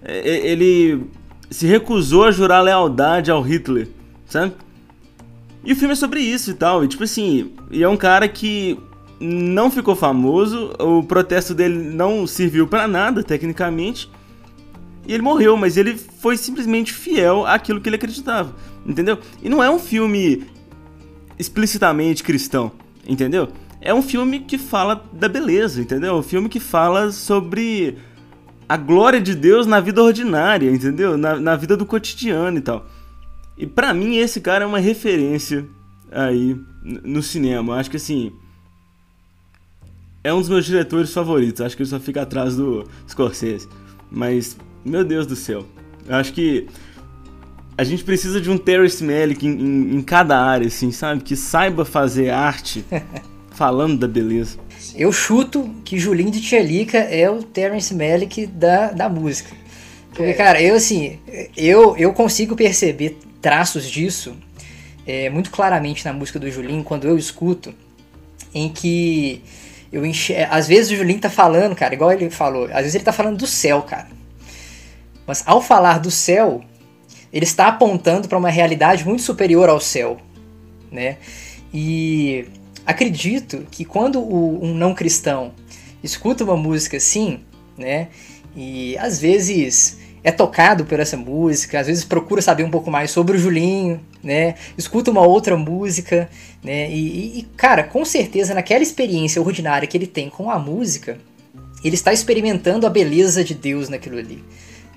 É, 0.03 0.18
é, 0.18 0.46
ele 0.48 1.05
se 1.50 1.66
recusou 1.66 2.24
a 2.24 2.30
jurar 2.30 2.61
lealdade 2.62 3.30
ao 3.30 3.42
Hitler, 3.42 3.88
sabe? 4.26 4.55
E 5.64 5.72
o 5.72 5.76
filme 5.76 5.92
é 5.92 5.96
sobre 5.96 6.20
isso 6.20 6.50
e 6.50 6.55
tal. 6.55 6.84
E 6.84 6.88
tipo 6.88 7.05
assim, 7.05 7.53
e 7.70 7.82
é 7.82 7.88
um 7.88 7.96
cara 7.96 8.26
que 8.26 8.78
não 9.20 9.70
ficou 9.70 9.94
famoso, 9.94 10.72
o 10.80 11.03
protesto 11.05 11.55
dele 11.55 11.78
não 11.78 12.26
serviu 12.26 12.66
para 12.66 12.88
nada, 12.88 13.22
tecnicamente. 13.22 14.11
E 15.07 15.12
ele 15.12 15.22
morreu, 15.22 15.57
mas 15.57 15.76
ele 15.76 15.96
foi 15.96 16.36
simplesmente 16.36 16.92
fiel 16.92 17.46
àquilo 17.46 17.80
que 17.80 17.88
ele 17.88 17.96
acreditava, 17.96 18.55
entendeu? 18.86 19.18
E 19.42 19.48
não 19.48 19.62
é 19.62 19.70
um 19.70 19.78
filme 19.78 20.44
explicitamente 21.38 22.22
cristão, 22.22 22.70
entendeu? 23.07 23.48
é 23.82 23.92
um 23.92 24.00
filme 24.00 24.40
que 24.40 24.57
fala 24.57 25.05
da 25.12 25.28
beleza, 25.28 25.80
entendeu? 25.80 26.14
Um 26.14 26.22
filme 26.22 26.48
que 26.48 26.61
fala 26.61 27.11
sobre 27.11 27.98
a 28.68 28.76
glória 28.76 29.20
de 29.20 29.34
Deus 29.34 29.66
na 29.66 29.80
vida 29.80 30.00
ordinária, 30.00 30.70
entendeu? 30.70 31.18
Na, 31.18 31.38
na 31.38 31.57
vida 31.57 31.76
do 31.76 31.84
cotidiano 31.84 32.59
e 32.59 32.61
tal. 32.61 32.86
E 33.59 33.66
para 33.66 33.92
mim 33.92 34.16
esse 34.16 34.40
cara 34.40 34.64
é 34.64 34.66
uma 34.66 34.78
referência 34.78 35.66
aí 36.12 36.57
no 36.82 37.22
cinema. 37.22 37.74
Acho 37.74 37.90
que 37.90 37.96
assim 37.96 38.32
é 40.22 40.32
um 40.32 40.38
dos 40.38 40.48
meus 40.48 40.64
diretores 40.64 41.12
favoritos. 41.12 41.61
Acho 41.61 41.76
que 41.76 41.82
ele 41.82 41.90
só 41.90 41.98
fica 41.98 42.22
atrás 42.22 42.57
do 42.57 42.86
Scorsese. 43.09 43.68
Mas 44.09 44.57
meu 44.84 45.04
Deus 45.04 45.26
do 45.26 45.36
céu, 45.36 45.64
eu 46.06 46.16
acho 46.16 46.32
que 46.32 46.66
a 47.76 47.84
gente 47.84 48.04
precisa 48.04 48.40
de 48.40 48.50
um 48.50 48.58
Terrence 48.58 49.02
Malick 49.02 49.46
em, 49.46 49.50
em, 49.50 49.96
em 49.96 50.02
cada 50.02 50.38
área, 50.38 50.66
assim, 50.66 50.92
sabe? 50.92 51.22
Que 51.22 51.34
saiba 51.34 51.84
fazer 51.84 52.30
arte 52.30 52.84
falando 53.52 53.98
da 53.98 54.08
beleza. 54.08 54.58
Eu 54.94 55.12
chuto 55.12 55.70
que 55.84 55.98
Julinho 55.98 56.30
de 56.30 56.40
Tchelica 56.40 56.98
é 56.98 57.30
o 57.30 57.42
Terence 57.42 57.94
Malick 57.94 58.46
da, 58.46 58.92
da 58.92 59.08
música. 59.08 59.50
Porque, 60.10 60.24
é. 60.24 60.32
cara, 60.34 60.60
eu 60.60 60.74
assim, 60.74 61.18
eu, 61.56 61.96
eu 61.96 62.12
consigo 62.12 62.54
perceber 62.54 63.18
traços 63.40 63.88
disso 63.88 64.36
é, 65.06 65.30
muito 65.30 65.50
claramente 65.50 66.04
na 66.04 66.12
música 66.12 66.38
do 66.38 66.50
Julinho 66.50 66.84
quando 66.84 67.06
eu 67.06 67.16
escuto, 67.16 67.74
em 68.54 68.68
que 68.68 69.42
eu 69.90 70.04
enxergo, 70.04 70.54
às 70.54 70.68
vezes 70.68 70.92
o 70.92 70.96
Julinho 70.96 71.20
tá 71.20 71.30
falando, 71.30 71.74
cara, 71.74 71.94
igual 71.94 72.12
ele 72.12 72.30
falou, 72.30 72.64
às 72.66 72.82
vezes 72.82 72.94
ele 72.94 73.04
tá 73.04 73.12
falando 73.12 73.38
do 73.38 73.46
céu, 73.46 73.82
cara. 73.82 74.08
Mas 75.26 75.42
ao 75.46 75.62
falar 75.62 75.98
do 75.98 76.10
céu, 76.10 76.62
ele 77.32 77.44
está 77.44 77.68
apontando 77.68 78.28
para 78.28 78.38
uma 78.38 78.50
realidade 78.50 79.04
muito 79.04 79.22
superior 79.22 79.68
ao 79.68 79.80
céu, 79.80 80.18
né? 80.90 81.16
E 81.72 82.46
acredito 82.84 83.66
que 83.70 83.84
quando 83.84 84.20
um 84.20 84.74
não 84.74 84.94
cristão 84.94 85.52
escuta 86.02 86.44
uma 86.44 86.56
música 86.56 86.96
assim, 86.96 87.40
né, 87.78 88.08
e 88.54 88.98
às 88.98 89.18
vezes 89.20 89.98
é 90.24 90.30
tocado 90.30 90.84
por 90.84 91.00
essa 91.00 91.16
música, 91.16 91.80
às 91.80 91.86
vezes 91.86 92.04
procura 92.04 92.42
saber 92.42 92.64
um 92.64 92.70
pouco 92.70 92.90
mais 92.90 93.10
sobre 93.10 93.36
o 93.36 93.40
Julinho, 93.40 94.00
né? 94.22 94.54
Escuta 94.78 95.10
uma 95.10 95.22
outra 95.22 95.56
música, 95.56 96.28
né? 96.62 96.88
E, 96.90 97.40
e, 97.40 97.42
cara, 97.56 97.82
com 97.82 98.04
certeza 98.04 98.54
naquela 98.54 98.84
experiência 98.84 99.42
ordinária 99.42 99.88
que 99.88 99.96
ele 99.96 100.06
tem 100.06 100.30
com 100.30 100.48
a 100.48 100.60
música, 100.60 101.18
ele 101.82 101.96
está 101.96 102.12
experimentando 102.12 102.86
a 102.86 102.90
beleza 102.90 103.42
de 103.42 103.54
Deus 103.54 103.88
naquilo 103.88 104.16
ali. 104.16 104.44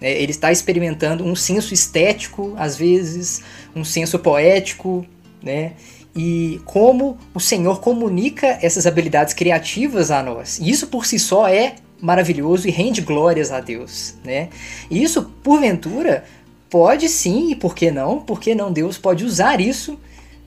Né? 0.01 0.11
Ele 0.11 0.31
está 0.31 0.51
experimentando 0.51 1.23
um 1.23 1.35
senso 1.35 1.73
estético, 1.73 2.53
às 2.57 2.75
vezes, 2.75 3.41
um 3.75 3.83
senso 3.83 4.19
poético, 4.19 5.05
né? 5.41 5.73
e 6.15 6.61
como 6.63 7.17
o 7.33 7.39
Senhor 7.39 7.81
comunica 7.81 8.57
essas 8.61 8.87
habilidades 8.87 9.33
criativas 9.33 10.11
a 10.11 10.23
nós. 10.23 10.59
E 10.59 10.69
isso 10.69 10.87
por 10.87 11.05
si 11.05 11.19
só 11.19 11.47
é 11.47 11.75
maravilhoso 12.01 12.67
e 12.67 12.71
rende 12.71 13.01
glórias 13.01 13.51
a 13.51 13.59
Deus, 13.59 14.15
né? 14.23 14.49
E 14.89 15.03
isso, 15.03 15.23
porventura, 15.43 16.23
pode 16.69 17.09
sim, 17.09 17.51
e 17.51 17.55
por 17.55 17.75
que 17.75 17.91
não? 17.91 18.19
Porque 18.19 18.55
não 18.55 18.71
Deus 18.71 18.97
pode 18.97 19.25
usar 19.25 19.59
isso 19.59 19.99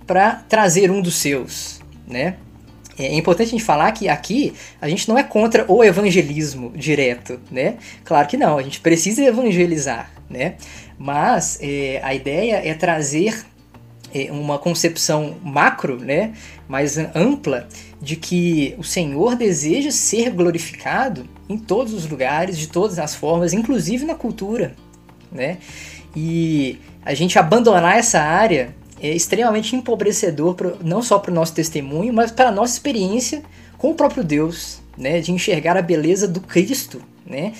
para 0.06 0.36
trazer 0.48 0.90
um 0.90 1.02
dos 1.02 1.16
seus, 1.16 1.80
né? 2.06 2.36
É 2.98 3.14
importante 3.14 3.48
a 3.48 3.50
gente 3.52 3.64
falar 3.64 3.92
que 3.92 4.08
aqui 4.08 4.52
a 4.80 4.88
gente 4.88 5.08
não 5.08 5.16
é 5.16 5.22
contra 5.22 5.64
o 5.70 5.84
evangelismo 5.84 6.72
direto, 6.74 7.38
né? 7.50 7.76
Claro 8.04 8.26
que 8.26 8.36
não, 8.36 8.58
a 8.58 8.62
gente 8.62 8.80
precisa 8.80 9.22
evangelizar, 9.22 10.10
né? 10.28 10.54
Mas 10.98 11.58
é, 11.62 12.00
a 12.02 12.12
ideia 12.12 12.60
é 12.64 12.74
trazer 12.74 13.44
é, 14.12 14.32
uma 14.32 14.58
concepção 14.58 15.36
macro, 15.42 15.96
né? 15.98 16.32
Mais 16.66 16.98
ampla 17.14 17.68
de 18.00 18.16
que 18.16 18.74
o 18.78 18.84
Senhor 18.84 19.36
deseja 19.36 19.90
ser 19.90 20.30
glorificado 20.30 21.28
em 21.48 21.56
todos 21.56 21.92
os 21.92 22.06
lugares, 22.06 22.58
de 22.58 22.68
todas 22.68 22.98
as 22.98 23.14
formas, 23.14 23.52
inclusive 23.52 24.04
na 24.04 24.14
cultura, 24.14 24.74
né? 25.30 25.58
E 26.16 26.78
a 27.04 27.14
gente 27.14 27.38
abandonar 27.38 27.96
essa 27.96 28.20
área 28.20 28.74
é 29.00 29.14
extremamente 29.14 29.76
empobrecedor, 29.76 30.54
pro, 30.54 30.76
não 30.82 31.02
só 31.02 31.18
para 31.18 31.30
o 31.30 31.34
nosso 31.34 31.54
testemunho, 31.54 32.12
mas 32.12 32.30
para 32.30 32.48
a 32.48 32.52
nossa 32.52 32.74
experiência 32.74 33.42
com 33.76 33.90
o 33.90 33.94
próprio 33.94 34.24
Deus, 34.24 34.80
né? 34.96 35.20
De 35.20 35.32
enxergar 35.32 35.76
a 35.76 35.82
beleza 35.82 36.26
do 36.26 36.40
Cristo, 36.40 37.00
né? 37.24 37.52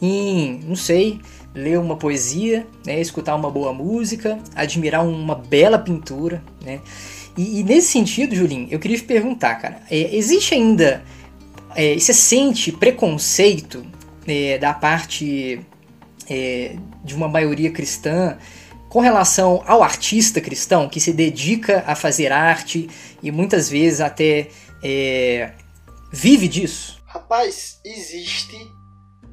Em, 0.00 0.60
não 0.64 0.76
sei, 0.76 1.20
ler 1.54 1.78
uma 1.78 1.96
poesia, 1.96 2.66
né? 2.84 3.00
Escutar 3.00 3.34
uma 3.34 3.50
boa 3.50 3.72
música, 3.72 4.38
admirar 4.54 5.06
uma 5.06 5.34
bela 5.34 5.78
pintura, 5.78 6.42
né? 6.64 6.80
E, 7.36 7.60
e 7.60 7.62
nesse 7.62 7.88
sentido, 7.88 8.34
Julinho, 8.34 8.68
eu 8.70 8.78
queria 8.78 8.96
te 8.96 9.04
perguntar, 9.04 9.56
cara, 9.56 9.82
é, 9.90 10.16
existe 10.16 10.54
ainda, 10.54 11.04
é, 11.74 11.94
você 11.94 12.14
sente 12.14 12.72
preconceito 12.72 13.84
é, 14.26 14.56
da 14.56 14.72
parte 14.72 15.60
é, 16.28 16.76
de 17.04 17.14
uma 17.14 17.28
maioria 17.28 17.70
cristã 17.70 18.38
com 18.88 19.00
relação 19.00 19.62
ao 19.66 19.82
artista 19.82 20.40
cristão 20.40 20.88
que 20.88 21.00
se 21.00 21.12
dedica 21.12 21.84
a 21.86 21.94
fazer 21.94 22.32
arte 22.32 22.88
e 23.22 23.30
muitas 23.30 23.68
vezes 23.68 24.00
até 24.00 24.48
é, 24.82 25.52
vive 26.12 26.48
disso? 26.48 27.02
Rapaz, 27.06 27.80
existe. 27.84 28.56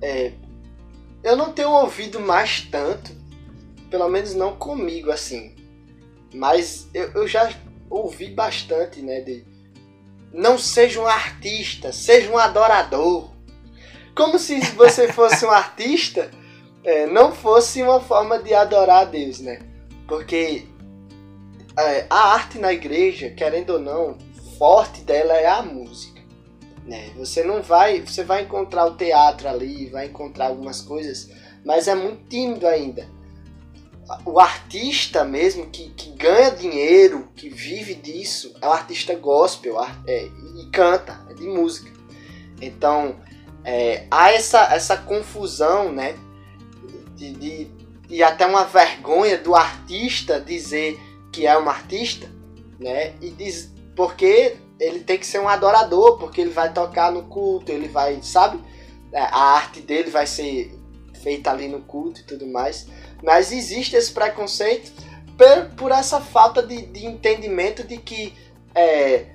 É, 0.02 0.34
eu 1.24 1.36
não 1.36 1.54
tenho 1.54 1.72
ouvido 1.72 2.20
mais 2.20 2.62
tanto, 2.62 3.12
pelo 3.90 4.08
menos 4.10 4.34
não 4.34 4.56
comigo 4.56 5.12
assim. 5.12 5.56
Mas 6.34 6.88
eu, 6.94 7.12
eu 7.12 7.28
já 7.28 7.54
ouvi 7.90 8.30
bastante, 8.30 9.02
né? 9.02 9.22
De 9.22 9.46
não 10.34 10.58
seja 10.58 11.00
um 11.00 11.06
artista, 11.06 11.94
seja 11.94 12.30
um 12.32 12.38
adorador. 12.38 13.30
Como 14.16 14.40
se 14.40 14.60
você 14.72 15.12
fosse 15.12 15.46
um 15.46 15.52
artista 15.52 16.32
é, 16.84 17.08
não 17.08 17.32
fosse 17.32 17.82
uma 17.82 18.00
forma 18.00 18.40
de 18.40 18.54
adorar 18.54 19.02
a 19.02 19.06
Deus, 19.06 19.40
né? 19.40 19.60
Porque 20.08 20.66
é, 21.78 22.06
a 22.10 22.34
arte 22.34 22.60
na 22.60 22.74
igreja, 22.74 23.30
querendo 23.30 23.72
ou 23.72 23.80
não, 23.80 24.18
forte 24.58 25.02
dela 25.02 25.34
é 25.34 25.48
a 25.48 25.62
música. 25.62 26.22
Né? 26.86 27.12
Você 27.16 27.44
não 27.44 27.62
vai, 27.62 28.02
você 28.02 28.24
vai 28.24 28.44
encontrar 28.44 28.86
o 28.86 28.96
teatro 28.96 29.48
ali, 29.48 29.90
vai 29.90 30.08
encontrar 30.08 30.48
algumas 30.48 30.82
coisas, 30.82 31.30
mas 31.66 31.88
é 31.88 31.96
muito 31.96 32.28
tímido 32.28 32.68
ainda. 32.68 33.08
O 34.26 34.38
artista 34.38 35.24
mesmo 35.24 35.68
que, 35.68 35.90
que 35.92 36.12
ganha 36.12 36.52
dinheiro, 36.52 37.30
que 37.36 37.50
vive 37.50 37.96
disso, 37.96 38.54
é 38.62 38.68
o 38.68 38.72
artista 38.72 39.16
gospel 39.16 39.78
é, 40.06 40.26
e 40.26 40.70
canta, 40.72 41.26
é 41.30 41.34
de 41.34 41.48
música. 41.48 41.90
Então 42.62 43.16
é, 43.64 44.06
há 44.12 44.32
essa, 44.34 44.74
essa 44.74 44.98
confusão, 44.98 45.92
né? 45.92 46.16
De, 47.16 47.34
de, 47.34 47.68
e 48.10 48.22
até 48.22 48.46
uma 48.46 48.66
vergonha 48.66 49.38
do 49.38 49.56
artista 49.56 50.40
dizer 50.40 51.00
que 51.32 51.48
é 51.48 51.58
um 51.58 51.70
artista, 51.70 52.30
né? 52.80 53.14
E 53.22 53.30
diz 53.32 53.72
porque 53.96 54.58
ele 54.80 55.00
tem 55.00 55.18
que 55.18 55.26
ser 55.26 55.40
um 55.40 55.48
adorador, 55.48 56.18
porque 56.18 56.42
ele 56.42 56.50
vai 56.50 56.72
tocar 56.72 57.12
no 57.12 57.24
culto, 57.24 57.72
ele 57.72 57.88
vai, 57.88 58.22
sabe? 58.22 58.60
É, 59.12 59.22
a 59.22 59.56
arte 59.56 59.82
dele 59.82 60.10
vai 60.10 60.26
ser 60.26 60.78
feita 61.22 61.52
ali 61.52 61.68
no 61.68 61.82
culto 61.82 62.22
e 62.22 62.24
tudo 62.24 62.46
mais. 62.48 62.88
Mas 63.22 63.52
existe 63.52 63.96
esse 63.96 64.12
preconceito 64.12 64.92
por, 65.38 65.76
por 65.76 65.92
essa 65.92 66.20
falta 66.20 66.62
de, 66.62 66.86
de 66.88 67.06
entendimento 67.06 67.84
de 67.84 67.98
que 67.98 68.34
é, 68.76 69.28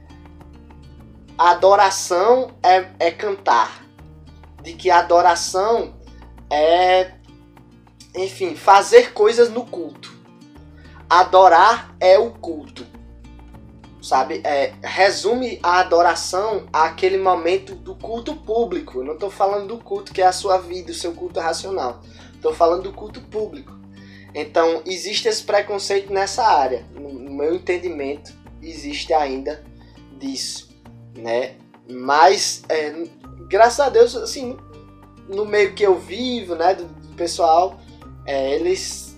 adoração 1.36 2.50
é, 2.62 2.88
é 2.98 3.10
cantar, 3.10 3.84
de 4.62 4.72
que 4.74 4.90
adoração 4.90 5.94
é 6.50 7.12
enfim, 8.24 8.54
fazer 8.54 9.12
coisas 9.12 9.50
no 9.50 9.64
culto. 9.64 10.16
Adorar 11.08 11.94
é 12.00 12.18
o 12.18 12.30
culto. 12.30 12.86
Sabe? 14.02 14.40
É, 14.44 14.74
resume 14.82 15.58
a 15.62 15.80
adoração 15.80 16.66
àquele 16.72 17.18
momento 17.18 17.74
do 17.74 17.94
culto 17.94 18.34
público. 18.34 18.98
Eu 18.98 19.04
não 19.04 19.14
estou 19.14 19.30
falando 19.30 19.68
do 19.68 19.82
culto 19.82 20.12
que 20.12 20.22
é 20.22 20.26
a 20.26 20.32
sua 20.32 20.58
vida, 20.58 20.90
o 20.90 20.94
seu 20.94 21.12
culto 21.12 21.40
racional. 21.40 22.02
Estou 22.34 22.54
falando 22.54 22.84
do 22.84 22.92
culto 22.92 23.20
público. 23.20 23.76
Então, 24.34 24.82
existe 24.86 25.28
esse 25.28 25.42
preconceito 25.42 26.12
nessa 26.12 26.44
área. 26.44 26.86
No, 26.94 27.12
meu 27.12 27.54
entendimento, 27.54 28.32
existe 28.62 29.12
ainda 29.12 29.64
disso, 30.18 30.68
né? 31.16 31.54
Mas, 31.88 32.62
é, 32.68 33.04
graças 33.48 33.80
a 33.80 33.88
Deus, 33.88 34.16
assim, 34.16 34.56
no 35.28 35.44
meio 35.44 35.72
que 35.74 35.84
eu 35.84 35.96
vivo, 35.98 36.54
né, 36.54 36.74
do, 36.74 36.84
do 36.84 37.14
pessoal, 37.14 37.78
é, 38.28 38.56
eles 38.56 39.16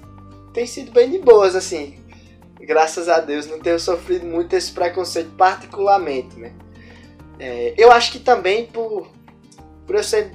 têm 0.55 0.65
sido 0.69 0.93
bem 0.93 1.11
de 1.11 1.19
boas, 1.19 1.57
assim. 1.57 1.99
Graças 2.61 3.09
a 3.09 3.19
Deus, 3.19 3.45
não 3.45 3.59
tenho 3.59 3.81
sofrido 3.81 4.25
muito 4.25 4.55
esse 4.55 4.71
preconceito, 4.71 5.33
particularmente, 5.37 6.39
né? 6.39 6.55
É, 7.37 7.75
eu 7.77 7.91
acho 7.91 8.13
que 8.13 8.21
também 8.21 8.67
por, 8.67 9.11
por 9.85 9.97
eu 9.97 10.05
ser 10.05 10.31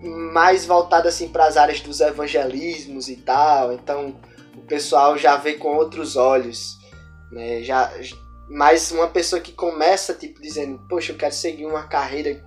mais 0.00 0.64
voltado 0.64 1.06
assim 1.06 1.28
para 1.28 1.44
as 1.44 1.58
áreas 1.58 1.80
dos 1.80 2.00
evangelismos 2.00 3.10
e 3.10 3.16
tal, 3.16 3.74
então 3.74 4.16
o 4.56 4.62
pessoal 4.62 5.18
já 5.18 5.36
vê 5.36 5.54
com 5.54 5.76
outros 5.76 6.16
olhos, 6.16 6.78
né? 7.30 7.62
Já 7.62 7.92
mais 8.48 8.90
uma 8.90 9.08
pessoa 9.08 9.38
que 9.38 9.52
começa 9.52 10.14
tipo 10.14 10.40
dizendo, 10.40 10.78
poxa, 10.88 11.12
eu 11.12 11.16
quero 11.18 11.34
seguir 11.34 11.66
uma 11.66 11.82
carreira 11.82 12.42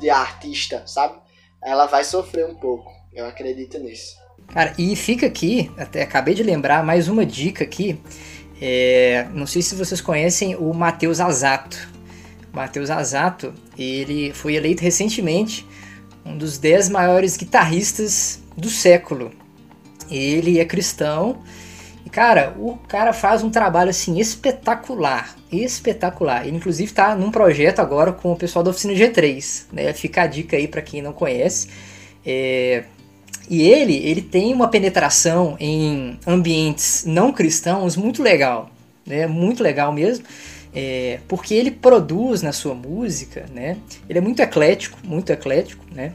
de 0.00 0.10
artista, 0.10 0.84
sabe? 0.84 1.16
Ela 1.62 1.86
vai 1.86 2.02
sofrer 2.02 2.44
um 2.44 2.56
pouco. 2.56 2.90
Eu 3.12 3.26
acredito 3.26 3.78
nisso. 3.78 4.19
Cara, 4.52 4.74
e 4.76 4.96
fica 4.96 5.26
aqui, 5.26 5.70
até 5.76 6.02
acabei 6.02 6.34
de 6.34 6.42
lembrar, 6.42 6.84
mais 6.84 7.08
uma 7.08 7.24
dica 7.24 7.62
aqui. 7.62 8.00
É, 8.60 9.26
não 9.32 9.46
sei 9.46 9.62
se 9.62 9.76
vocês 9.76 10.00
conhecem 10.00 10.56
o 10.56 10.74
Matheus 10.74 11.20
Azato. 11.20 11.88
Matheus 12.52 12.90
Azato, 12.90 13.54
ele 13.78 14.32
foi 14.32 14.54
eleito 14.56 14.82
recentemente 14.82 15.64
um 16.26 16.36
dos 16.36 16.58
10 16.58 16.88
maiores 16.88 17.36
guitarristas 17.36 18.42
do 18.56 18.68
século. 18.68 19.30
Ele 20.10 20.58
é 20.58 20.64
cristão 20.64 21.42
e, 22.04 22.10
cara, 22.10 22.52
o 22.58 22.76
cara 22.88 23.12
faz 23.12 23.44
um 23.44 23.50
trabalho 23.50 23.90
assim 23.90 24.18
espetacular, 24.18 25.36
espetacular. 25.52 26.44
Ele, 26.44 26.56
inclusive, 26.56 26.90
está 26.90 27.14
num 27.14 27.30
projeto 27.30 27.78
agora 27.78 28.12
com 28.12 28.32
o 28.32 28.36
pessoal 28.36 28.64
da 28.64 28.72
Oficina 28.72 28.94
G3, 28.94 29.66
né? 29.72 29.92
Fica 29.92 30.22
a 30.22 30.26
dica 30.26 30.56
aí 30.56 30.66
para 30.66 30.82
quem 30.82 31.00
não 31.00 31.12
conhece. 31.12 31.68
É, 32.26 32.82
e 33.50 33.62
ele, 33.62 33.96
ele 33.96 34.22
tem 34.22 34.54
uma 34.54 34.68
penetração 34.68 35.56
em 35.58 36.16
ambientes 36.24 37.04
não 37.04 37.32
cristãos 37.32 37.96
muito 37.96 38.22
legal, 38.22 38.70
né? 39.04 39.26
Muito 39.26 39.60
legal 39.60 39.92
mesmo. 39.92 40.24
É, 40.72 41.18
porque 41.26 41.52
ele 41.52 41.72
produz 41.72 42.42
na 42.42 42.52
sua 42.52 42.74
música, 42.74 43.46
né? 43.52 43.76
Ele 44.08 44.18
é 44.18 44.22
muito 44.22 44.40
eclético, 44.40 44.98
muito 45.02 45.32
eclético, 45.32 45.84
né? 45.92 46.12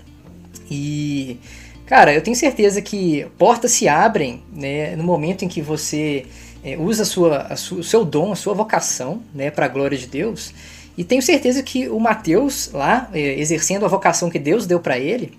E, 0.72 1.38
cara, 1.86 2.14
eu 2.14 2.22
tenho 2.22 2.38
certeza 2.38 2.82
que 2.82 3.28
portas 3.38 3.72
se 3.72 3.86
abrem, 3.86 4.42
né? 4.54 4.96
No 4.96 5.04
momento 5.04 5.44
em 5.44 5.50
que 5.50 5.62
você 5.62 6.26
é, 6.64 6.78
usa 6.78 7.04
a 7.04 7.06
sua, 7.06 7.38
a 7.42 7.56
sua, 7.58 7.80
o 7.80 7.84
seu 7.84 8.06
dom, 8.06 8.32
a 8.32 8.36
sua 8.38 8.54
vocação, 8.54 9.22
né? 9.34 9.52
Para 9.52 9.66
a 9.66 9.70
glória 9.70 9.98
de 9.98 10.08
Deus. 10.08 10.54
E 10.98 11.04
tenho 11.04 11.22
certeza 11.22 11.62
que 11.62 11.90
o 11.90 12.00
Mateus 12.00 12.70
lá, 12.72 13.10
é, 13.14 13.38
exercendo 13.38 13.84
a 13.84 13.90
vocação 13.90 14.30
que 14.30 14.40
Deus 14.40 14.66
deu 14.66 14.80
para 14.80 14.98
ele, 14.98 15.34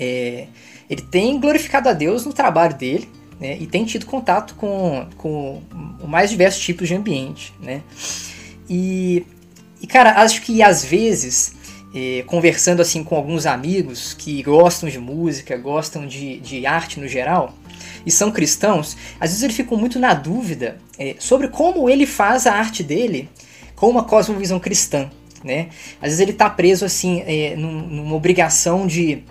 é, 0.00 0.48
ele 0.90 1.02
tem 1.02 1.38
glorificado 1.38 1.88
a 1.88 1.92
Deus 1.92 2.26
no 2.26 2.32
trabalho 2.32 2.76
dele, 2.76 3.08
né? 3.38 3.56
E 3.60 3.66
tem 3.66 3.84
tido 3.84 4.04
contato 4.04 4.56
com, 4.56 5.06
com 5.16 5.62
mais 6.06 6.30
diversos 6.30 6.60
tipos 6.60 6.88
de 6.88 6.96
ambiente, 6.96 7.54
né? 7.62 7.82
E, 8.68 9.24
e 9.80 9.86
cara, 9.86 10.20
acho 10.20 10.42
que 10.42 10.60
às 10.62 10.84
vezes, 10.84 11.54
eh, 11.94 12.24
conversando 12.26 12.82
assim 12.82 13.04
com 13.04 13.14
alguns 13.14 13.46
amigos 13.46 14.14
que 14.14 14.42
gostam 14.42 14.88
de 14.88 14.98
música, 14.98 15.56
gostam 15.56 16.06
de, 16.06 16.40
de 16.40 16.66
arte 16.66 16.98
no 16.98 17.06
geral, 17.06 17.54
e 18.04 18.10
são 18.10 18.32
cristãos, 18.32 18.96
às 19.20 19.30
vezes 19.30 19.42
eles 19.44 19.56
ficam 19.56 19.78
muito 19.78 19.98
na 19.98 20.12
dúvida 20.12 20.78
eh, 20.98 21.14
sobre 21.20 21.48
como 21.48 21.88
ele 21.88 22.06
faz 22.06 22.46
a 22.48 22.54
arte 22.54 22.82
dele 22.82 23.28
com 23.76 23.88
uma 23.88 24.04
cosmovisão 24.04 24.58
cristã, 24.58 25.08
né? 25.44 25.68
Às 26.02 26.08
vezes 26.08 26.20
ele 26.20 26.32
está 26.32 26.50
preso 26.50 26.84
assim, 26.84 27.22
é, 27.26 27.54
num, 27.56 27.86
numa 27.86 28.16
obrigação 28.16 28.86
de 28.86 29.22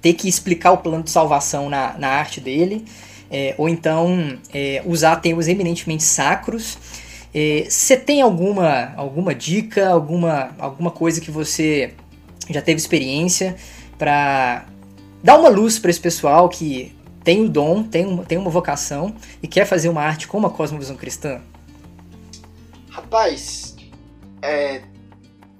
ter 0.00 0.14
que 0.14 0.28
explicar 0.28 0.72
o 0.72 0.78
plano 0.78 1.02
de 1.02 1.10
salvação 1.10 1.68
na, 1.68 1.96
na 1.98 2.08
arte 2.08 2.40
dele, 2.40 2.84
é, 3.30 3.54
ou 3.58 3.68
então 3.68 4.38
é, 4.52 4.82
usar 4.84 5.16
termos 5.16 5.48
eminentemente 5.48 6.02
sacros. 6.02 6.78
Você 7.68 7.94
é, 7.94 7.96
tem 7.96 8.22
alguma, 8.22 8.94
alguma 8.96 9.34
dica, 9.34 9.88
alguma, 9.88 10.54
alguma 10.58 10.90
coisa 10.90 11.20
que 11.20 11.30
você 11.30 11.92
já 12.48 12.62
teve 12.62 12.80
experiência 12.80 13.56
para 13.98 14.66
dar 15.22 15.38
uma 15.38 15.48
luz 15.48 15.78
para 15.78 15.90
esse 15.90 16.00
pessoal 16.00 16.48
que 16.48 16.94
tem 17.24 17.44
o 17.44 17.48
dom, 17.48 17.82
tem, 17.82 18.06
uma, 18.06 18.24
tem 18.24 18.38
uma 18.38 18.50
vocação 18.50 19.14
e 19.42 19.48
quer 19.48 19.66
fazer 19.66 19.88
uma 19.88 20.00
arte 20.00 20.28
com 20.28 20.38
uma 20.38 20.50
cosmovisão 20.50 20.96
cristã? 20.96 21.40
Rapaz, 22.88 23.76
é, 24.40 24.82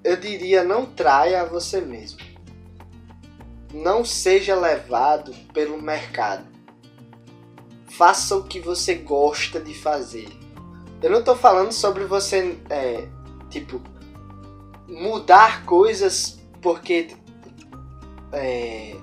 eu 0.04 0.16
diria 0.16 0.62
não 0.62 0.86
traia 0.86 1.44
você 1.44 1.80
mesmo. 1.80 2.20
Não 3.76 4.06
seja 4.06 4.54
levado 4.54 5.34
pelo 5.52 5.80
mercado. 5.80 6.46
Faça 7.90 8.34
o 8.34 8.44
que 8.44 8.58
você 8.58 8.94
gosta 8.94 9.60
de 9.60 9.74
fazer. 9.74 10.28
Eu 11.02 11.10
não 11.10 11.18
estou 11.18 11.36
falando 11.36 11.72
sobre 11.72 12.04
você, 12.04 12.58
é, 12.70 13.06
tipo, 13.50 13.82
mudar 14.88 15.66
coisas 15.66 16.40
porque 16.62 17.14
é, 18.32 18.96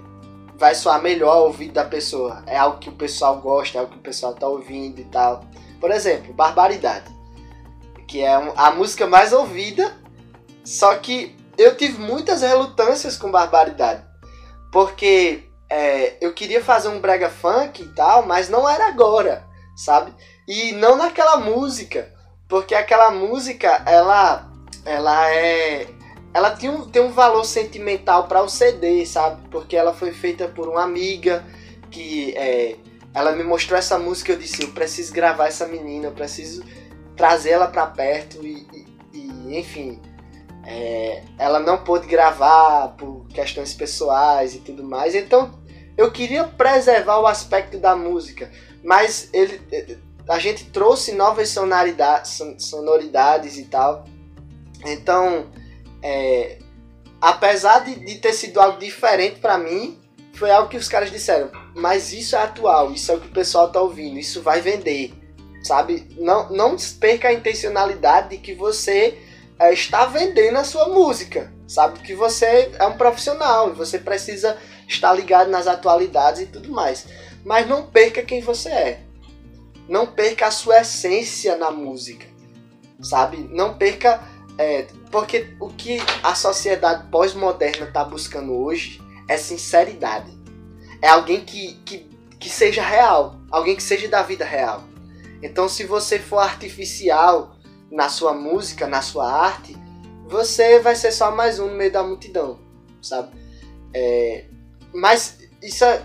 vai 0.55 0.73
soar 0.73 0.99
melhor 1.03 1.35
ao 1.35 1.43
ouvido 1.45 1.73
da 1.73 1.85
pessoa. 1.85 2.43
É 2.47 2.57
algo 2.57 2.79
que 2.79 2.89
o 2.89 2.93
pessoal 2.93 3.39
gosta, 3.39 3.77
é 3.77 3.81
algo 3.81 3.93
que 3.93 3.99
o 3.99 4.01
pessoal 4.03 4.33
tá 4.33 4.47
ouvindo 4.47 4.99
e 4.99 5.05
tal. 5.05 5.45
Por 5.79 5.91
exemplo, 5.91 6.33
Barbaridade, 6.33 7.13
que 8.07 8.21
é 8.21 8.33
a 8.55 8.71
música 8.71 9.05
mais 9.05 9.33
ouvida, 9.33 9.95
só 10.63 10.95
que 10.95 11.35
eu 11.59 11.77
tive 11.77 11.99
muitas 11.99 12.41
relutâncias 12.41 13.15
com 13.15 13.29
Barbaridade, 13.29 14.03
porque 14.73 15.43
é, 15.69 16.17
eu 16.19 16.33
queria 16.33 16.63
fazer 16.63 16.87
um 16.87 16.99
brega 16.99 17.29
funk 17.29 17.83
e 17.83 17.87
tal, 17.89 18.25
mas 18.25 18.49
não 18.49 18.67
era 18.67 18.87
agora, 18.87 19.45
sabe? 19.75 20.11
E 20.47 20.71
não 20.71 20.97
naquela 20.97 21.37
música, 21.37 22.11
porque 22.49 22.73
aquela 22.73 23.11
música 23.11 23.83
ela 23.85 24.51
ela 24.83 25.29
é 25.31 25.87
ela 26.33 26.49
tem 26.49 26.71
um, 26.71 26.89
tem 26.89 27.03
um 27.03 27.11
valor 27.11 27.45
sentimental 27.45 28.27
para 28.27 28.41
o 28.41 28.49
CD, 28.49 29.05
sabe? 29.05 29.47
Porque 29.49 29.77
ela 29.77 29.93
foi 29.93 30.11
feita 30.11 30.47
por 30.47 30.67
uma 30.67 30.81
amiga 30.81 31.45
que 31.91 32.35
é, 32.35 32.75
ela 33.13 33.33
me 33.33 33.43
mostrou 33.43 33.77
essa 33.77 33.99
música 33.99 34.31
eu 34.31 34.37
disse, 34.39 34.63
eu 34.63 34.69
preciso 34.69 35.13
gravar 35.13 35.47
essa 35.47 35.67
menina, 35.67 36.07
eu 36.07 36.11
preciso 36.11 36.63
trazer 37.15 37.51
ela 37.51 37.67
para 37.67 37.85
perto 37.85 38.43
e, 38.43 38.67
e, 38.73 39.19
e 39.19 39.59
enfim, 39.59 40.01
é, 40.65 41.23
ela 41.37 41.59
não 41.59 41.83
pôde 41.83 42.07
gravar 42.07 42.89
por 42.97 43.27
questões 43.27 43.73
pessoais 43.73 44.55
e 44.55 44.59
tudo 44.59 44.83
mais, 44.83 45.15
então 45.15 45.59
eu 45.97 46.11
queria 46.11 46.43
preservar 46.45 47.19
o 47.19 47.27
aspecto 47.27 47.77
da 47.77 47.95
música, 47.95 48.51
mas 48.83 49.29
ele, 49.33 49.61
a 50.27 50.39
gente 50.39 50.65
trouxe 50.65 51.11
novas 51.13 51.49
sonoridades, 51.49 52.41
sonoridades 52.59 53.57
e 53.57 53.65
tal, 53.65 54.05
então 54.85 55.51
é, 56.01 56.57
apesar 57.23 57.79
de, 57.79 57.95
de, 57.95 58.15
ter 58.15 58.33
sido 58.33 58.59
algo 58.59 58.77
diferente 58.79 59.39
para 59.39 59.57
mim, 59.57 59.97
foi 60.33 60.51
algo 60.51 60.67
que 60.67 60.75
os 60.75 60.89
caras 60.89 61.09
disseram. 61.09 61.49
Mas 61.73 62.11
isso 62.11 62.35
é 62.35 62.39
atual, 62.39 62.91
isso 62.91 63.11
é 63.11 63.15
o 63.15 63.19
que 63.21 63.27
o 63.27 63.31
pessoal 63.31 63.71
tá 63.71 63.79
ouvindo, 63.79 64.19
isso 64.19 64.41
vai 64.41 64.59
vender, 64.59 65.13
sabe? 65.63 66.05
Não, 66.17 66.49
não 66.49 66.75
perca 66.99 67.29
a 67.29 67.33
intencionalidade 67.33 68.31
de 68.31 68.37
que 68.39 68.53
você 68.53 69.17
é, 69.63 69.73
está 69.73 70.05
vendendo 70.05 70.57
a 70.57 70.63
sua 70.63 70.89
música, 70.89 71.51
sabe? 71.67 71.99
Que 71.99 72.13
você 72.13 72.71
é 72.77 72.85
um 72.85 72.97
profissional 72.97 73.69
e 73.69 73.73
você 73.73 73.97
precisa 73.97 74.57
estar 74.87 75.13
ligado 75.13 75.49
nas 75.49 75.67
atualidades 75.67 76.41
e 76.41 76.45
tudo 76.47 76.69
mais. 76.69 77.05
Mas 77.45 77.67
não 77.67 77.85
perca 77.85 78.21
quem 78.21 78.41
você 78.41 78.69
é. 78.69 78.99
Não 79.87 80.05
perca 80.05 80.47
a 80.47 80.51
sua 80.51 80.81
essência 80.81 81.55
na 81.55 81.71
música, 81.71 82.25
sabe? 83.01 83.37
Não 83.51 83.77
perca 83.77 84.21
é, 84.57 84.87
porque 85.11 85.55
o 85.59 85.69
que 85.69 85.97
a 86.21 86.35
sociedade 86.35 87.09
pós-moderna 87.09 87.87
está 87.87 88.03
buscando 88.03 88.53
hoje 88.53 89.01
é 89.27 89.37
sinceridade. 89.37 90.31
É 91.01 91.07
alguém 91.09 91.41
que, 91.41 91.73
que, 91.85 92.09
que 92.39 92.49
seja 92.49 92.81
real, 92.81 93.39
alguém 93.51 93.75
que 93.75 93.83
seja 93.83 94.07
da 94.07 94.21
vida 94.21 94.45
real. 94.45 94.83
Então, 95.41 95.67
se 95.67 95.83
você 95.83 96.17
for 96.19 96.39
artificial 96.39 97.57
na 97.93 98.09
sua 98.09 98.33
música, 98.33 98.87
na 98.87 99.03
sua 99.03 99.31
arte, 99.31 99.77
você 100.25 100.79
vai 100.79 100.95
ser 100.95 101.11
só 101.11 101.29
mais 101.29 101.59
um 101.59 101.67
no 101.67 101.75
meio 101.75 101.91
da 101.91 102.01
multidão, 102.01 102.57
sabe? 102.99 103.31
É, 103.93 104.45
mas 104.91 105.37
isso 105.61 105.85
é, 105.85 106.03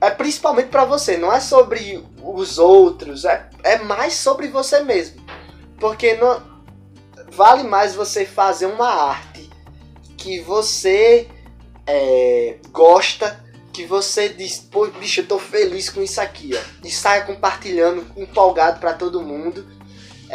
é 0.00 0.10
principalmente 0.10 0.68
para 0.68 0.84
você, 0.84 1.16
não 1.16 1.32
é 1.32 1.40
sobre 1.40 2.02
os 2.22 2.58
outros, 2.58 3.24
é, 3.24 3.50
é 3.64 3.78
mais 3.78 4.14
sobre 4.14 4.46
você 4.46 4.80
mesmo. 4.80 5.20
Porque 5.80 6.14
não, 6.14 6.40
vale 7.32 7.64
mais 7.64 7.96
você 7.96 8.24
fazer 8.24 8.66
uma 8.66 8.88
arte 8.88 9.50
que 10.16 10.40
você 10.40 11.28
é, 11.84 12.58
gosta, 12.70 13.44
que 13.72 13.84
você 13.84 14.28
diz, 14.28 14.58
pô, 14.58 14.86
bicho, 14.86 15.20
eu 15.20 15.26
tô 15.26 15.38
feliz 15.40 15.90
com 15.90 16.00
isso 16.00 16.20
aqui, 16.20 16.52
ó. 16.54 16.86
E 16.86 16.92
saia 16.92 17.24
compartilhando, 17.24 18.06
empolgado 18.16 18.78
para 18.78 18.94
todo 18.94 19.20
mundo. 19.20 19.66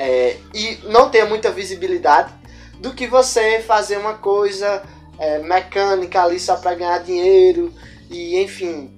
É, 0.02 0.38
e 0.54 0.80
não 0.86 1.10
tenha 1.10 1.26
muita 1.26 1.52
visibilidade 1.52 2.34
do 2.80 2.94
que 2.94 3.06
você 3.06 3.60
fazer 3.60 3.98
uma 3.98 4.14
coisa 4.14 4.82
é, 5.20 5.40
mecânica 5.40 6.24
ali 6.24 6.40
só 6.40 6.56
para 6.56 6.74
ganhar 6.74 7.00
dinheiro 7.00 7.74
e 8.10 8.42
enfim 8.42 8.98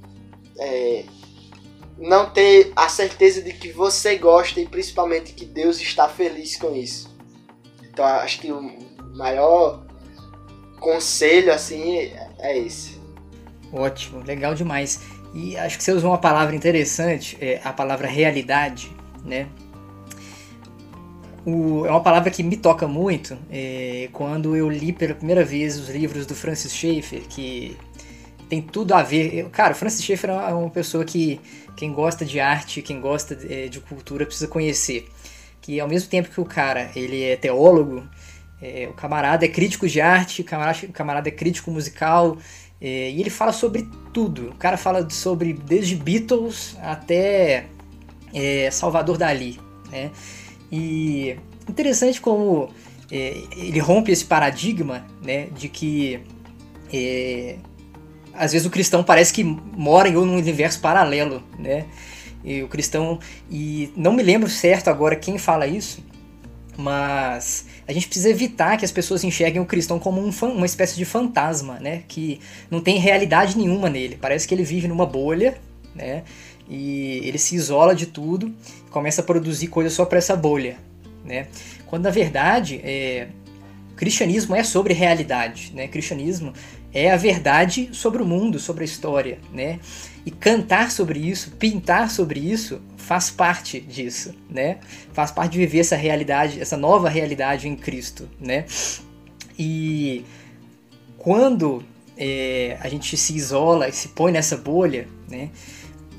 é, 0.59 1.03
não 1.97 2.29
ter 2.29 2.71
a 2.75 2.87
certeza 2.87 3.41
de 3.41 3.51
que 3.51 3.71
você 3.71 4.15
gosta 4.15 4.61
e 4.61 4.67
principalmente 4.67 5.33
que 5.33 5.43
Deus 5.43 5.81
está 5.81 6.07
feliz 6.07 6.55
com 6.55 6.75
isso. 6.75 7.09
Então 7.81 8.05
acho 8.05 8.39
que 8.39 8.51
o 8.51 8.61
maior 9.15 9.83
conselho 10.79 11.51
assim 11.51 12.13
é 12.37 12.59
esse. 12.59 13.01
Ótimo, 13.73 14.21
legal 14.23 14.53
demais. 14.53 15.01
E 15.33 15.57
acho 15.57 15.79
que 15.79 15.83
você 15.83 15.93
usou 15.93 16.11
uma 16.11 16.19
palavra 16.19 16.55
interessante, 16.55 17.39
é 17.41 17.59
a 17.63 17.73
palavra 17.73 18.07
realidade, 18.07 18.95
né? 19.25 19.49
O, 21.45 21.85
é 21.85 21.89
uma 21.89 22.01
palavra 22.01 22.29
que 22.29 22.43
me 22.43 22.55
toca 22.55 22.87
muito 22.87 23.37
é, 23.49 24.09
quando 24.13 24.55
eu 24.55 24.69
li 24.69 24.93
pela 24.93 25.15
primeira 25.15 25.43
vez 25.43 25.79
os 25.79 25.89
livros 25.89 26.25
do 26.25 26.35
Francis 26.35 26.73
Schaeffer, 26.73 27.21
que 27.27 27.75
tem 28.47 28.61
tudo 28.61 28.93
a 28.93 29.01
ver. 29.01 29.49
Cara, 29.49 29.73
o 29.73 29.75
Francis 29.75 30.03
Schaeffer 30.03 30.29
é 30.29 30.53
uma 30.53 30.69
pessoa 30.69 31.03
que 31.03 31.41
quem 31.75 31.91
gosta 31.91 32.23
de 32.23 32.39
arte, 32.39 32.81
quem 32.81 33.01
gosta 33.01 33.35
de, 33.35 33.51
é, 33.51 33.67
de 33.67 33.79
cultura 33.79 34.25
precisa 34.25 34.47
conhecer 34.47 35.07
que 35.61 35.79
ao 35.79 35.87
mesmo 35.87 36.09
tempo 36.09 36.29
que 36.29 36.41
o 36.41 36.45
cara 36.45 36.91
ele 36.95 37.23
é 37.23 37.35
teólogo, 37.35 38.03
é, 38.61 38.87
o 38.89 38.93
camarada 38.93 39.45
é 39.45 39.47
crítico 39.47 39.87
de 39.87 40.01
arte, 40.01 40.41
o 40.41 40.43
camarada, 40.43 40.79
o 40.85 40.91
camarada 40.91 41.29
é 41.29 41.31
crítico 41.31 41.71
musical, 41.71 42.37
é, 42.81 43.11
e 43.11 43.19
ele 43.21 43.29
fala 43.29 43.53
sobre 43.53 43.87
tudo. 44.11 44.49
O 44.49 44.55
cara 44.55 44.75
fala 44.75 45.07
sobre 45.09 45.53
desde 45.53 45.95
Beatles 45.95 46.75
até 46.81 47.67
é, 48.33 48.69
Salvador 48.71 49.17
Dali. 49.17 49.59
Né? 49.91 50.09
E 50.71 51.35
interessante 51.67 52.21
como 52.21 52.69
é, 53.11 53.43
ele 53.57 53.79
rompe 53.79 54.11
esse 54.11 54.25
paradigma 54.25 55.05
né, 55.21 55.47
de 55.47 55.67
que 55.67 56.21
é, 56.93 57.57
às 58.33 58.53
vezes 58.53 58.65
o 58.65 58.69
cristão 58.69 59.03
parece 59.03 59.33
que 59.33 59.43
mora 59.43 60.07
em 60.07 60.15
um 60.15 60.35
universo 60.35 60.79
paralelo, 60.79 61.43
né? 61.59 61.85
e 62.43 62.63
o 62.63 62.67
cristão 62.67 63.19
e 63.49 63.91
não 63.95 64.13
me 64.13 64.23
lembro 64.23 64.49
certo 64.49 64.89
agora 64.89 65.15
quem 65.15 65.37
fala 65.37 65.67
isso, 65.67 66.03
mas 66.77 67.65
a 67.87 67.93
gente 67.93 68.07
precisa 68.07 68.29
evitar 68.29 68.77
que 68.77 68.85
as 68.85 68.91
pessoas 68.91 69.23
enxerguem 69.23 69.61
o 69.61 69.65
cristão 69.65 69.99
como 69.99 70.21
um, 70.21 70.31
uma 70.43 70.65
espécie 70.65 70.95
de 70.95 71.05
fantasma, 71.05 71.79
né? 71.79 72.03
Que 72.07 72.39
não 72.69 72.81
tem 72.81 72.97
realidade 72.97 73.57
nenhuma 73.57 73.89
nele. 73.89 74.17
Parece 74.19 74.47
que 74.47 74.55
ele 74.55 74.63
vive 74.63 74.87
numa 74.87 75.05
bolha, 75.05 75.57
né? 75.93 76.23
E 76.69 77.21
ele 77.23 77.37
se 77.37 77.55
isola 77.55 77.93
de 77.93 78.05
tudo, 78.05 78.53
começa 78.91 79.21
a 79.21 79.23
produzir 79.23 79.67
coisas 79.67 79.93
só 79.93 80.05
para 80.05 80.19
essa 80.19 80.35
bolha, 80.35 80.77
né? 81.25 81.47
Quando 81.87 82.03
na 82.03 82.11
verdade 82.11 82.79
é, 82.83 83.29
cristianismo 83.95 84.55
é 84.55 84.63
sobre 84.63 84.93
realidade, 84.93 85.71
né? 85.73 85.87
Cristianismo 85.87 86.53
é 86.93 87.11
a 87.11 87.17
verdade 87.17 87.89
sobre 87.93 88.21
o 88.21 88.25
mundo, 88.25 88.59
sobre 88.59 88.83
a 88.83 88.85
história, 88.85 89.39
né? 89.51 89.79
E 90.25 90.29
cantar 90.29 90.91
sobre 90.91 91.19
isso, 91.19 91.51
pintar 91.51 92.11
sobre 92.11 92.39
isso, 92.39 92.81
faz 92.97 93.31
parte 93.31 93.79
disso, 93.79 94.35
né? 94.49 94.77
Faz 95.13 95.31
parte 95.31 95.53
de 95.53 95.59
viver 95.59 95.79
essa 95.79 95.95
realidade, 95.95 96.61
essa 96.61 96.77
nova 96.77 97.09
realidade 97.09 97.67
em 97.67 97.75
Cristo, 97.75 98.29
né? 98.39 98.65
E 99.57 100.25
quando 101.17 101.83
é, 102.17 102.77
a 102.81 102.89
gente 102.89 103.15
se 103.15 103.35
isola 103.35 103.87
e 103.87 103.93
se 103.93 104.09
põe 104.09 104.31
nessa 104.31 104.57
bolha, 104.57 105.07
né? 105.29 105.49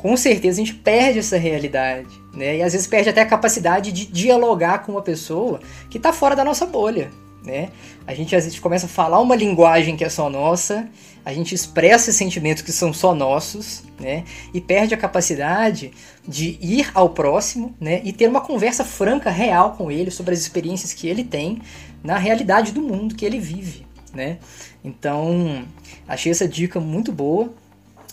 Com 0.03 0.17
certeza 0.17 0.61
a 0.61 0.65
gente 0.65 0.75
perde 0.75 1.21
essa 1.21 1.37
realidade, 1.37 2.21
né? 2.35 2.57
E 2.57 2.63
às 2.63 2.73
vezes 2.73 2.89
perde 2.89 3.09
até 3.09 3.21
a 3.21 3.27
capacidade 3.27 3.93
de 3.93 4.05
dialogar 4.05 4.81
com 4.81 4.91
uma 4.91 5.01
pessoa 5.01 5.61
que 5.89 5.97
está 5.97 6.13
fora 6.13 6.35
da 6.35 6.45
nossa 6.45 6.67
bolha, 6.67 7.09
né? 7.45 7.69
A 8.05 8.13
gente 8.13 8.35
às 8.35 8.43
vezes 8.43 8.59
começa 8.59 8.87
a 8.87 8.89
falar 8.89 9.21
uma 9.21 9.37
linguagem 9.37 9.97
que 9.97 10.03
é 10.03 10.09
só 10.09 10.29
nossa, 10.29 10.89
a 11.25 11.33
gente 11.33 11.55
expressa 11.55 12.11
sentimentos 12.11 12.65
que 12.65 12.73
são 12.73 12.93
só 12.93 13.15
nossos, 13.15 13.85
né? 14.01 14.25
E 14.53 14.61
perde 14.61 14.93
a 14.93 14.97
capacidade 14.97 15.93
de 16.27 16.59
ir 16.61 16.91
ao 16.95 17.11
próximo, 17.11 17.73
né? 17.81 18.01
E 18.03 18.13
ter 18.13 18.29
uma 18.29 18.41
conversa 18.41 18.85
franca, 18.85 19.31
real 19.31 19.77
com 19.77 19.89
ele 19.89 20.11
sobre 20.11 20.35
as 20.35 20.41
experiências 20.41 20.93
que 20.93 21.07
ele 21.07 21.23
tem 21.23 21.63
na 22.03 22.19
realidade 22.19 22.73
do 22.73 22.83
mundo 22.83 23.15
que 23.15 23.25
ele 23.25 23.39
vive, 23.39 23.87
né? 24.13 24.39
Então, 24.83 25.65
achei 26.09 26.33
essa 26.33 26.49
dica 26.49 26.81
muito 26.81 27.13
boa 27.13 27.55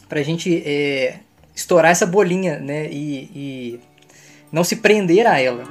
pra 0.08 0.22
gente 0.22 0.62
é, 0.64 1.18
estourar 1.60 1.92
essa 1.92 2.06
bolinha, 2.06 2.58
né? 2.58 2.88
E, 2.90 3.30
e 3.36 3.80
não 4.52 4.64
se 4.64 4.78
prender 4.78 5.28
a 5.28 5.40
ela. 5.40 5.64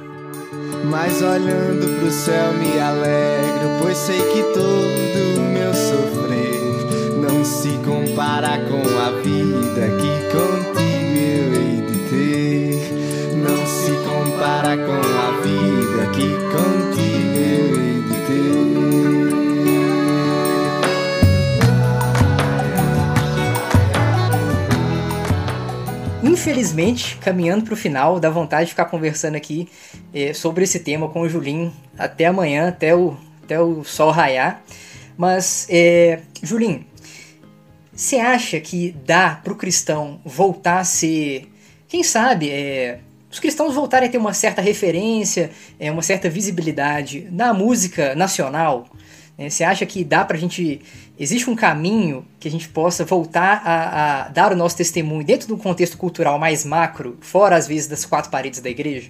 Mas 0.85 1.21
olhando 1.21 1.99
pro 1.99 2.11
céu 2.11 2.53
me 2.53 2.79
alegro, 2.79 3.69
pois 3.81 3.97
sei 3.97 4.19
que 4.19 4.43
todo 4.53 5.41
meu 5.51 5.73
sofrer 5.73 7.19
não 7.19 7.43
se 7.43 7.69
compara 7.83 8.59
com 8.59 8.81
a 8.99 9.11
vida 9.21 9.87
que 9.99 10.11
contigo 10.31 11.17
eu 11.17 11.53
hei 11.55 11.81
de 11.81 11.99
ter. 12.09 12.93
Não 13.35 13.65
se 13.65 13.91
compara 14.07 14.77
com 14.77 14.93
a 14.93 15.41
vida 15.41 16.11
que 16.13 16.48
Infelizmente, 26.39 27.17
caminhando 27.17 27.65
para 27.65 27.73
o 27.73 27.77
final, 27.77 28.17
dá 28.17 28.29
vontade 28.29 28.67
de 28.67 28.69
ficar 28.69 28.85
conversando 28.85 29.35
aqui 29.35 29.67
eh, 30.13 30.33
sobre 30.33 30.63
esse 30.63 30.79
tema 30.79 31.09
com 31.09 31.19
o 31.19 31.27
Julinho 31.27 31.73
até 31.97 32.27
amanhã, 32.27 32.69
até 32.69 32.95
o, 32.95 33.17
até 33.43 33.59
o 33.59 33.83
sol 33.83 34.09
raiar. 34.09 34.63
Mas, 35.17 35.67
eh, 35.69 36.19
Julinho, 36.41 36.85
você 37.91 38.19
acha 38.19 38.57
que 38.61 38.95
dá 39.05 39.35
para 39.43 39.51
o 39.51 39.55
cristão 39.57 40.21
voltar 40.23 40.79
a 40.79 40.85
ser, 40.85 41.51
quem 41.89 42.03
sabe, 42.03 42.49
eh, 42.49 42.99
os 43.29 43.37
cristãos 43.37 43.75
voltarem 43.75 44.07
a 44.07 44.11
ter 44.11 44.17
uma 44.17 44.33
certa 44.33 44.61
referência, 44.61 45.51
eh, 45.77 45.91
uma 45.91 46.01
certa 46.01 46.29
visibilidade 46.29 47.27
na 47.31 47.53
música 47.53 48.15
nacional? 48.15 48.87
Eh, 49.39 49.49
Você 49.49 49.63
acha 49.63 49.85
que 49.85 50.03
dá 50.03 50.25
para 50.25 50.35
a 50.35 50.39
gente 50.39 50.81
existe 51.17 51.49
um 51.49 51.55
caminho 51.55 52.27
que 52.39 52.47
a 52.47 52.51
gente 52.51 52.67
possa 52.67 53.05
voltar 53.05 53.61
a, 53.65 54.25
a, 54.25 54.27
dar 54.27 54.51
o 54.51 54.55
nosso 54.55 54.75
testemunho 54.75 55.25
dentro 55.25 55.47
de 55.47 55.53
um 55.53 55.57
contexto 55.57 55.97
cultural 55.97 56.37
mais 56.37 56.65
macro, 56.65 57.17
fora 57.21 57.55
às 57.55 57.65
vezes 57.65 57.87
das 57.87 58.05
quatro 58.05 58.29
paredes 58.29 58.59
da 58.59 58.69
igreja? 58.69 59.09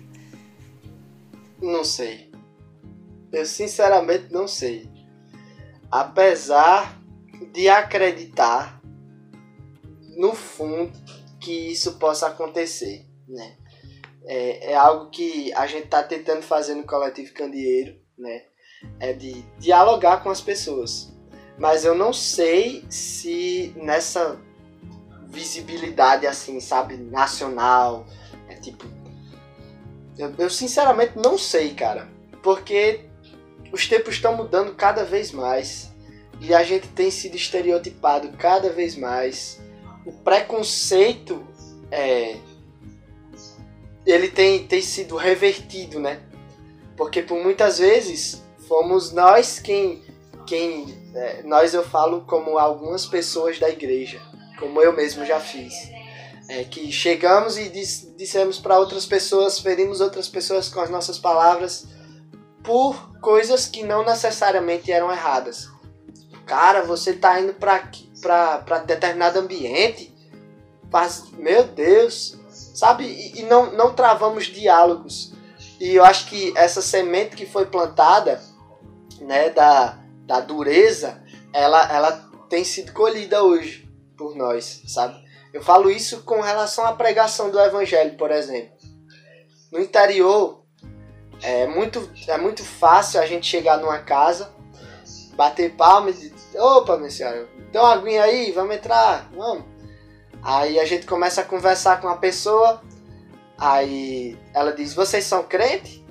Não 1.59 1.83
sei. 1.83 2.29
Eu 3.31 3.45
sinceramente 3.45 4.31
não 4.31 4.47
sei. 4.47 4.87
Apesar 5.91 7.01
de 7.51 7.67
acreditar 7.67 8.79
no 10.15 10.35
fundo 10.35 10.91
que 11.39 11.71
isso 11.71 11.93
possa 11.97 12.27
acontecer, 12.27 13.05
né? 13.27 13.57
É, 14.25 14.73
é 14.73 14.75
algo 14.75 15.09
que 15.09 15.51
a 15.53 15.65
gente 15.65 15.85
está 15.85 16.03
tentando 16.03 16.43
fazer 16.43 16.75
no 16.75 16.83
coletivo 16.83 17.33
Candeeiro, 17.33 17.95
né? 18.17 18.43
É 18.99 19.13
de 19.13 19.43
dialogar 19.57 20.23
com 20.23 20.29
as 20.29 20.41
pessoas 20.41 21.09
mas 21.59 21.83
eu 21.83 21.93
não 21.93 22.13
sei 22.13 22.85
se 22.89 23.73
nessa 23.75 24.39
visibilidade 25.27 26.25
assim, 26.25 26.59
sabe, 26.61 26.95
nacional, 26.95 28.07
é 28.47 28.55
tipo. 28.55 28.85
Eu, 30.17 30.33
eu 30.37 30.49
sinceramente 30.49 31.13
não 31.17 31.37
sei, 31.37 31.73
cara. 31.73 32.07
Porque 32.41 33.01
os 33.73 33.85
tempos 33.87 34.15
estão 34.15 34.35
mudando 34.35 34.73
cada 34.73 35.03
vez 35.03 35.31
mais. 35.33 35.91
E 36.39 36.53
a 36.53 36.63
gente 36.63 36.87
tem 36.87 37.11
sido 37.11 37.35
estereotipado 37.35 38.29
cada 38.37 38.69
vez 38.69 38.95
mais. 38.95 39.61
O 40.05 40.13
preconceito 40.13 41.45
é. 41.91 42.37
Ele 44.05 44.29
tem, 44.29 44.65
tem 44.65 44.81
sido 44.81 45.17
revertido, 45.17 45.99
né? 45.99 46.21
Porque 46.95 47.21
por 47.21 47.37
muitas 47.43 47.79
vezes 47.79 48.41
fomos 48.69 49.11
nós 49.11 49.59
quem, 49.59 50.03
quem 50.45 51.11
é, 51.15 51.41
nós 51.41 51.73
eu 51.73 51.83
falo 51.83 52.21
como 52.21 52.59
algumas 52.59 53.07
pessoas 53.07 53.57
da 53.57 53.67
igreja, 53.67 54.21
como 54.59 54.79
eu 54.79 54.95
mesmo 54.95 55.25
já 55.25 55.39
fiz. 55.39 55.73
É, 56.47 56.63
que 56.63 56.91
chegamos 56.91 57.57
e 57.57 57.69
dis, 57.69 58.11
dissemos 58.15 58.59
para 58.59 58.79
outras 58.79 59.05
pessoas, 59.05 59.59
ferimos 59.59 60.01
outras 60.01 60.27
pessoas 60.27 60.69
com 60.69 60.79
as 60.79 60.89
nossas 60.89 61.19
palavras 61.19 61.87
por 62.63 63.19
coisas 63.19 63.67
que 63.67 63.83
não 63.83 64.05
necessariamente 64.05 64.91
eram 64.91 65.11
erradas. 65.11 65.67
Cara, 66.45 66.81
você 66.83 67.13
tá 67.13 67.39
indo 67.39 67.53
para 67.53 68.79
determinado 68.79 69.39
ambiente, 69.39 70.15
mas, 70.91 71.29
meu 71.33 71.63
Deus, 71.65 72.39
sabe? 72.49 73.03
E, 73.03 73.41
e 73.41 73.43
não, 73.43 73.71
não 73.73 73.93
travamos 73.93 74.45
diálogos. 74.45 75.33
E 75.79 75.95
eu 75.95 76.03
acho 76.03 76.27
que 76.27 76.51
essa 76.57 76.81
semente 76.81 77.35
que 77.35 77.45
foi 77.45 77.67
plantada, 77.67 78.41
né, 79.21 79.49
da, 79.49 79.97
da 80.25 80.39
dureza, 80.39 81.23
ela, 81.53 81.91
ela 81.91 82.11
tem 82.49 82.63
sido 82.63 82.93
colhida 82.93 83.43
hoje 83.43 83.89
por 84.17 84.35
nós, 84.35 84.83
sabe? 84.87 85.23
Eu 85.53 85.63
falo 85.63 85.89
isso 85.89 86.23
com 86.23 86.41
relação 86.41 86.85
à 86.85 86.93
pregação 86.93 87.49
do 87.49 87.59
evangelho, 87.59 88.15
por 88.17 88.31
exemplo. 88.31 88.77
No 89.71 89.79
interior, 89.79 90.63
é 91.41 91.67
muito, 91.67 92.09
é 92.27 92.37
muito 92.37 92.63
fácil 92.63 93.19
a 93.19 93.25
gente 93.25 93.47
chegar 93.47 93.77
numa 93.77 93.99
casa, 93.99 94.53
bater 95.35 95.75
palma 95.75 96.09
e 96.09 96.13
dizer, 96.13 96.59
opa, 96.59 96.97
minha 96.97 97.09
senhora, 97.09 97.47
dá 97.71 97.81
uma 97.81 97.93
aguinha 97.93 98.23
aí, 98.23 98.51
vamos 98.51 98.75
entrar, 98.75 99.29
vamos. 99.33 99.63
Aí 100.41 100.79
a 100.79 100.85
gente 100.85 101.05
começa 101.05 101.41
a 101.41 101.45
conversar 101.45 101.99
com 101.99 102.07
a 102.07 102.17
pessoa, 102.17 102.81
aí 103.57 104.37
ela 104.53 104.71
diz, 104.71 104.93
vocês 104.93 105.23
são 105.25 105.43
crente? 105.43 106.05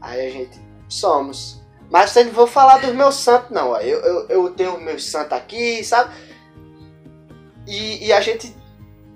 Aí 0.00 0.26
a 0.26 0.30
gente, 0.30 0.60
somos. 0.88 1.65
Mas 1.90 2.14
eu 2.16 2.24
não 2.24 2.32
vou 2.32 2.46
falar 2.46 2.78
dos 2.78 2.94
meus 2.94 3.14
santos, 3.16 3.50
não. 3.50 3.76
Eu, 3.80 4.00
eu, 4.00 4.28
eu 4.28 4.50
tenho 4.50 4.80
meus 4.80 5.04
santos 5.04 5.32
aqui, 5.32 5.84
sabe? 5.84 6.14
E, 7.66 8.06
e 8.06 8.12
a 8.12 8.20
gente 8.20 8.54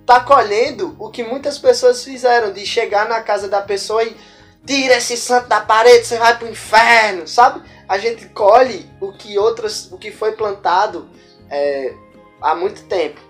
tá 0.07 0.21
colhendo 0.21 0.97
o 0.99 1.11
que 1.11 1.23
muitas 1.23 1.59
pessoas 1.59 2.03
fizeram, 2.05 2.53
de 2.53 2.65
chegar 2.67 3.09
na 3.09 3.21
casa 3.23 3.49
da 3.49 3.61
pessoa 3.61 4.03
e 4.03 4.17
tira 4.67 4.97
esse 4.97 5.17
santo 5.17 5.49
da 5.49 5.61
parede, 5.61 6.07
você 6.07 6.19
vai 6.19 6.37
pro 6.37 6.49
inferno, 6.49 7.27
sabe? 7.27 7.63
A 7.89 7.99
gente 7.99 8.27
colhe 8.29 8.89
o 9.01 9.13
que 9.13 9.39
outras, 9.39 9.91
o 9.91 9.99
que 9.99 10.11
foi 10.11 10.33
plantado 10.33 11.09
é, 11.49 11.95
há 12.41 12.55
muito 12.55 12.85
tempo. 12.85 13.21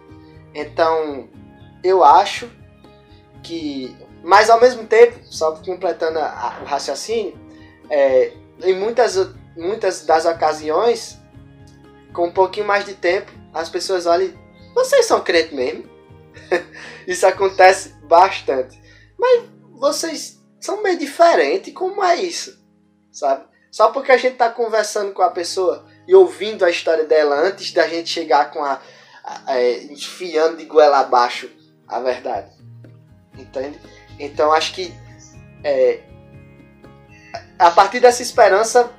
Então, 0.54 1.28
eu 1.82 2.02
acho 2.04 2.50
que, 3.42 3.96
mas 4.22 4.50
ao 4.50 4.60
mesmo 4.60 4.86
tempo, 4.86 5.18
só 5.24 5.52
completando 5.52 6.18
a, 6.18 6.58
o 6.62 6.64
raciocínio, 6.64 7.38
é, 7.88 8.32
em 8.62 8.74
muitas, 8.74 9.16
muitas 9.56 10.04
das 10.04 10.24
ocasiões, 10.24 11.18
com 12.12 12.26
um 12.26 12.32
pouquinho 12.32 12.66
mais 12.66 12.84
de 12.84 12.94
tempo, 12.94 13.32
as 13.52 13.68
pessoas 13.68 14.06
olham 14.06 14.32
vocês 14.74 15.06
são 15.06 15.20
crentes 15.20 15.52
mesmo? 15.52 15.84
Isso 17.06 17.26
acontece 17.26 17.94
bastante. 18.04 18.80
Mas 19.18 19.44
vocês 19.72 20.40
são 20.60 20.82
meio 20.82 20.98
diferentes, 20.98 21.72
como 21.74 22.02
é 22.04 22.16
isso? 22.16 22.58
Sabe? 23.10 23.44
Só 23.70 23.90
porque 23.90 24.12
a 24.12 24.16
gente 24.16 24.36
tá 24.36 24.50
conversando 24.50 25.12
com 25.12 25.22
a 25.22 25.30
pessoa 25.30 25.86
e 26.06 26.14
ouvindo 26.14 26.64
a 26.64 26.70
história 26.70 27.04
dela 27.04 27.36
antes 27.36 27.72
da 27.72 27.86
gente 27.88 28.08
chegar 28.08 28.50
com 28.50 28.62
a, 28.64 28.80
a, 29.24 29.52
a 29.52 29.62
enfiando 29.62 30.56
de 30.56 30.64
goela 30.64 31.00
abaixo 31.00 31.50
a 31.86 32.00
verdade. 32.00 32.50
Entende? 33.36 33.78
Então 34.18 34.52
acho 34.52 34.74
que 34.74 34.92
é, 35.64 36.02
a 37.58 37.70
partir 37.70 38.00
dessa 38.00 38.22
esperança, 38.22 38.90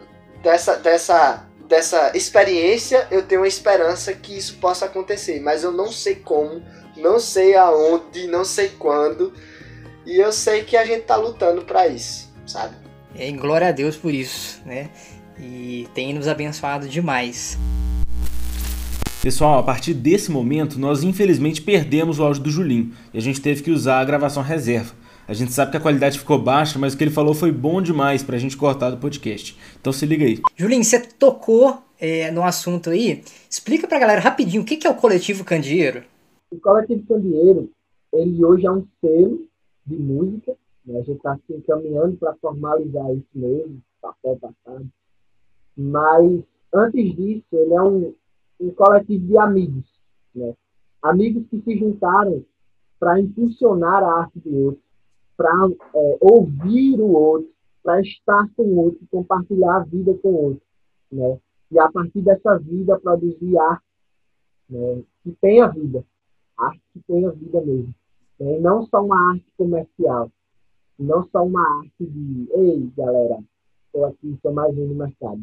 dessa, 0.42 0.76
dessa, 0.76 1.46
dessa 1.68 2.16
experiência, 2.16 3.08
eu 3.10 3.24
tenho 3.24 3.42
uma 3.42 3.48
esperança 3.48 4.14
que 4.14 4.38
isso 4.38 4.58
possa 4.58 4.86
acontecer. 4.86 5.40
Mas 5.40 5.64
eu 5.64 5.72
não 5.72 5.92
sei 5.92 6.16
como, 6.16 6.62
não 6.96 7.20
sei 7.20 7.56
aonde, 7.56 8.28
não 8.28 8.46
sei 8.46 8.70
quando. 8.70 9.34
E 10.06 10.18
eu 10.18 10.32
sei 10.32 10.64
que 10.64 10.76
a 10.76 10.86
gente 10.86 11.04
tá 11.04 11.16
lutando 11.16 11.62
para 11.62 11.88
isso, 11.88 12.32
sabe? 12.46 12.76
É, 13.16 13.32
glória 13.32 13.68
a 13.68 13.72
Deus 13.72 13.96
por 13.96 14.14
isso, 14.14 14.62
né? 14.66 14.90
E 15.40 15.88
tem 15.94 16.14
nos 16.14 16.28
abençoado 16.28 16.88
demais. 16.88 17.58
Pessoal, 19.22 19.60
a 19.60 19.64
partir 19.64 19.94
desse 19.94 20.32
momento, 20.32 20.80
nós 20.80 21.04
infelizmente 21.04 21.62
perdemos 21.62 22.18
o 22.18 22.24
áudio 22.24 22.42
do 22.42 22.50
Julinho 22.50 22.92
e 23.14 23.18
a 23.20 23.22
gente 23.22 23.40
teve 23.40 23.62
que 23.62 23.70
usar 23.70 24.00
a 24.00 24.04
gravação 24.04 24.42
reserva. 24.42 24.96
A 25.32 25.34
gente 25.34 25.54
sabe 25.54 25.72
que 25.72 25.78
a 25.78 25.80
qualidade 25.80 26.20
ficou 26.20 26.38
baixa, 26.38 26.78
mas 26.78 26.94
o 26.94 26.98
que 26.98 27.06
ele 27.06 27.10
falou 27.10 27.34
foi 27.34 27.54
bom 27.54 27.82
demais 27.82 28.22
pra 28.22 28.38
gente 28.38 28.58
cortar 28.58 28.90
do 28.90 28.98
podcast. 28.98 29.58
Então 29.80 29.94
se 29.94 30.06
liga 30.06 30.26
aí. 30.26 30.42
Julinho, 30.58 30.84
você 30.84 31.00
tocou 31.00 31.82
é, 31.98 32.30
no 32.32 32.44
assunto 32.44 32.90
aí. 32.90 33.24
Explica 33.50 33.88
pra 33.88 33.98
galera 33.98 34.20
rapidinho 34.20 34.62
o 34.62 34.66
que 34.66 34.86
é 34.86 34.90
o 34.90 34.96
Coletivo 34.98 35.46
Candeeiro. 35.46 36.04
O 36.52 36.60
Coletivo 36.60 37.08
Candeeiro, 37.08 37.72
ele 38.12 38.44
hoje 38.44 38.66
é 38.66 38.72
um 38.72 38.86
selo 39.00 39.48
de 39.86 39.96
música. 39.96 40.54
Né? 40.86 41.00
A 41.00 41.04
gente 41.04 41.16
está 41.16 41.32
assim, 41.32 41.62
caminhando 41.62 42.18
para 42.18 42.36
formalizar 42.36 43.14
isso 43.14 43.30
mesmo, 43.34 43.82
papel 44.02 44.36
passado. 44.36 44.86
Mas, 45.78 46.42
antes 46.74 47.16
disso, 47.16 47.46
ele 47.54 47.74
é 47.74 47.82
um, 47.82 48.14
um 48.60 48.72
coletivo 48.72 49.28
de 49.28 49.38
amigos. 49.38 49.86
Né? 50.36 50.54
Amigos 51.02 51.46
que 51.50 51.62
se 51.62 51.80
juntaram 51.80 52.44
para 53.00 53.18
impulsionar 53.18 54.04
a 54.04 54.24
arte 54.24 54.38
do 54.38 54.66
outro, 54.66 54.91
para 55.42 55.70
é, 55.96 56.18
ouvir 56.22 57.02
o 57.02 57.08
outro, 57.08 57.50
para 57.82 58.00
estar 58.02 58.48
com 58.56 58.64
o 58.64 58.78
outro, 58.78 59.00
compartilhar 59.10 59.78
a 59.78 59.84
vida 59.84 60.14
com 60.22 60.30
o 60.30 60.44
outro. 60.46 60.62
Né? 61.12 61.40
E 61.72 61.80
a 61.80 61.92
partir 61.92 62.22
dessa 62.22 62.60
vida, 62.60 63.00
produzir 63.00 63.58
arte 63.58 63.84
né? 64.70 65.02
que 65.24 65.32
tenha 65.42 65.68
vida. 65.68 66.06
Arte 66.56 66.82
que 66.94 67.00
tenha 67.08 67.32
vida 67.32 67.60
mesmo. 67.62 67.96
Né? 68.40 68.60
Não 68.60 68.86
só 68.86 69.04
uma 69.04 69.32
arte 69.32 69.46
comercial. 69.58 70.32
Não 71.00 71.28
só 71.30 71.44
uma 71.44 71.80
arte 71.80 72.06
de, 72.06 72.48
ei, 72.54 72.92
galera, 72.96 73.40
estou 73.88 74.06
aqui, 74.06 74.38
sou 74.44 74.54
mais 74.54 74.78
um 74.78 74.90
no 74.90 74.96
mercado. 74.96 75.42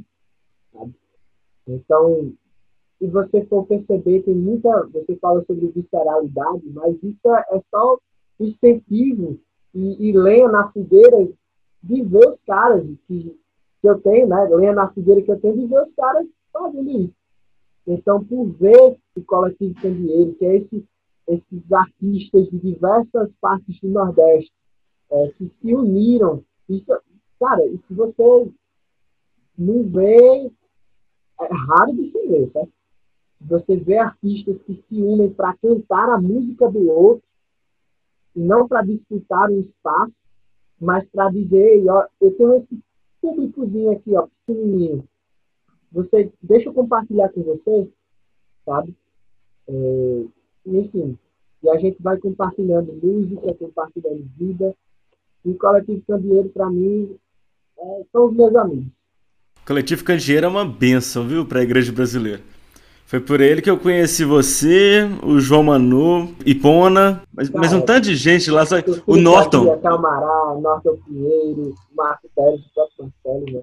Sabe? 0.73 0.95
Então, 1.67 2.33
se 3.01 3.09
você 3.09 3.45
for 3.47 3.67
perceber, 3.67 4.23
tem 4.23 4.35
muita. 4.35 4.87
Você 4.93 5.17
fala 5.17 5.45
sobre 5.45 5.67
visceralidade, 5.69 6.63
mas 6.73 6.95
isso 7.03 7.35
é, 7.35 7.45
é 7.51 7.63
só 7.69 7.99
incentivo 8.39 9.41
e, 9.75 10.09
e 10.09 10.12
lenha 10.12 10.49
na 10.49 10.71
fogueira 10.71 11.29
de 11.83 12.03
ver 12.03 12.29
os 12.29 12.41
caras 12.47 12.85
que, 13.07 13.39
que 13.81 13.89
eu 13.89 14.01
tenho, 14.01 14.27
né? 14.29 14.49
Lenha 14.51 14.73
na 14.73 14.89
fogueira 14.89 15.23
que 15.23 15.31
eu 15.31 15.41
tenho 15.41 15.57
de 15.57 15.66
ver 15.66 15.83
os 15.83 15.95
caras 15.95 16.27
fazendo 16.53 16.91
isso. 16.91 17.14
Então, 17.87 18.23
por 18.23 18.47
ver 18.53 18.97
o 19.16 19.25
coletivo 19.25 19.75
Candeeiro, 19.81 20.35
que 20.35 20.45
é 20.45 20.57
esse, 20.57 20.87
esses 21.27 21.73
artistas 21.73 22.49
de 22.51 22.59
diversas 22.59 23.31
partes 23.41 23.81
do 23.81 23.89
Nordeste, 23.89 24.53
é, 25.11 25.29
que 25.39 25.51
se 25.61 25.75
uniram, 25.75 26.45
isso, 26.69 26.93
cara, 27.41 27.62
se 27.62 27.95
você 27.95 28.51
não 29.57 29.83
vê, 29.85 30.51
é 31.41 31.55
raro 31.55 31.95
de 31.95 32.11
se 32.12 32.27
ver, 32.27 32.51
tá? 32.51 32.66
Você 33.41 33.77
vê 33.77 33.97
artistas 33.99 34.61
que 34.62 34.85
se 34.89 35.03
unem 35.03 35.33
para 35.33 35.57
cantar 35.57 36.11
a 36.11 36.21
música 36.21 36.69
do 36.71 36.89
outro, 36.91 37.28
não 38.39 38.68
para 38.68 38.82
disputar 38.82 39.51
um 39.51 39.61
espaço, 39.61 40.12
mas 40.80 41.07
para 41.11 41.30
dizer, 41.30 41.84
ó, 41.89 42.07
eu 42.20 42.30
tenho 42.32 42.57
esse 42.57 42.78
públicozinho 43.20 43.93
aqui, 43.93 44.14
ó, 44.14 44.28
pequenininho. 44.47 45.05
Você, 45.93 46.30
deixa 46.43 46.68
eu 46.68 46.74
compartilhar 46.74 47.30
com 47.30 47.43
você, 47.43 47.89
sabe? 48.64 48.95
É, 49.68 50.24
enfim, 50.66 51.18
e 51.62 51.70
a 51.70 51.78
gente 51.78 52.01
vai 52.01 52.16
compartilhando 52.18 52.93
música, 53.03 53.55
compartilhando 53.55 54.24
vida. 54.36 54.74
E 55.45 55.51
o 55.51 55.59
Coletivo 55.59 56.03
Candeeiro, 56.07 56.49
para 56.51 56.70
mim, 56.70 57.16
é, 57.78 58.03
são 58.12 58.26
os 58.26 58.36
meus 58.36 58.55
amigos. 58.55 58.86
Coletivo 59.66 60.05
Candeeiro 60.05 60.47
é 60.47 60.49
uma 60.49 60.64
benção, 60.64 61.26
viu, 61.26 61.45
para 61.45 61.61
a 61.61 61.62
igreja 61.62 61.93
brasileira. 61.93 62.41
Foi 63.09 63.21
por 63.21 63.41
ele 63.41 63.63
que 63.63 63.71
eu 63.71 63.79
conheci 63.79 64.23
você, 64.23 65.09
o 65.23 65.41
João 65.41 65.63
Manu, 65.63 66.29
Ipona, 66.45 67.23
mas, 67.33 67.49
mas 67.49 67.73
um 67.73 67.81
tanto 67.81 68.03
de 68.03 68.15
gente 68.15 68.51
lá, 68.51 68.67
sabe? 68.67 68.85
o 69.07 69.17
Norton. 69.17 69.79
Camará, 69.79 70.55
Norton 70.61 70.99
Pinheiro, 71.07 71.75
Marco 71.97 72.29
Pérez, 72.37 72.61
o 72.61 72.75
próprio 72.75 73.11
Marcelo, 73.25 73.47
né? 73.51 73.63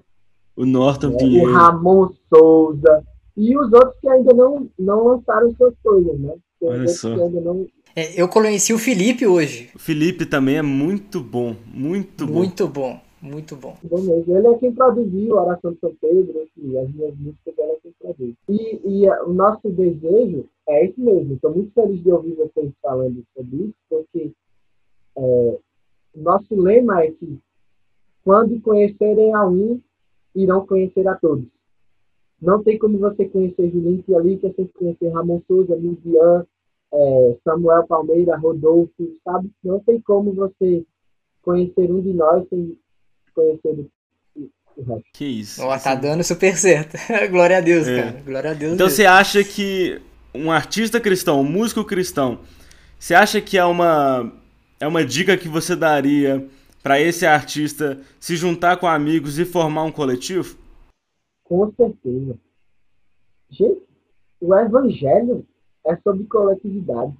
O 0.56 0.66
Norton 0.66 1.12
é, 1.12 1.16
Pinheiro. 1.16 1.48
O 1.48 1.54
Ramon 1.54 2.08
Souza. 2.28 3.04
E 3.36 3.56
os 3.56 3.72
outros 3.72 3.94
que 4.00 4.08
ainda 4.08 4.34
não, 4.34 4.68
não 4.76 5.04
lançaram 5.04 5.54
suas 5.56 5.74
coisas, 5.80 6.18
né? 6.18 6.32
Tem 6.58 6.68
Olha 6.68 6.88
só. 6.88 7.10
Não... 7.10 7.68
É, 7.94 8.20
eu 8.20 8.26
conheci 8.26 8.72
o 8.72 8.78
Felipe 8.78 9.28
hoje. 9.28 9.70
O 9.76 9.78
Felipe 9.78 10.26
também 10.26 10.56
é 10.56 10.62
muito 10.62 11.20
bom, 11.20 11.54
muito 11.72 12.26
bom. 12.26 12.32
Muito 12.32 12.66
bom. 12.66 13.00
Muito 13.26 13.56
bom. 13.56 13.76
bom. 13.82 13.98
Ele 14.26 14.46
é 14.46 14.58
quem 14.58 14.72
produziu 14.72 15.38
a 15.38 15.46
Oração 15.46 15.72
de 15.72 15.80
São 15.80 15.94
Pedro, 16.00 16.42
assim, 16.42 16.78
as 16.78 16.94
minhas 16.94 17.16
músicas, 17.18 17.54
ele 17.58 17.72
é 17.72 18.14
quem. 18.14 18.36
E, 18.48 18.80
e 18.84 19.10
o 19.10 19.32
nosso 19.32 19.68
desejo 19.68 20.46
é 20.68 20.84
esse 20.84 21.00
mesmo. 21.00 21.34
Estou 21.34 21.52
muito 21.52 21.72
feliz 21.72 22.02
de 22.02 22.12
ouvir 22.12 22.34
vocês 22.34 22.72
falando 22.80 23.24
sobre 23.34 23.56
isso, 23.56 23.74
porque 23.90 24.32
é, 25.16 25.58
nosso 26.14 26.54
lema 26.54 27.02
é 27.02 27.10
que 27.10 27.38
quando 28.24 28.60
conhecerem 28.60 29.34
a 29.34 29.46
um, 29.46 29.80
irão 30.34 30.66
conhecer 30.66 31.06
a 31.08 31.16
todos. 31.16 31.46
Não 32.40 32.62
tem 32.62 32.78
como 32.78 32.98
você 32.98 33.28
conhecer 33.28 33.70
Julinho 33.70 34.02
Pialica 34.02 34.52
sem 34.54 34.66
conhecer 34.68 35.08
Ramon 35.08 35.40
Souza, 35.48 35.74
Livian, 35.74 36.46
é, 36.92 37.36
Samuel 37.42 37.86
Palmeira, 37.86 38.36
Rodolfo, 38.36 39.16
sabe? 39.24 39.50
Não 39.64 39.80
tem 39.80 40.00
como 40.00 40.32
você 40.32 40.84
conhecer 41.42 41.90
um 41.90 42.00
de 42.00 42.12
nós 42.12 42.46
sem 42.48 42.78
conhecer 43.36 43.68
o, 43.68 43.90
o 44.76 44.82
resto. 44.82 45.04
Que 45.12 45.24
isso. 45.24 45.62
Ó, 45.62 45.78
tá 45.78 45.94
dando 45.94 46.24
super 46.24 46.56
certo. 46.56 46.96
Glória 47.30 47.58
a 47.58 47.60
Deus, 47.60 47.86
É. 47.86 48.02
cara. 48.02 48.22
Glória 48.24 48.50
a 48.50 48.54
Deus. 48.54 48.72
Então 48.74 48.86
mesmo. 48.86 48.96
você 48.96 49.06
acha 49.06 49.44
que 49.44 50.00
um 50.34 50.50
artista 50.50 51.00
cristão, 51.00 51.40
um 51.40 51.44
músico 51.44 51.84
cristão, 51.84 52.40
você 52.98 53.14
acha 53.14 53.40
que 53.40 53.56
é 53.58 53.64
uma 53.64 54.32
é 54.80 54.86
uma 54.86 55.04
dica 55.04 55.36
que 55.36 55.48
você 55.48 55.74
daria 55.76 56.46
para 56.82 57.00
esse 57.00 57.24
artista 57.26 58.00
se 58.20 58.36
juntar 58.36 58.76
com 58.78 58.86
amigos 58.86 59.38
e 59.38 59.44
formar 59.44 59.84
um 59.84 59.92
coletivo? 59.92 60.56
Com 61.44 61.72
certeza. 61.76 62.36
Gente, 63.50 63.82
o 64.40 64.54
evangelho 64.54 65.46
é 65.86 65.96
sobre 65.96 66.24
coletividade. 66.24 67.12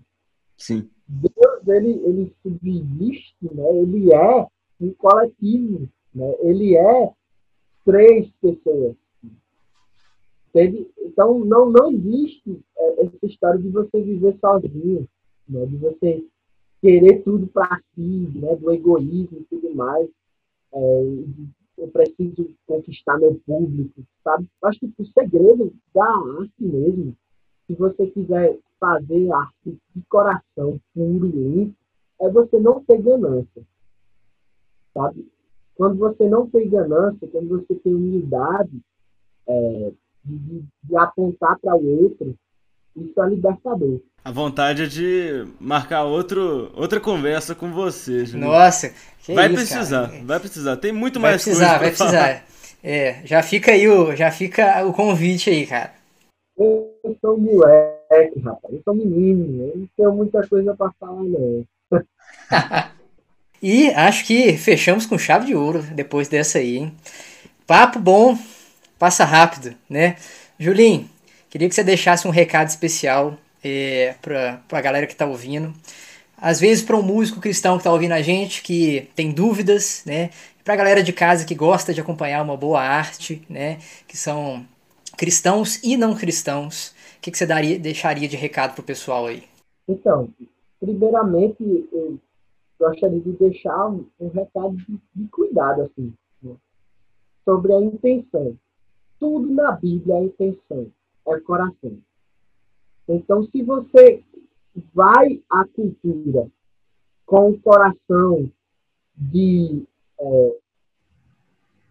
Sim. 0.59 0.89
Deus, 1.09 1.69
ele, 1.69 1.91
ele 2.05 2.35
subsiste, 2.43 3.37
né? 3.43 3.63
ele 3.81 4.13
é 4.13 4.47
um 4.81 4.93
coletivo, 4.95 5.89
né? 6.17 6.35
ele 6.41 6.75
é 6.75 7.13
três 7.85 8.29
pessoas. 8.41 8.97
Entende? 10.49 10.91
Então, 10.99 11.39
não, 11.41 11.71
não 11.71 11.93
existe 11.93 12.59
é, 12.79 13.05
essa 13.05 13.27
história 13.27 13.61
de 13.61 13.69
você 13.69 14.01
viver 14.01 14.37
sozinho, 14.41 15.07
né? 15.47 15.67
de 15.67 15.77
você 15.77 16.25
querer 16.81 17.23
tudo 17.23 17.47
para 17.49 17.81
si, 17.95 18.31
né? 18.35 18.57
do 18.57 18.73
egoísmo 18.73 19.41
e 19.41 19.45
tudo 19.45 19.75
mais. 19.75 20.09
É, 20.73 21.03
eu 21.79 21.89
preciso 21.89 22.51
conquistar 22.67 23.19
meu 23.19 23.39
público, 23.47 24.03
sabe? 24.25 24.49
Acho 24.63 24.81
que 24.81 24.93
o 24.99 25.07
segredo 25.07 25.75
da 25.95 26.07
arte 26.07 26.55
mesmo, 26.65 27.15
se 27.67 27.75
você 27.75 28.07
quiser 28.07 28.59
fazer 28.81 29.31
arte 29.31 29.79
de 29.95 30.03
coração 30.09 30.81
puro 30.95 31.27
e 31.27 31.31
limpo, 31.31 31.77
é 32.19 32.31
você 32.31 32.59
não 32.59 32.83
ter 32.83 33.03
ganância, 33.03 33.63
sabe? 34.95 35.29
Quando 35.77 35.97
você 35.99 36.29
não 36.29 36.49
tem 36.49 36.69
ganância, 36.69 37.29
quando 37.31 37.49
você 37.49 37.75
tem 37.75 37.95
humildade 37.95 38.81
é, 39.49 39.91
de, 40.25 40.37
de- 40.39 40.65
de 40.85 40.97
apontar 40.97 41.59
para 41.61 41.77
o 41.77 42.03
outro, 42.05 42.35
isso 42.97 43.23
é 43.23 43.29
libertador. 43.29 44.01
A 44.25 44.31
vontade 44.33 44.83
é 44.83 44.87
de 44.87 45.47
marcar 45.61 46.05
outro, 46.05 46.73
outra 46.75 46.99
conversa 46.99 47.55
com 47.55 47.71
você, 47.71 48.25
Juninho. 48.27 48.51
Nossa, 48.51 48.93
que 49.23 49.35
vai 49.35 49.47
isso, 49.47 49.55
precisar, 49.55 50.09
cara. 50.11 50.25
vai 50.25 50.41
precisar. 50.41 50.77
Tem 50.79 50.93
muito 50.93 51.21
Vai 51.21 51.33
mais 51.33 51.45
precisar, 51.45 51.79
coisa 51.79 51.79
vai 51.79 51.89
pra 51.91 51.97
falar. 51.97 52.11
precisar. 52.41 52.57
É, 52.83 53.27
já 53.27 53.43
fica 53.43 53.73
aí 53.73 53.89
o, 53.89 54.15
já 54.17 54.31
fica 54.31 54.85
o 54.87 54.93
convite 54.93 55.51
aí, 55.51 55.67
cara. 55.67 55.93
Eu 56.59 56.91
sou 57.21 57.39
moleque, 57.39 58.41
rapaz, 58.41 58.75
eu 58.75 58.81
sou 58.83 58.95
menino, 58.95 59.63
eu 59.69 59.77
não 59.79 59.89
tenho 59.97 60.13
muita 60.13 60.47
coisa 60.49 60.75
para 60.75 60.91
falar, 60.99 61.23
não. 61.23 61.65
E 63.63 63.89
acho 63.91 64.25
que 64.27 64.57
fechamos 64.57 65.07
com 65.07 65.19
chave 65.19 65.47
de 65.47 65.55
ouro 65.55 65.83
depois 65.83 66.29
dessa 66.29 66.59
aí, 66.59 66.77
hein? 66.77 66.95
Papo 67.67 67.99
bom, 67.99 68.39
passa 68.99 69.25
rápido, 69.25 69.75
né? 69.89 70.17
Julinho, 70.59 71.09
queria 71.51 71.69
que 71.69 71.75
você 71.75 71.83
deixasse 71.83 72.29
um 72.29 72.31
recado 72.31 72.69
especial 72.69 73.39
é, 73.65 74.15
pra, 74.23 74.61
pra 74.69 74.81
galera 74.81 75.07
que 75.07 75.17
tá 75.17 75.27
ouvindo. 75.27 75.75
Às 76.39 76.61
vezes 76.61 76.85
para 76.85 76.97
um 76.97 77.03
músico 77.03 77.41
cristão 77.41 77.79
que 77.79 77.85
tá 77.85 77.93
ouvindo 77.93 78.13
a 78.13 78.23
gente, 78.23 78.63
que 78.63 79.09
tem 79.15 79.33
dúvidas, 79.33 80.03
né? 80.05 80.31
Pra 80.63 80.77
galera 80.77 81.03
de 81.03 81.13
casa 81.13 81.45
que 81.45 81.55
gosta 81.55 81.95
de 81.95 82.01
acompanhar 82.01 82.43
uma 82.43 82.57
boa 82.57 82.81
arte, 82.81 83.43
né? 83.49 83.79
Que 84.07 84.17
são 84.17 84.67
cristãos 85.17 85.81
e 85.83 85.97
não 85.97 86.15
cristãos. 86.15 86.89
O 87.19 87.21
que, 87.23 87.31
que 87.31 87.39
você 87.39 87.47
daria, 87.47 87.79
deixaria 87.79 88.29
de 88.29 88.37
recado 88.37 88.75
pro 88.75 88.83
pessoal 88.83 89.27
aí? 89.27 89.45
Então, 89.89 90.29
primeiramente, 90.79 91.57
gostaria 92.79 93.21
de 93.21 93.33
deixar 93.33 93.89
um, 93.89 94.07
um 94.21 94.29
recado 94.29 94.77
de, 94.77 95.01
de 95.15 95.29
cuidado, 95.29 95.83
assim, 95.83 96.13
né? 96.43 96.55
sobre 97.45 97.73
a 97.73 97.81
intenção. 97.81 98.57
Tudo 99.19 99.51
na 99.51 99.73
Bíblia 99.73 100.17
é 100.17 100.25
intenção, 100.25 100.91
é 101.27 101.41
coração. 101.41 101.99
Então, 103.09 103.45
se 103.45 103.63
você 103.63 104.23
vai 104.95 105.43
à 105.51 105.65
cultura 105.65 106.51
com 107.25 107.51
o 107.51 107.61
coração 107.61 108.51
de, 109.17 109.85
é, 110.21 110.59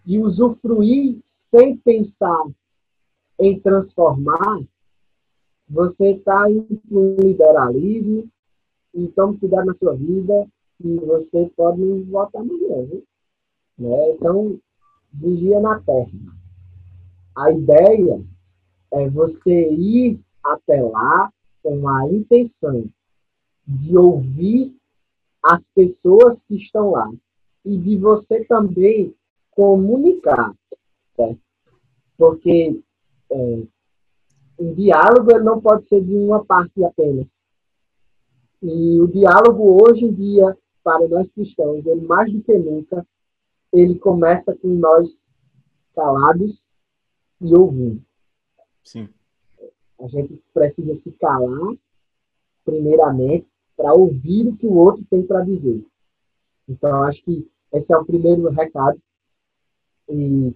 de 0.05 0.19
usufruir 0.19 1.19
sem 1.49 1.77
pensar 1.77 2.43
em 3.39 3.59
transformar, 3.59 4.61
você 5.67 6.11
está 6.11 6.41
para 6.41 6.97
um 6.97 7.15
liberalismo, 7.15 8.29
então 8.93 9.37
cuidado 9.37 9.65
na 9.65 9.75
sua 9.75 9.95
vida 9.95 10.47
e 10.83 10.95
você 10.97 11.51
pode 11.55 11.81
não 11.81 12.03
votar 12.03 12.41
amanhã, 12.41 12.85
viu? 12.85 13.03
Né? 13.77 14.11
Então, 14.11 14.59
vigia 15.13 15.59
na 15.59 15.79
terra. 15.81 16.09
A 17.35 17.51
ideia 17.51 18.23
é 18.91 19.09
você 19.09 19.71
ir 19.71 20.19
até 20.43 20.81
lá 20.81 21.31
com 21.61 21.87
a 21.87 22.09
intenção 22.11 22.85
de 23.67 23.97
ouvir 23.97 24.75
as 25.43 25.61
pessoas 25.73 26.37
que 26.47 26.55
estão 26.55 26.91
lá 26.91 27.11
e 27.63 27.77
de 27.77 27.97
você 27.97 28.45
também 28.45 29.13
comunicar, 29.51 30.53
certo? 31.15 31.39
porque 32.17 32.81
é, 33.31 33.61
um 34.59 34.73
diálogo 34.73 35.37
não 35.39 35.59
pode 35.59 35.87
ser 35.87 36.01
de 36.01 36.15
uma 36.15 36.43
parte 36.45 36.83
apenas. 36.83 37.27
E 38.61 38.99
o 38.99 39.07
diálogo 39.07 39.83
hoje 39.83 40.05
em 40.05 40.13
dia, 40.13 40.57
para 40.85 41.07
nós 41.07 41.27
cristãos, 41.31 41.83
ele 41.83 42.05
mais 42.05 42.31
do 42.31 42.43
que 42.43 42.55
nunca, 42.55 43.05
ele 43.73 43.97
começa 43.97 44.55
com 44.55 44.67
nós 44.67 45.09
calados 45.95 46.61
e 47.41 47.55
ouvindo. 47.55 48.03
Sim. 48.83 49.09
A 49.99 50.07
gente 50.07 50.39
precisa 50.53 50.95
se 51.01 51.11
calar, 51.13 51.75
primeiramente, 52.63 53.47
para 53.75 53.93
ouvir 53.93 54.47
o 54.47 54.55
que 54.55 54.67
o 54.67 54.75
outro 54.75 55.03
tem 55.09 55.25
para 55.25 55.43
dizer. 55.43 55.83
Então, 56.69 57.03
acho 57.03 57.23
que 57.23 57.49
esse 57.73 57.91
é 57.91 57.97
o 57.97 58.05
primeiro 58.05 58.47
recado. 58.49 59.01
E 60.07 60.53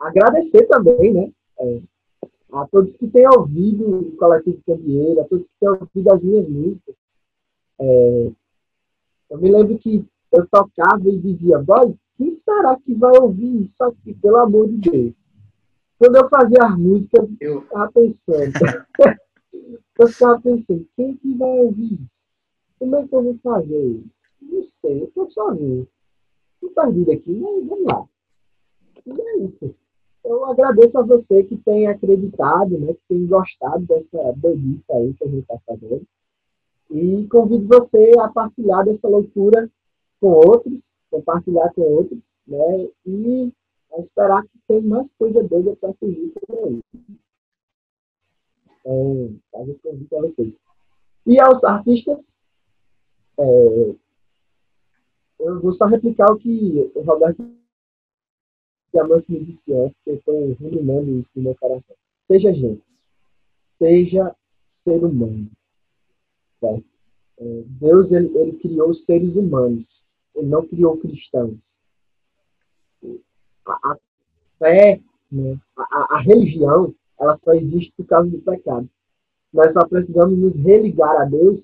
agradecer 0.00 0.66
também, 0.66 1.12
né? 1.12 1.32
É, 1.60 1.82
a 2.52 2.66
todos 2.68 2.96
que 2.96 3.06
têm 3.08 3.28
ouvido 3.28 3.98
o 3.98 4.16
Coletivo 4.16 4.62
Candieiro, 4.66 5.20
a 5.20 5.24
todos 5.24 5.44
que 5.44 5.52
têm 5.60 5.68
ouvido 5.68 6.14
as 6.14 6.22
minhas 6.22 6.48
músicas. 6.48 6.94
É, 7.78 8.32
eu 9.32 9.38
me 9.38 9.50
lembro 9.50 9.78
que 9.78 10.04
eu 10.30 10.46
tocava 10.48 11.08
e 11.08 11.18
dizia, 11.18 11.58
boy, 11.58 11.96
quem 12.18 12.38
será 12.44 12.76
que 12.76 12.92
vai 12.94 13.18
ouvir 13.18 13.62
isso 13.62 13.82
aqui, 13.82 14.12
pelo 14.12 14.36
amor 14.36 14.68
de 14.68 14.90
Deus? 14.90 15.14
Quando 15.98 16.16
eu 16.16 16.28
fazia 16.28 16.58
as 16.64 16.78
músicas, 16.78 17.30
eu 17.40 17.62
ficava 17.62 17.90
pensando. 17.92 18.52
eu 19.98 20.08
ficava 20.08 20.38
pensando, 20.38 20.86
quem 20.94 21.16
que 21.16 21.34
vai 21.34 21.48
ouvir 21.60 21.94
isso? 21.94 22.10
Como 22.78 22.96
é 22.96 23.08
que 23.08 23.14
eu 23.14 23.22
vou 23.22 23.38
fazer? 23.42 24.04
Não 24.42 24.62
sei, 24.82 25.02
eu 25.02 25.10
tô 25.14 25.30
sozinho. 25.30 25.88
Não 26.60 26.70
perdido 26.74 27.12
aqui, 27.12 27.32
mas 27.32 27.66
vamos 27.66 27.84
lá. 27.86 28.04
E 29.06 29.12
é 29.12 29.36
isso. 29.44 29.74
Eu 30.26 30.44
agradeço 30.44 30.98
a 30.98 31.02
você 31.02 31.44
que 31.44 31.56
tem 31.56 31.86
acreditado, 31.86 32.78
né, 32.78 32.92
que 32.92 33.00
tem 33.08 33.26
gostado 33.26 33.86
dessa 33.86 34.32
doidice 34.36 34.92
aí 34.92 35.14
que 35.14 35.24
a 35.24 35.28
gente 35.28 35.40
está 35.40 35.58
fazendo. 35.66 36.06
E 36.92 37.26
convido 37.28 37.66
você 37.66 38.12
a 38.20 38.28
partilhar 38.28 38.84
dessa 38.84 39.08
leitura 39.08 39.70
com 40.20 40.28
outros, 40.28 40.78
compartilhar 41.10 41.72
com 41.74 41.80
outros, 41.80 42.18
né, 42.46 42.88
e 43.06 43.50
esperar 43.98 44.42
que 44.42 44.58
tem 44.68 44.82
mais 44.82 45.06
coisa 45.18 45.42
doida 45.42 45.74
para 45.76 45.94
surgir 45.94 46.32
por 46.46 46.58
aí. 46.58 46.80
Então, 48.80 49.36
faz 49.50 49.68
esse 49.68 49.78
convite 49.80 50.14
a 50.14 50.20
vocês. 50.20 50.54
E 51.26 51.40
aos 51.40 51.64
artistas, 51.64 52.18
é, 53.38 53.94
eu 55.40 55.60
vou 55.60 55.72
só 55.74 55.86
replicar 55.86 56.30
o 56.30 56.36
que 56.36 56.92
o 56.94 57.00
Roberto 57.02 57.42
Diamante 58.92 59.32
me 59.32 59.44
disse 59.44 59.72
antes, 59.72 59.96
que 60.04 60.10
eu 60.10 60.16
estou 60.16 60.52
ruminando 60.54 61.20
isso 61.20 61.30
no 61.36 61.42
meu 61.42 61.54
coração. 61.54 61.96
Seja 62.26 62.52
gente. 62.52 62.82
Seja 63.78 64.36
ser 64.84 65.02
humano. 65.02 65.50
Deus 67.80 68.10
ele, 68.10 68.36
ele 68.38 68.58
criou 68.58 68.90
os 68.90 69.04
seres 69.04 69.34
humanos. 69.34 69.84
Ele 70.34 70.46
não 70.46 70.66
criou 70.66 70.96
cristãos. 70.98 71.56
A, 73.66 73.92
a 73.92 73.98
fé, 74.58 75.00
né, 75.30 75.58
a, 75.76 76.16
a 76.16 76.20
religião, 76.20 76.94
ela 77.18 77.38
só 77.44 77.52
existe 77.52 77.92
por 77.96 78.06
causa 78.06 78.30
do 78.30 78.38
pecado. 78.38 78.88
Nós 79.52 79.72
só 79.72 79.86
precisamos 79.86 80.38
nos 80.38 80.54
religar 80.54 81.20
a 81.20 81.24
Deus 81.24 81.60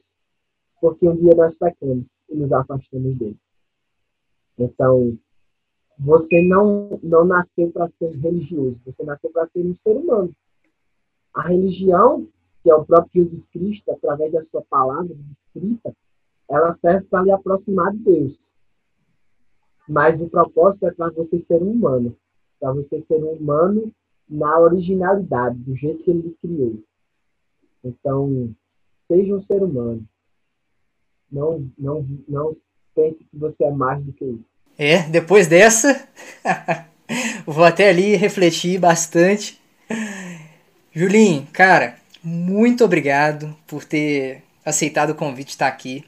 porque 0.80 1.08
um 1.08 1.16
dia 1.16 1.34
nós 1.34 1.54
pecamos 1.58 2.04
e 2.28 2.36
nos 2.36 2.52
afastamos 2.52 3.16
dele. 3.16 3.36
Então, 4.58 5.16
você 5.98 6.42
não, 6.42 6.98
não 7.02 7.24
nasceu 7.24 7.70
para 7.72 7.90
ser 7.98 8.10
religioso, 8.16 8.78
você 8.84 9.02
nasceu 9.02 9.30
para 9.30 9.48
ser 9.48 9.64
um 9.64 9.76
ser 9.82 9.96
humano. 9.96 10.32
A 11.34 11.48
religião, 11.48 12.28
que 12.68 12.72
é 12.72 12.74
o 12.74 12.84
próprio 12.84 13.24
Jesus 13.24 13.42
Cristo, 13.50 13.90
através 13.92 14.30
da 14.30 14.44
sua 14.50 14.62
palavra 14.68 15.16
escrita, 15.46 15.90
ela 16.50 16.76
serve 16.82 17.06
para 17.06 17.22
lhe 17.22 17.30
aproximar 17.30 17.92
de 17.92 17.98
Deus. 18.00 18.38
Mas 19.88 20.20
o 20.20 20.28
propósito 20.28 20.86
é 20.86 20.90
para 20.90 21.08
você 21.08 21.42
ser 21.48 21.62
um 21.62 21.70
humano, 21.70 22.14
para 22.60 22.72
você 22.72 23.02
ser 23.08 23.24
um 23.24 23.32
humano 23.32 23.90
na 24.28 24.60
originalidade, 24.60 25.56
do 25.60 25.74
jeito 25.76 26.04
que 26.04 26.10
ele 26.10 26.20
lhe 26.20 26.36
criou. 26.42 26.78
Então, 27.82 28.54
seja 29.06 29.34
um 29.34 29.42
ser 29.44 29.62
humano. 29.62 30.06
Não, 31.32 31.66
não, 31.78 32.06
não 32.28 32.54
pense 32.94 33.16
que 33.16 33.38
você 33.38 33.64
é 33.64 33.70
mais 33.70 34.04
do 34.04 34.12
que 34.12 34.26
isso. 34.26 34.44
É, 34.76 35.08
depois 35.08 35.46
dessa, 35.46 36.06
vou 37.46 37.64
até 37.64 37.88
ali 37.88 38.14
refletir 38.14 38.78
bastante. 38.78 39.58
Julinho, 40.92 41.46
cara, 41.50 41.97
muito 42.28 42.84
obrigado 42.84 43.56
por 43.66 43.84
ter 43.84 44.42
aceitado 44.64 45.10
o 45.10 45.14
convite 45.14 45.46
de 45.48 45.52
estar 45.52 45.66
aqui. 45.66 46.04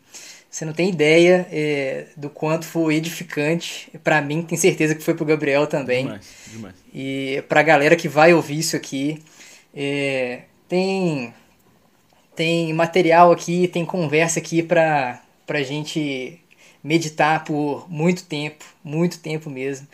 Você 0.50 0.64
não 0.64 0.72
tem 0.72 0.88
ideia 0.88 1.46
é, 1.50 2.06
do 2.16 2.28
quanto 2.28 2.66
foi 2.66 2.96
edificante. 2.96 3.88
Para 4.02 4.20
mim, 4.20 4.42
tenho 4.42 4.60
certeza 4.60 4.94
que 4.94 5.02
foi 5.02 5.14
para 5.14 5.22
o 5.22 5.26
Gabriel 5.26 5.66
também. 5.66 6.04
Demais, 6.04 6.26
demais. 6.48 6.74
E 6.92 7.42
para 7.48 7.60
a 7.60 7.62
galera 7.62 7.96
que 7.96 8.08
vai 8.08 8.34
ouvir 8.34 8.58
isso 8.58 8.76
aqui, 8.76 9.22
é, 9.74 10.42
tem 10.68 11.32
tem 12.34 12.72
material 12.72 13.30
aqui, 13.32 13.68
tem 13.68 13.84
conversa 13.84 14.40
aqui 14.40 14.62
para 14.62 15.20
a 15.48 15.62
gente 15.62 16.40
meditar 16.82 17.44
por 17.44 17.86
muito 17.88 18.24
tempo, 18.24 18.64
muito 18.82 19.18
tempo 19.18 19.50
mesmo. 19.50 19.86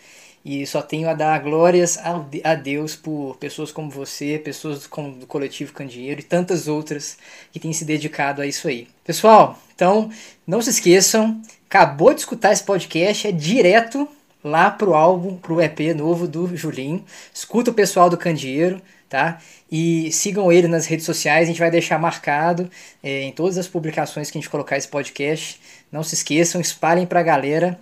E 0.47 0.65
só 0.65 0.81
tenho 0.81 1.09
a 1.09 1.13
dar 1.13 1.37
glórias 1.39 1.99
a 2.41 2.55
Deus 2.55 2.95
por 2.95 3.35
pessoas 3.35 3.69
como 3.69 3.91
você, 3.91 4.39
pessoas 4.39 4.87
do 4.87 5.27
Coletivo 5.27 5.73
Candeeiro 5.73 6.21
e 6.21 6.23
tantas 6.23 6.69
outras 6.69 7.17
que 7.51 7.59
têm 7.59 7.73
se 7.73 7.83
dedicado 7.83 8.41
a 8.41 8.47
isso 8.47 8.65
aí. 8.69 8.87
Pessoal, 9.03 9.59
então 9.75 10.09
não 10.47 10.61
se 10.61 10.69
esqueçam, 10.69 11.41
acabou 11.65 12.13
de 12.13 12.21
escutar 12.21 12.53
esse 12.53 12.63
podcast, 12.63 13.27
é 13.27 13.31
direto 13.33 14.07
lá 14.41 14.71
pro 14.71 14.93
álbum, 14.93 15.35
pro 15.35 15.61
EP 15.61 15.93
novo 15.93 16.25
do 16.25 16.55
Julinho. 16.55 17.03
Escuta 17.33 17.71
o 17.71 17.73
pessoal 17.73 18.09
do 18.09 18.15
Candeeiro, 18.15 18.81
tá? 19.09 19.41
E 19.69 20.09
sigam 20.13 20.49
ele 20.49 20.69
nas 20.69 20.85
redes 20.85 21.05
sociais, 21.05 21.43
a 21.43 21.51
gente 21.51 21.59
vai 21.59 21.69
deixar 21.69 21.99
marcado 21.99 22.71
é, 23.03 23.23
em 23.23 23.33
todas 23.33 23.57
as 23.57 23.67
publicações 23.67 24.31
que 24.31 24.37
a 24.37 24.39
gente 24.39 24.49
colocar 24.49 24.77
esse 24.77 24.87
podcast. 24.87 25.59
Não 25.91 26.03
se 26.03 26.15
esqueçam, 26.15 26.61
espalhem 26.61 27.05
pra 27.05 27.21
galera, 27.21 27.77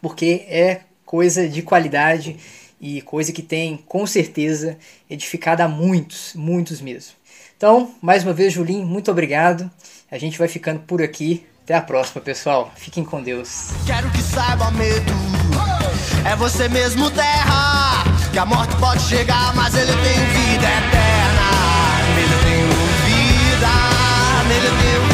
porque 0.00 0.46
é 0.46 0.82
coisa 1.06 1.48
de 1.48 1.62
qualidade 1.62 2.36
e 2.78 3.00
coisa 3.00 3.32
que 3.32 3.40
tem, 3.40 3.78
com 3.86 4.06
certeza, 4.06 4.76
edificado 5.08 5.62
a 5.62 5.68
muitos, 5.68 6.34
muitos 6.34 6.80
mesmo. 6.80 7.12
Então, 7.56 7.94
mais 8.02 8.22
uma 8.22 8.34
vez, 8.34 8.52
Julinho, 8.52 8.84
muito 8.84 9.10
obrigado. 9.10 9.70
A 10.10 10.18
gente 10.18 10.38
vai 10.38 10.48
ficando 10.48 10.80
por 10.80 11.00
aqui. 11.00 11.46
Até 11.64 11.74
a 11.74 11.80
próxima, 11.80 12.20
pessoal. 12.20 12.70
Fiquem 12.76 13.04
com 13.04 13.22
Deus. 13.22 13.70
Quero 13.86 14.08
que 14.10 14.22
saiba 14.22 14.70
medo. 14.72 15.12
É 16.24 16.36
você 16.36 16.68
mesmo, 16.68 17.10
terra. 17.10 18.04
Que 18.30 18.38
a 18.38 18.46
morte 18.46 18.76
pode 18.76 19.02
chegar, 19.02 19.54
mas 19.56 19.74
ele 19.74 19.92
tem 19.92 20.26
vida 20.26 20.66
eterna. 20.66 21.46
Nele 22.14 22.36
tenho 22.44 22.68
vida, 23.06 23.68
nele 24.48 24.82
tenho 24.82 25.05